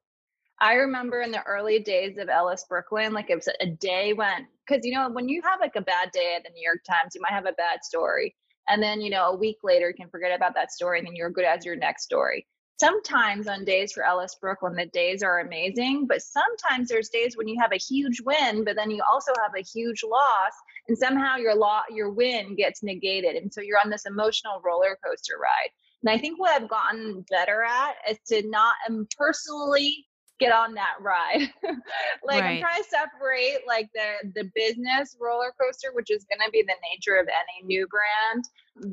I 0.60 0.76
remember 0.76 1.22
in 1.22 1.32
the 1.32 1.44
early 1.44 1.80
days 1.80 2.18
of 2.18 2.30
Ellis 2.30 2.66
Brooklyn, 2.70 3.14
like 3.14 3.30
it 3.30 3.36
was 3.36 3.50
a 3.60 3.66
day 3.66 4.14
when, 4.14 4.48
because 4.66 4.86
you 4.86 4.94
know, 4.94 5.10
when 5.10 5.28
you 5.28 5.42
have 5.44 5.60
like 5.60 5.76
a 5.76 5.82
bad 5.82 6.12
day 6.12 6.36
at 6.38 6.44
the 6.44 6.50
New 6.52 6.64
York 6.64 6.84
Times, 6.88 7.14
you 7.14 7.22
might 7.22 7.34
have 7.34 7.46
a 7.46 7.52
bad 7.54 7.84
story. 7.84 8.36
And 8.68 8.82
then, 8.82 9.02
you 9.02 9.10
know, 9.10 9.30
a 9.30 9.36
week 9.36 9.58
later, 9.64 9.90
you 9.90 9.94
can 9.94 10.10
forget 10.10 10.36
about 10.36 10.56
that 10.56 10.72
story 10.72 11.00
and 11.00 11.08
then 11.08 11.16
you're 11.16 11.30
good 11.30 11.46
as 11.46 11.66
your 11.66 11.76
next 11.76 12.04
story. 12.04 12.48
Sometimes 12.78 13.48
on 13.48 13.64
days 13.64 13.94
for 13.94 14.04
Ellis 14.04 14.36
Brooklyn, 14.40 14.76
the 14.76 14.88
days 14.88 15.24
are 15.24 15.40
amazing, 15.40 16.08
but 16.08 16.22
sometimes 16.22 16.90
there's 16.90 17.10
days 17.10 17.38
when 17.38 17.48
you 17.48 17.58
have 17.60 17.72
a 17.72 17.78
huge 17.78 18.22
win, 18.22 18.66
but 18.66 18.76
then 18.76 18.92
you 18.92 19.02
also 19.10 19.32
have 19.42 19.54
a 19.58 19.64
huge 19.64 20.04
loss, 20.04 20.52
and 20.88 20.98
somehow 20.98 21.38
your 21.38 21.56
law, 21.56 21.82
your 21.90 22.12
win 22.12 22.56
gets 22.56 22.84
negated, 22.84 23.36
and 23.36 23.54
so 23.54 23.62
you're 23.62 23.80
on 23.84 23.90
this 23.90 24.06
emotional 24.06 24.62
roller 24.64 24.98
coaster 25.04 25.36
ride. 25.42 25.70
And 26.04 26.10
I 26.10 26.20
think 26.20 26.40
what 26.40 26.52
I've 26.52 26.70
gotten 26.70 27.26
better 27.30 27.64
at 27.64 27.96
is 28.10 28.20
to 28.28 28.48
not 28.48 28.76
um, 28.88 29.08
personally 29.18 30.06
get 30.40 30.52
on 30.52 30.74
that 30.76 30.96
ride. 31.02 31.50
like 32.24 32.42
right. 32.42 32.44
I'm 32.44 32.62
trying 32.62 32.84
to 32.84 32.90
separate 32.90 33.60
like 33.68 33.90
the 33.94 34.32
the 34.36 34.50
business 34.54 35.16
roller 35.20 35.54
coaster, 35.60 35.90
which 35.94 36.12
is 36.12 36.26
going 36.26 36.46
to 36.46 36.52
be 36.52 36.62
the 36.62 36.76
nature 36.92 37.16
of 37.16 37.28
any 37.28 37.66
new 37.66 37.88
brand, 37.88 38.44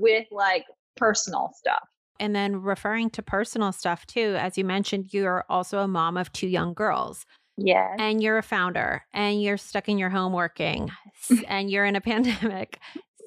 with 0.00 0.26
like 0.30 0.64
personal 0.96 1.50
stuff. 1.54 1.86
And 2.20 2.36
then 2.36 2.62
referring 2.62 3.10
to 3.10 3.22
personal 3.22 3.72
stuff 3.72 4.06
too, 4.06 4.36
as 4.38 4.56
you 4.56 4.64
mentioned, 4.64 5.12
you're 5.12 5.44
also 5.48 5.80
a 5.80 5.88
mom 5.88 6.16
of 6.16 6.32
two 6.32 6.46
young 6.46 6.72
girls. 6.72 7.26
Yeah. 7.56 7.94
And 7.98 8.22
you're 8.22 8.38
a 8.38 8.42
founder 8.42 9.04
and 9.12 9.42
you're 9.42 9.56
stuck 9.56 9.88
in 9.88 9.98
your 9.98 10.10
home 10.10 10.32
working 10.32 10.90
and 11.46 11.70
you're 11.70 11.84
in 11.84 11.96
a 11.96 12.00
pandemic. 12.00 12.78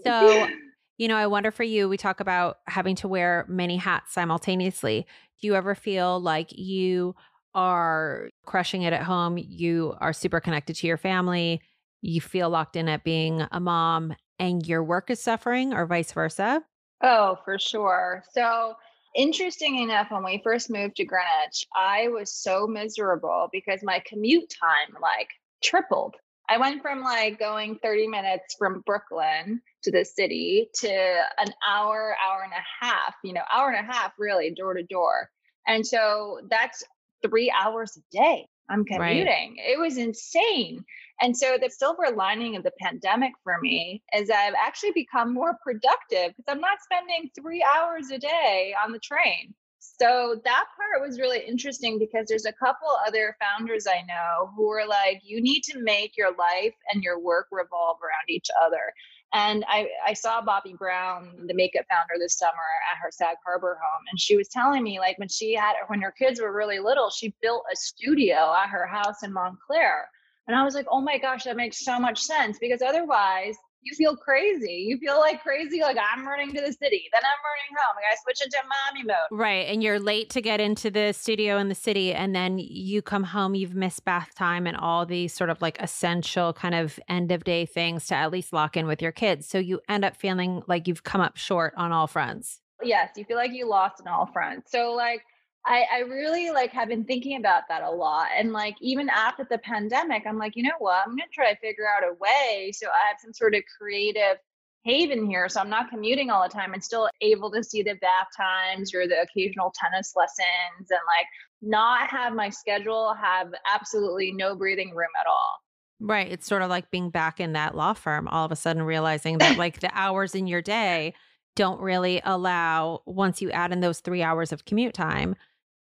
So, 0.03 0.47
you 0.97 1.07
know, 1.07 1.15
I 1.15 1.27
wonder 1.27 1.51
for 1.51 1.63
you, 1.63 1.88
we 1.88 1.97
talk 1.97 2.19
about 2.19 2.57
having 2.67 2.95
to 2.97 3.07
wear 3.07 3.45
many 3.47 3.77
hats 3.77 4.13
simultaneously. 4.13 5.05
Do 5.41 5.47
you 5.47 5.55
ever 5.55 5.75
feel 5.75 6.19
like 6.19 6.57
you 6.57 7.15
are 7.53 8.29
crushing 8.45 8.81
it 8.81 8.93
at 8.93 9.03
home, 9.03 9.38
you 9.38 9.95
are 10.01 10.11
super 10.11 10.41
connected 10.41 10.75
to 10.75 10.88
your 10.88 10.97
family, 10.97 11.61
you 12.01 12.19
feel 12.19 12.49
locked 12.49 12.75
in 12.75 12.89
at 12.89 13.05
being 13.05 13.47
a 13.51 13.59
mom, 13.59 14.13
and 14.38 14.67
your 14.67 14.83
work 14.83 15.09
is 15.09 15.21
suffering, 15.21 15.73
or 15.73 15.85
vice 15.85 16.11
versa? 16.11 16.61
Oh, 17.01 17.38
for 17.45 17.57
sure. 17.57 18.23
So, 18.31 18.75
interesting 19.15 19.80
enough, 19.80 20.12
when 20.12 20.23
we 20.23 20.41
first 20.43 20.69
moved 20.69 20.97
to 20.97 21.06
Greenwich, 21.06 21.65
I 21.75 22.10
was 22.10 22.34
so 22.34 22.67
miserable 22.67 23.49
because 23.51 23.82
my 23.84 24.01
commute 24.06 24.54
time 24.62 24.95
like 25.01 25.30
tripled. 25.63 26.15
I 26.47 26.58
went 26.58 26.82
from 26.82 27.01
like 27.01 27.39
going 27.39 27.80
30 27.82 28.08
minutes 28.08 28.56
from 28.60 28.84
Brooklyn 28.86 29.62
to 29.84 29.91
the 29.91 30.06
city 30.06 30.69
to 30.82 30.89
an 30.89 31.51
hour, 31.67 32.15
hour 32.23 32.43
and 32.43 32.54
a 32.54 32.86
half, 32.86 33.15
you 33.23 33.34
know, 33.34 33.41
hour 33.51 33.69
and 33.69 33.88
a 33.88 33.91
half 33.91 34.12
really 34.19 34.51
door 34.51 34.75
to 34.75 34.84
door. 34.84 35.30
And 35.67 35.86
so 35.86 36.41
that's 36.49 36.84
three 37.23 37.51
hours 37.51 37.97
a 37.97 38.01
day. 38.15 38.47
I'm 38.69 38.86
commuting. 38.86 39.56
Right. 39.58 39.73
It 39.73 39.80
was 39.80 39.97
insane. 39.97 40.84
And 41.21 41.38
so 41.38 41.58
the 41.62 41.69
silver 41.69 42.08
lining 42.15 42.56
of 42.56 42.63
the 42.63 42.73
pandemic 42.80 43.32
for 43.43 43.58
me 43.62 44.04
is 44.13 44.30
I've 44.30 44.54
actually 44.56 44.91
become 44.91 45.34
more 45.34 45.58
productive 45.63 46.36
because 46.36 46.45
I'm 46.47 46.60
not 46.60 46.80
spending 46.84 47.30
three 47.39 47.65
hours 47.75 48.12
a 48.12 48.17
day 48.17 48.75
on 48.84 48.91
the 48.91 48.99
train. 48.99 49.54
So 49.97 50.41
that 50.43 50.65
part 50.75 51.08
was 51.08 51.19
really 51.19 51.39
interesting 51.39 51.99
because 51.99 52.28
there's 52.28 52.45
a 52.45 52.54
couple 52.54 52.88
other 53.08 53.38
founders 53.39 53.86
I 53.88 54.01
know 54.01 54.51
who 54.56 54.69
are 54.71 54.88
like, 54.88 55.21
you 55.23 55.41
need 55.41 55.62
to 55.65 55.80
make 55.80 56.17
your 56.17 56.32
life 56.36 56.73
and 56.91 57.04
your 57.04 57.19
work 57.19 57.47
revolve 57.51 57.97
around 58.01 58.30
each 58.30 58.49
other. 58.65 58.91
And 59.36 59.65
I, 59.67 59.89
I 60.08 60.13
saw 60.13 60.41
Bobbi 60.41 60.78
Brown, 60.78 61.30
the 61.45 61.54
makeup 61.54 61.84
founder, 61.89 62.13
this 62.17 62.38
summer 62.38 62.54
at 62.89 62.98
her 63.04 63.12
Sag 63.12 63.36
Harbor 63.45 63.78
home. 63.84 64.06
And 64.10 64.17
she 64.17 64.38
was 64.38 64.48
telling 64.48 64.82
me, 64.82 64.98
like, 64.98 65.19
when 65.19 65.28
she 65.28 65.54
had, 65.54 65.74
when 65.88 66.02
her 66.02 66.13
kids 66.17 66.39
were 66.39 66.56
really 66.56 66.80
little, 66.80 67.10
she 67.10 67.36
built 67.41 67.65
a 67.69 67.76
studio 67.76 68.54
at 68.56 68.69
her 68.69 68.88
house 68.88 69.24
in 69.24 69.34
Montclair. 69.34 70.08
And 70.48 70.56
I 70.56 70.63
was 70.63 70.74
like, 70.74 70.86
oh 70.89 71.02
my 71.02 71.17
gosh, 71.17 71.43
that 71.43 71.58
makes 71.58 71.84
so 71.84 72.00
much 72.00 72.21
sense 72.21 72.58
because 72.60 72.82
otherwise, 72.82 73.58
you 73.86 73.95
feel 73.95 74.15
crazy. 74.15 74.86
You 74.88 74.98
feel 74.98 75.19
like 75.19 75.41
crazy, 75.43 75.82
like 75.82 75.98
I'm 75.98 76.28
running 76.28 76.50
to 76.50 76.62
the 76.62 76.74
city, 76.74 77.08
then 77.13 77.21
I'm 77.24 77.39
running 77.45 77.78
home. 77.78 77.95
I 78.12 78.15
switch 78.24 78.41
into 78.43 78.58
mommy 78.67 79.06
mode. 79.06 79.39
Right. 79.39 79.67
And 79.67 79.84
you're 79.84 80.00
late 80.00 80.30
to 80.32 80.41
get 80.41 80.60
into 80.60 80.89
the 80.89 81.13
studio 81.13 81.58
in 81.58 81.69
the 81.69 81.76
city. 81.76 82.13
And 82.13 82.36
then 82.36 82.58
you 82.58 83.02
come 83.02 83.24
home, 83.24 83.54
you've 83.54 83.76
missed 83.76 84.04
bath 84.04 84.34
time 84.36 84.65
and 84.65 84.76
all 84.76 85.06
these 85.06 85.34
sort 85.34 85.52
of 85.52 85.62
like 85.62 85.80
essential 85.80 86.52
kind 86.52 86.74
of 86.74 87.00
end 87.08 87.32
of 87.32 87.43
day 87.43 87.65
things 87.65 88.08
to 88.08 88.15
at 88.15 88.32
least 88.32 88.52
lock 88.52 88.76
in 88.76 88.88
with 88.88 89.02
your 89.02 89.12
kids. 89.12 89.48
So 89.48 89.60
you 89.60 89.80
end 89.88 90.04
up 90.04 90.15
feeling 90.15 90.63
like 90.67 90.88
you've 90.88 91.04
come 91.04 91.21
up 91.21 91.38
short 91.38 91.74
on 91.78 91.91
all 91.91 92.08
fronts. 92.08 92.62
Yes. 92.84 93.12
You 93.15 93.24
feel 93.24 93.38
like 93.38 93.52
you 93.54 93.69
lost 93.69 94.02
on 94.02 94.08
all 94.08 94.26
fronts. 94.26 94.71
So, 94.71 94.93
like, 94.93 95.21
I, 95.65 95.86
I 95.91 95.99
really 95.99 96.51
like 96.51 96.71
have 96.71 96.89
been 96.89 97.06
thinking 97.06 97.38
about 97.38 97.63
that 97.69 97.82
a 97.82 97.89
lot. 97.89 98.28
And 98.38 98.54
like 98.54 98.75
even 98.82 99.10
after 99.10 99.47
the 99.49 99.58
pandemic, 99.58 100.23
I'm 100.28 100.38
like, 100.38 100.56
you 100.56 100.63
know 100.63 100.78
what? 100.78 101.04
I'm 101.06 101.12
gonna 101.12 101.23
try 101.34 101.51
to 101.51 101.60
figure 101.60 101.86
out 101.88 102.04
a 102.04 102.13
way 102.19 102.71
so 102.71 102.88
I 102.88 103.08
have 103.08 103.17
some 103.19 103.34
sort 103.34 103.56
of 103.56 103.63
creative 103.78 104.38
haven 104.84 105.25
here. 105.25 105.49
So 105.49 105.60
I'm 105.60 105.69
not 105.69 105.89
commuting 105.89 106.30
all 106.30 106.43
the 106.43 106.54
time 106.54 106.73
and 106.73 106.84
still 106.84 107.10
able 107.21 107.51
to 107.51 107.63
see 107.63 107.82
the 107.82 107.95
bath 107.95 108.28
times 108.38 108.93
or 108.93 109.08
the 109.08 109.21
occasional 109.21 109.73
tennis 109.75 110.13
lessons 110.15 110.91
and 110.91 110.99
like 111.08 111.25
not 111.63 112.12
have 112.12 112.34
my 112.34 112.49
schedule 112.49 113.15
have 113.19 113.47
absolutely 113.73 114.32
no 114.32 114.56
breathing 114.56 114.93
room 114.93 115.10
at 115.19 115.25
all. 115.28 115.58
Right. 115.99 116.32
It's 116.32 116.45
sort 116.45 116.62
of 116.62 116.69
like 116.69 116.91
being 116.91 117.10
back 117.10 117.39
in 117.39 117.54
that 117.54 117.75
law 117.75 117.93
firm, 117.93 118.28
all 118.28 118.45
of 118.45 118.51
a 118.51 118.56
sudden 118.56 118.84
realizing 118.84 119.39
that 119.39 119.58
like 119.58 119.80
the 119.80 119.89
hours 119.93 120.36
in 120.36 120.45
your 120.45 120.62
day 120.62 121.15
don't 121.56 121.82
really 121.82 122.21
allow, 122.23 123.01
once 123.06 123.41
you 123.41 123.49
add 123.49 123.71
in 123.71 123.80
those 123.80 124.01
three 124.01 124.21
hours 124.21 124.51
of 124.51 124.65
commute 124.65 124.93
time, 124.93 125.36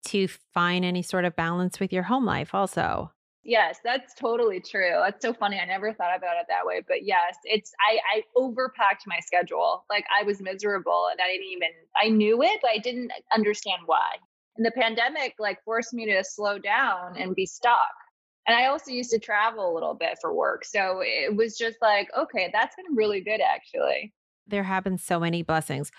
to 0.05 0.27
find 0.27 0.85
any 0.85 1.01
sort 1.01 1.25
of 1.25 1.35
balance 1.35 1.79
with 1.79 1.93
your 1.93 2.03
home 2.03 2.25
life 2.25 2.53
also. 2.53 3.11
Yes, 3.45 3.79
that's 3.83 4.13
totally 4.13 4.61
true. 4.61 5.01
That's 5.03 5.21
so 5.21 5.33
funny. 5.33 5.59
I 5.59 5.65
never 5.65 5.93
thought 5.93 6.15
about 6.15 6.37
it 6.37 6.45
that 6.47 6.65
way. 6.65 6.81
But 6.87 7.05
yes, 7.05 7.35
it's 7.43 7.73
I 7.89 7.99
I 8.17 8.23
overpacked 8.37 9.05
my 9.05 9.19
schedule. 9.19 9.83
Like 9.89 10.05
I 10.17 10.23
was 10.23 10.41
miserable 10.41 11.07
and 11.11 11.19
I 11.19 11.27
didn't 11.31 11.51
even 11.51 11.69
I 12.01 12.07
knew 12.09 12.41
it, 12.41 12.59
but 12.61 12.71
I 12.71 12.77
didn't 12.77 13.11
understand 13.33 13.81
why. 13.85 14.15
And 14.55 14.65
the 14.65 14.71
pandemic 14.71 15.35
like 15.39 15.61
forced 15.65 15.93
me 15.93 16.05
to 16.05 16.23
slow 16.23 16.57
down 16.57 17.17
and 17.17 17.35
be 17.35 17.45
stuck. 17.45 17.91
And 18.47 18.55
I 18.55 18.67
also 18.67 18.91
used 18.91 19.11
to 19.11 19.19
travel 19.19 19.71
a 19.71 19.73
little 19.73 19.93
bit 19.93 20.17
for 20.21 20.33
work. 20.33 20.63
So 20.63 21.01
it 21.01 21.35
was 21.35 21.57
just 21.57 21.77
like, 21.81 22.09
okay, 22.17 22.49
that's 22.53 22.75
been 22.75 22.95
really 22.95 23.21
good 23.21 23.41
actually. 23.41 24.13
There 24.47 24.63
have 24.63 24.85
been 24.85 24.97
so 24.97 25.19
many 25.19 25.43
blessings. 25.43 25.91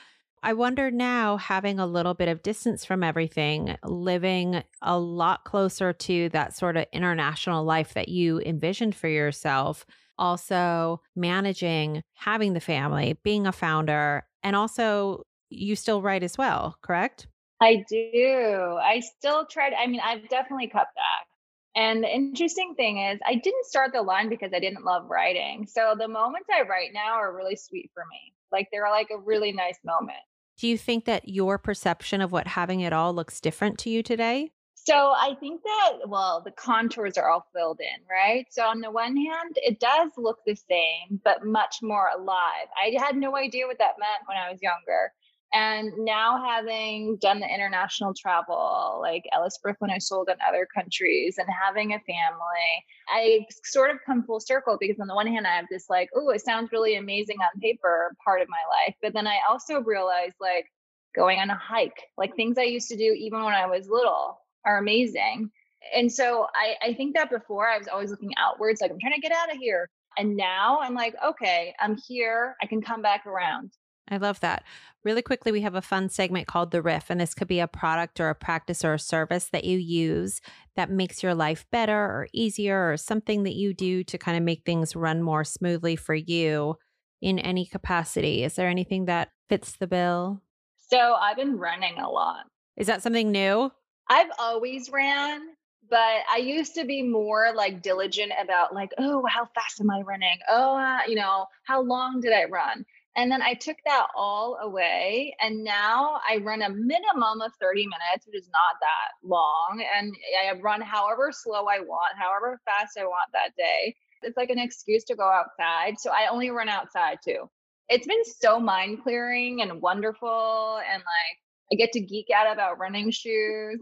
I 0.45 0.53
wonder 0.53 0.91
now, 0.91 1.39
having 1.39 1.79
a 1.79 1.87
little 1.87 2.13
bit 2.13 2.29
of 2.29 2.43
distance 2.43 2.85
from 2.85 3.03
everything, 3.03 3.79
living 3.83 4.63
a 4.83 4.99
lot 4.99 5.45
closer 5.45 5.95
to 5.95 6.29
that 6.29 6.55
sort 6.55 6.77
of 6.77 6.85
international 6.93 7.65
life 7.65 7.95
that 7.95 8.11
you 8.11 8.43
envisioned 8.43 8.95
for 8.95 9.09
yourself, 9.09 9.87
also 10.19 11.01
managing, 11.17 12.03
having 12.13 12.53
the 12.53 12.61
family, 12.61 13.19
being 13.25 13.47
a 13.47 13.53
founder, 13.53 14.27
and 14.43 14.55
also 14.55 15.23
you 15.49 15.75
still 15.77 16.03
write 16.03 16.23
as 16.23 16.37
well, 16.37 16.77
correct? 16.83 17.27
I 17.63 17.83
do. 17.89 18.79
I 18.83 19.01
still 19.01 19.47
to, 19.47 19.61
I 19.81 19.87
mean, 19.87 20.03
I've 20.05 20.29
definitely 20.29 20.69
cut 20.69 20.89
back. 20.95 21.27
And 21.75 22.05
the 22.05 22.15
interesting 22.15 22.75
thing 22.77 22.99
is, 22.99 23.19
I 23.27 23.37
didn't 23.37 23.65
start 23.65 23.93
the 23.95 24.03
line 24.03 24.29
because 24.29 24.53
I 24.55 24.61
didn't 24.61 24.85
love 24.85 25.09
writing. 25.09 25.67
So 25.67 25.95
the 25.99 26.07
moments 26.07 26.51
I 26.55 26.69
write 26.69 26.91
now 26.93 27.15
are 27.15 27.35
really 27.35 27.57
sweet 27.57 27.91
for 27.95 28.05
me. 28.11 28.35
Like 28.53 28.69
they're 28.71 28.91
like 28.91 29.09
a 29.11 29.19
really 29.19 29.51
nice 29.51 29.79
moment. 29.83 30.19
Do 30.57 30.69
you 30.69 30.79
think 30.79 31.05
that 31.05 31.29
your 31.29 31.59
perception 31.59 32.21
of 32.21 32.33
what 32.33 32.47
having 32.47 32.81
it 32.81 32.93
all 32.93 33.13
looks 33.13 33.41
different 33.41 33.79
to 33.81 33.91
you 33.91 34.03
today? 34.03 34.53
So 34.75 35.15
I 35.17 35.35
think 35.41 35.63
that, 35.63 36.09
well, 36.09 36.43
the 36.45 36.51
contours 36.51 37.17
are 37.17 37.31
all 37.31 37.47
filled 37.55 37.81
in, 37.81 38.05
right? 38.11 38.47
So 38.51 38.65
on 38.65 38.81
the 38.81 38.91
one 38.91 39.17
hand, 39.17 39.57
it 39.57 39.81
does 39.81 40.13
look 40.19 40.39
the 40.45 40.55
same, 40.55 41.21
but 41.25 41.45
much 41.45 41.77
more 41.83 42.11
alive. 42.15 42.69
I 42.77 42.95
had 43.03 43.17
no 43.17 43.35
idea 43.35 43.67
what 43.67 43.79
that 43.79 43.95
meant 43.99 44.27
when 44.27 44.37
I 44.37 44.53
was 44.53 44.61
younger. 44.61 45.13
And 45.55 45.93
now 45.99 46.45
having 46.45 47.17
done 47.21 47.39
the 47.39 47.47
international 47.47 48.13
travel, 48.13 48.99
like 49.01 49.23
Ellis 49.33 49.57
Brooklyn, 49.63 49.93
I 49.93 49.99
sold 49.99 50.29
in 50.29 50.35
other 50.47 50.67
countries 50.67 51.39
and 51.39 51.47
having 51.49 51.93
a 51.93 52.01
family, 52.01 52.85
I 53.09 53.47
sort 53.63 53.93
of 53.93 53.99
come 54.05 54.25
full 54.25 54.41
circle 54.41 54.77
because 54.81 54.99
on 54.99 55.07
the 55.07 55.15
one 55.15 55.29
hand, 55.29 55.47
I 55.47 55.55
have 55.55 55.67
this 55.71 55.89
like, 55.89 56.11
oh, 56.17 56.31
it 56.31 56.45
sounds 56.45 56.73
really 56.73 56.97
amazing 56.97 57.37
on 57.39 57.61
paper 57.61 58.17
part 58.25 58.43
of 58.43 58.49
my 58.49 58.57
life. 58.69 58.97
But 59.01 59.15
then 59.15 59.29
I 59.29 59.39
also 59.49 59.81
realized 59.81 60.35
like 60.41 60.67
going 61.15 61.39
on 61.39 61.51
a 61.51 61.57
hike, 61.57 62.03
like 62.19 62.35
things 62.35 62.59
I 62.59 62.65
used 62.65 62.89
to 62.89 62.97
do 62.97 63.15
even 63.17 63.45
when 63.45 63.55
I 63.55 63.67
was 63.67 63.89
little 63.89 64.41
are 64.67 64.79
amazing. 64.79 65.53
And 65.95 66.11
so 66.11 66.49
I, 66.53 66.89
I 66.89 66.95
think 66.95 67.15
that 67.15 67.31
before 67.31 67.69
I 67.69 67.79
was 67.79 67.87
always 67.87 68.11
looking 68.11 68.33
outwards, 68.37 68.81
like 68.81 68.91
I'm 68.91 68.99
trying 68.99 69.15
to 69.15 69.21
get 69.21 69.31
out 69.31 69.53
of 69.53 69.59
here. 69.59 69.89
And 70.19 70.37
now 70.37 70.81
I'm 70.81 70.95
like, 70.95 71.15
okay, 71.25 71.75
I'm 71.79 71.97
here. 72.09 72.57
I 72.61 72.67
can 72.67 72.83
come 72.83 73.03
back 73.03 73.25
around. 73.27 73.71
I 74.09 74.19
love 74.19 74.41
that. 74.41 74.65
Really 75.03 75.23
quickly, 75.23 75.51
we 75.53 75.63
have 75.63 75.75
a 75.75 75.83
fun 75.83 76.09
segment 76.09 76.47
called 76.47 76.71
The 76.71 76.83
Riff, 76.83 77.07
and 77.09 77.21
this 77.21 77.35
could 77.35 77.49
be 77.49 77.61
a 77.61 77.67
product 77.67 78.21
or 78.21 78.29
a 78.29 78.35
practice 78.35 78.85
or 78.85 78.95
a 78.95 78.99
service 78.99 79.49
that 79.51 79.65
you 79.65 79.79
use 79.79 80.41
that 80.77 80.91
makes 80.91 81.23
your 81.23 81.35
life 81.35 81.67
better 81.71 81.97
or 81.97 82.29
easier 82.33 82.91
or 82.91 82.97
something 82.97 83.45
that 83.45 83.55
you 83.55 83.73
do 83.73 84.05
to 84.05 84.19
kind 84.19 84.37
of 84.37 84.43
make 84.43 84.65
things 84.65 84.95
run 84.95 85.23
more 85.23 85.45
smoothly 85.45 85.97
for 85.97 86.15
you 86.15 86.77
in 87.23 87.39
any 87.39 87.65
capacity. 87.65 88.45
Is 88.45 88.55
there 88.55 88.69
anything 88.69 89.07
that 89.07 89.31
fits 89.49 89.77
the 89.77 89.87
bill? 89.87 90.43
So 90.77 91.15
I've 91.15 91.37
been 91.37 91.59
running 91.59 91.99
a 91.99 92.09
lot. 92.09 92.45
Is 92.77 92.87
that 92.89 93.03
something 93.03 93.33
new? 93.33 93.71
I've 94.09 94.31
always 94.39 94.91
ran, 94.91 95.41
but 95.89 96.23
I 96.31 96.39
used 96.39 96.75
to 96.75 96.85
be 96.85 97.03
more 97.03 97.53
like 97.55 97.83
diligent 97.83 98.33
about 98.43 98.75
like, 98.75 98.91
oh, 98.99 99.25
how 99.27 99.47
fast 99.55 99.81
am 99.81 99.91
I 99.91 100.03
running? 100.03 100.39
Oh, 100.49 100.77
uh, 100.77 101.01
you 101.09 101.15
know, 101.15 101.47
how 101.65 101.81
long 101.81 102.21
did 102.21 102.33
I 102.33 102.45
run? 102.45 102.85
And 103.17 103.31
then 103.31 103.43
I 103.43 103.55
took 103.55 103.77
that 103.85 104.07
all 104.17 104.59
away. 104.61 105.37
And 105.41 105.63
now 105.63 106.21
I 106.29 106.39
run 106.39 106.63
a 106.63 106.69
minimum 106.69 107.41
of 107.45 107.53
30 107.61 107.87
minutes, 107.87 108.27
which 108.27 108.37
is 108.37 108.49
not 108.53 108.81
that 108.81 109.29
long. 109.29 109.85
And 109.97 110.15
I 110.45 110.59
run 110.61 110.81
however 110.81 111.31
slow 111.33 111.67
I 111.67 111.81
want, 111.81 112.19
however 112.19 112.61
fast 112.65 112.99
I 112.99 113.05
want 113.05 113.31
that 113.33 113.55
day. 113.57 113.95
It's 114.23 114.37
like 114.37 114.51
an 114.51 114.59
excuse 114.59 115.05
to 115.05 115.15
go 115.15 115.31
outside. 115.31 116.01
So 116.01 116.11
I 116.11 116.29
only 116.31 116.51
run 116.51 116.69
outside 116.69 117.19
too. 117.25 117.49
It's 117.89 118.07
been 118.07 118.25
so 118.25 118.59
mind 118.59 119.03
clearing 119.03 119.61
and 119.61 119.81
wonderful. 119.81 120.81
And 120.91 120.99
like, 120.99 121.39
I 121.73 121.77
get 121.77 121.93
to 121.93 122.01
geek 122.01 122.27
out 122.35 122.53
about 122.53 122.79
running 122.79 123.11
shoes. 123.11 123.81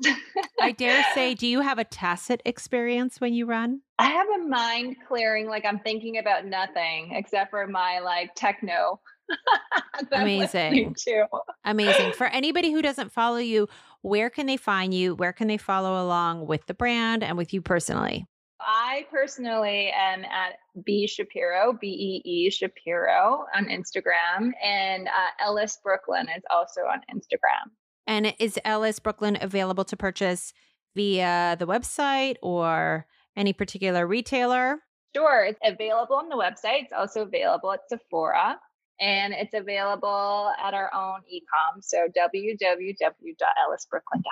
I 0.60 0.72
dare 0.72 1.04
say, 1.14 1.34
do 1.34 1.46
you 1.46 1.60
have 1.60 1.78
a 1.78 1.84
tacit 1.84 2.42
experience 2.44 3.20
when 3.20 3.34
you 3.34 3.46
run? 3.46 3.80
I 3.98 4.06
have 4.06 4.26
a 4.28 4.46
mind 4.46 4.96
clearing, 5.08 5.48
like 5.48 5.64
I'm 5.64 5.80
thinking 5.80 6.18
about 6.18 6.44
nothing 6.44 7.12
except 7.12 7.50
for 7.50 7.66
my 7.66 8.00
like 8.00 8.34
techno 8.34 9.00
Amazing. 10.12 10.94
Amazing. 11.64 12.12
For 12.12 12.26
anybody 12.26 12.72
who 12.72 12.82
doesn't 12.82 13.12
follow 13.12 13.38
you, 13.38 13.68
where 14.02 14.30
can 14.30 14.46
they 14.46 14.56
find 14.56 14.92
you? 14.92 15.14
Where 15.14 15.32
can 15.32 15.48
they 15.48 15.56
follow 15.56 16.02
along 16.04 16.46
with 16.46 16.66
the 16.66 16.74
brand 16.74 17.22
and 17.22 17.36
with 17.36 17.52
you 17.52 17.62
personally? 17.62 18.26
I 18.60 19.06
personally 19.10 19.92
am 19.94 20.24
at 20.24 20.54
Bee 20.84 21.06
Shapiro, 21.06 21.76
B 21.80 21.88
E 21.88 22.28
E 22.28 22.50
Shapiro 22.50 23.44
on 23.56 23.66
Instagram, 23.66 24.52
and 24.62 25.08
uh, 25.08 25.44
Ellis 25.44 25.78
Brooklyn 25.82 26.28
is 26.36 26.42
also 26.50 26.82
on 26.82 27.00
Instagram. 27.12 27.70
And 28.06 28.34
is 28.38 28.58
Ellis 28.64 28.98
Brooklyn 28.98 29.38
available 29.40 29.84
to 29.84 29.96
purchase 29.96 30.52
via 30.94 31.56
the 31.58 31.66
website 31.66 32.36
or 32.42 33.06
any 33.36 33.52
particular 33.52 34.06
retailer? 34.06 34.78
Sure, 35.14 35.44
it's 35.44 35.60
available 35.64 36.16
on 36.16 36.28
the 36.28 36.36
website. 36.36 36.84
It's 36.84 36.92
also 36.92 37.22
available 37.22 37.72
at 37.72 37.80
Sephora 37.88 38.58
and 39.00 39.32
it's 39.32 39.54
available 39.54 40.52
at 40.62 40.74
our 40.74 40.92
own 40.94 41.20
ecom. 41.32 41.82
So 41.82 42.06
www.ellisbrooklyn.com. 42.16 44.22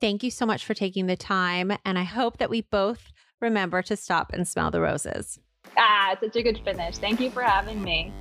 Thank 0.00 0.22
you 0.22 0.30
so 0.30 0.46
much 0.46 0.64
for 0.64 0.74
taking 0.74 1.06
the 1.06 1.16
time. 1.16 1.72
And 1.84 1.98
I 1.98 2.04
hope 2.04 2.38
that 2.38 2.50
we 2.50 2.62
both 2.62 3.12
remember 3.40 3.82
to 3.82 3.96
stop 3.96 4.32
and 4.32 4.48
smell 4.48 4.70
the 4.70 4.80
roses. 4.80 5.38
Ah, 5.76 6.16
such 6.20 6.36
a 6.36 6.42
good 6.42 6.58
finish. 6.64 6.96
Thank 6.96 7.20
you 7.20 7.30
for 7.30 7.42
having 7.42 7.82
me. 7.82 8.12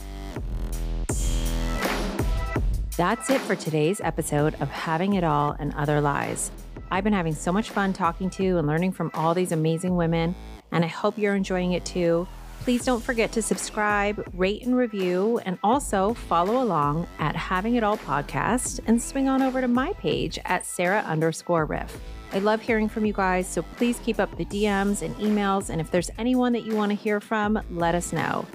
That's 2.97 3.29
it 3.29 3.39
for 3.39 3.55
today's 3.55 4.01
episode 4.01 4.55
of 4.55 4.69
Having 4.69 5.13
It 5.13 5.23
All 5.23 5.55
and 5.57 5.73
Other 5.75 6.01
Lies. 6.01 6.51
I've 6.91 7.05
been 7.05 7.13
having 7.13 7.33
so 7.33 7.53
much 7.53 7.69
fun 7.69 7.93
talking 7.93 8.29
to 8.31 8.57
and 8.57 8.67
learning 8.67 8.91
from 8.91 9.09
all 9.13 9.33
these 9.33 9.53
amazing 9.53 9.95
women, 9.95 10.35
and 10.73 10.83
I 10.83 10.89
hope 10.89 11.17
you're 11.17 11.35
enjoying 11.35 11.71
it 11.71 11.85
too. 11.85 12.27
Please 12.59 12.85
don't 12.85 13.03
forget 13.03 13.31
to 13.31 13.41
subscribe, 13.41 14.23
rate, 14.33 14.63
and 14.63 14.75
review, 14.75 15.39
and 15.45 15.57
also 15.63 16.13
follow 16.13 16.61
along 16.61 17.07
at 17.17 17.35
Having 17.35 17.75
It 17.75 17.83
All 17.83 17.97
Podcast 17.97 18.79
and 18.85 19.01
swing 19.01 19.27
on 19.27 19.41
over 19.41 19.61
to 19.61 19.67
my 19.67 19.93
page 19.93 20.37
at 20.45 20.65
Sarah 20.65 21.01
underscore 21.07 21.65
Riff. 21.65 21.99
I 22.31 22.39
love 22.39 22.61
hearing 22.61 22.87
from 22.87 23.05
you 23.05 23.13
guys, 23.13 23.47
so 23.47 23.63
please 23.63 23.99
keep 24.03 24.19
up 24.19 24.35
the 24.37 24.45
DMs 24.45 25.01
and 25.01 25.15
emails. 25.15 25.69
And 25.71 25.81
if 25.81 25.89
there's 25.89 26.11
anyone 26.19 26.53
that 26.53 26.63
you 26.63 26.75
want 26.75 26.91
to 26.91 26.95
hear 26.95 27.19
from, 27.19 27.59
let 27.71 27.95
us 27.95 28.13
know. 28.13 28.45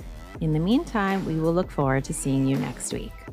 In 0.41 0.53
the 0.53 0.61
meantime, 0.61 1.25
we 1.25 1.41
will 1.41 1.53
look 1.53 1.71
forward 1.71 2.05
to 2.05 2.15
seeing 2.15 2.47
you 2.47 2.57
next 2.57 2.93
week. 2.93 3.24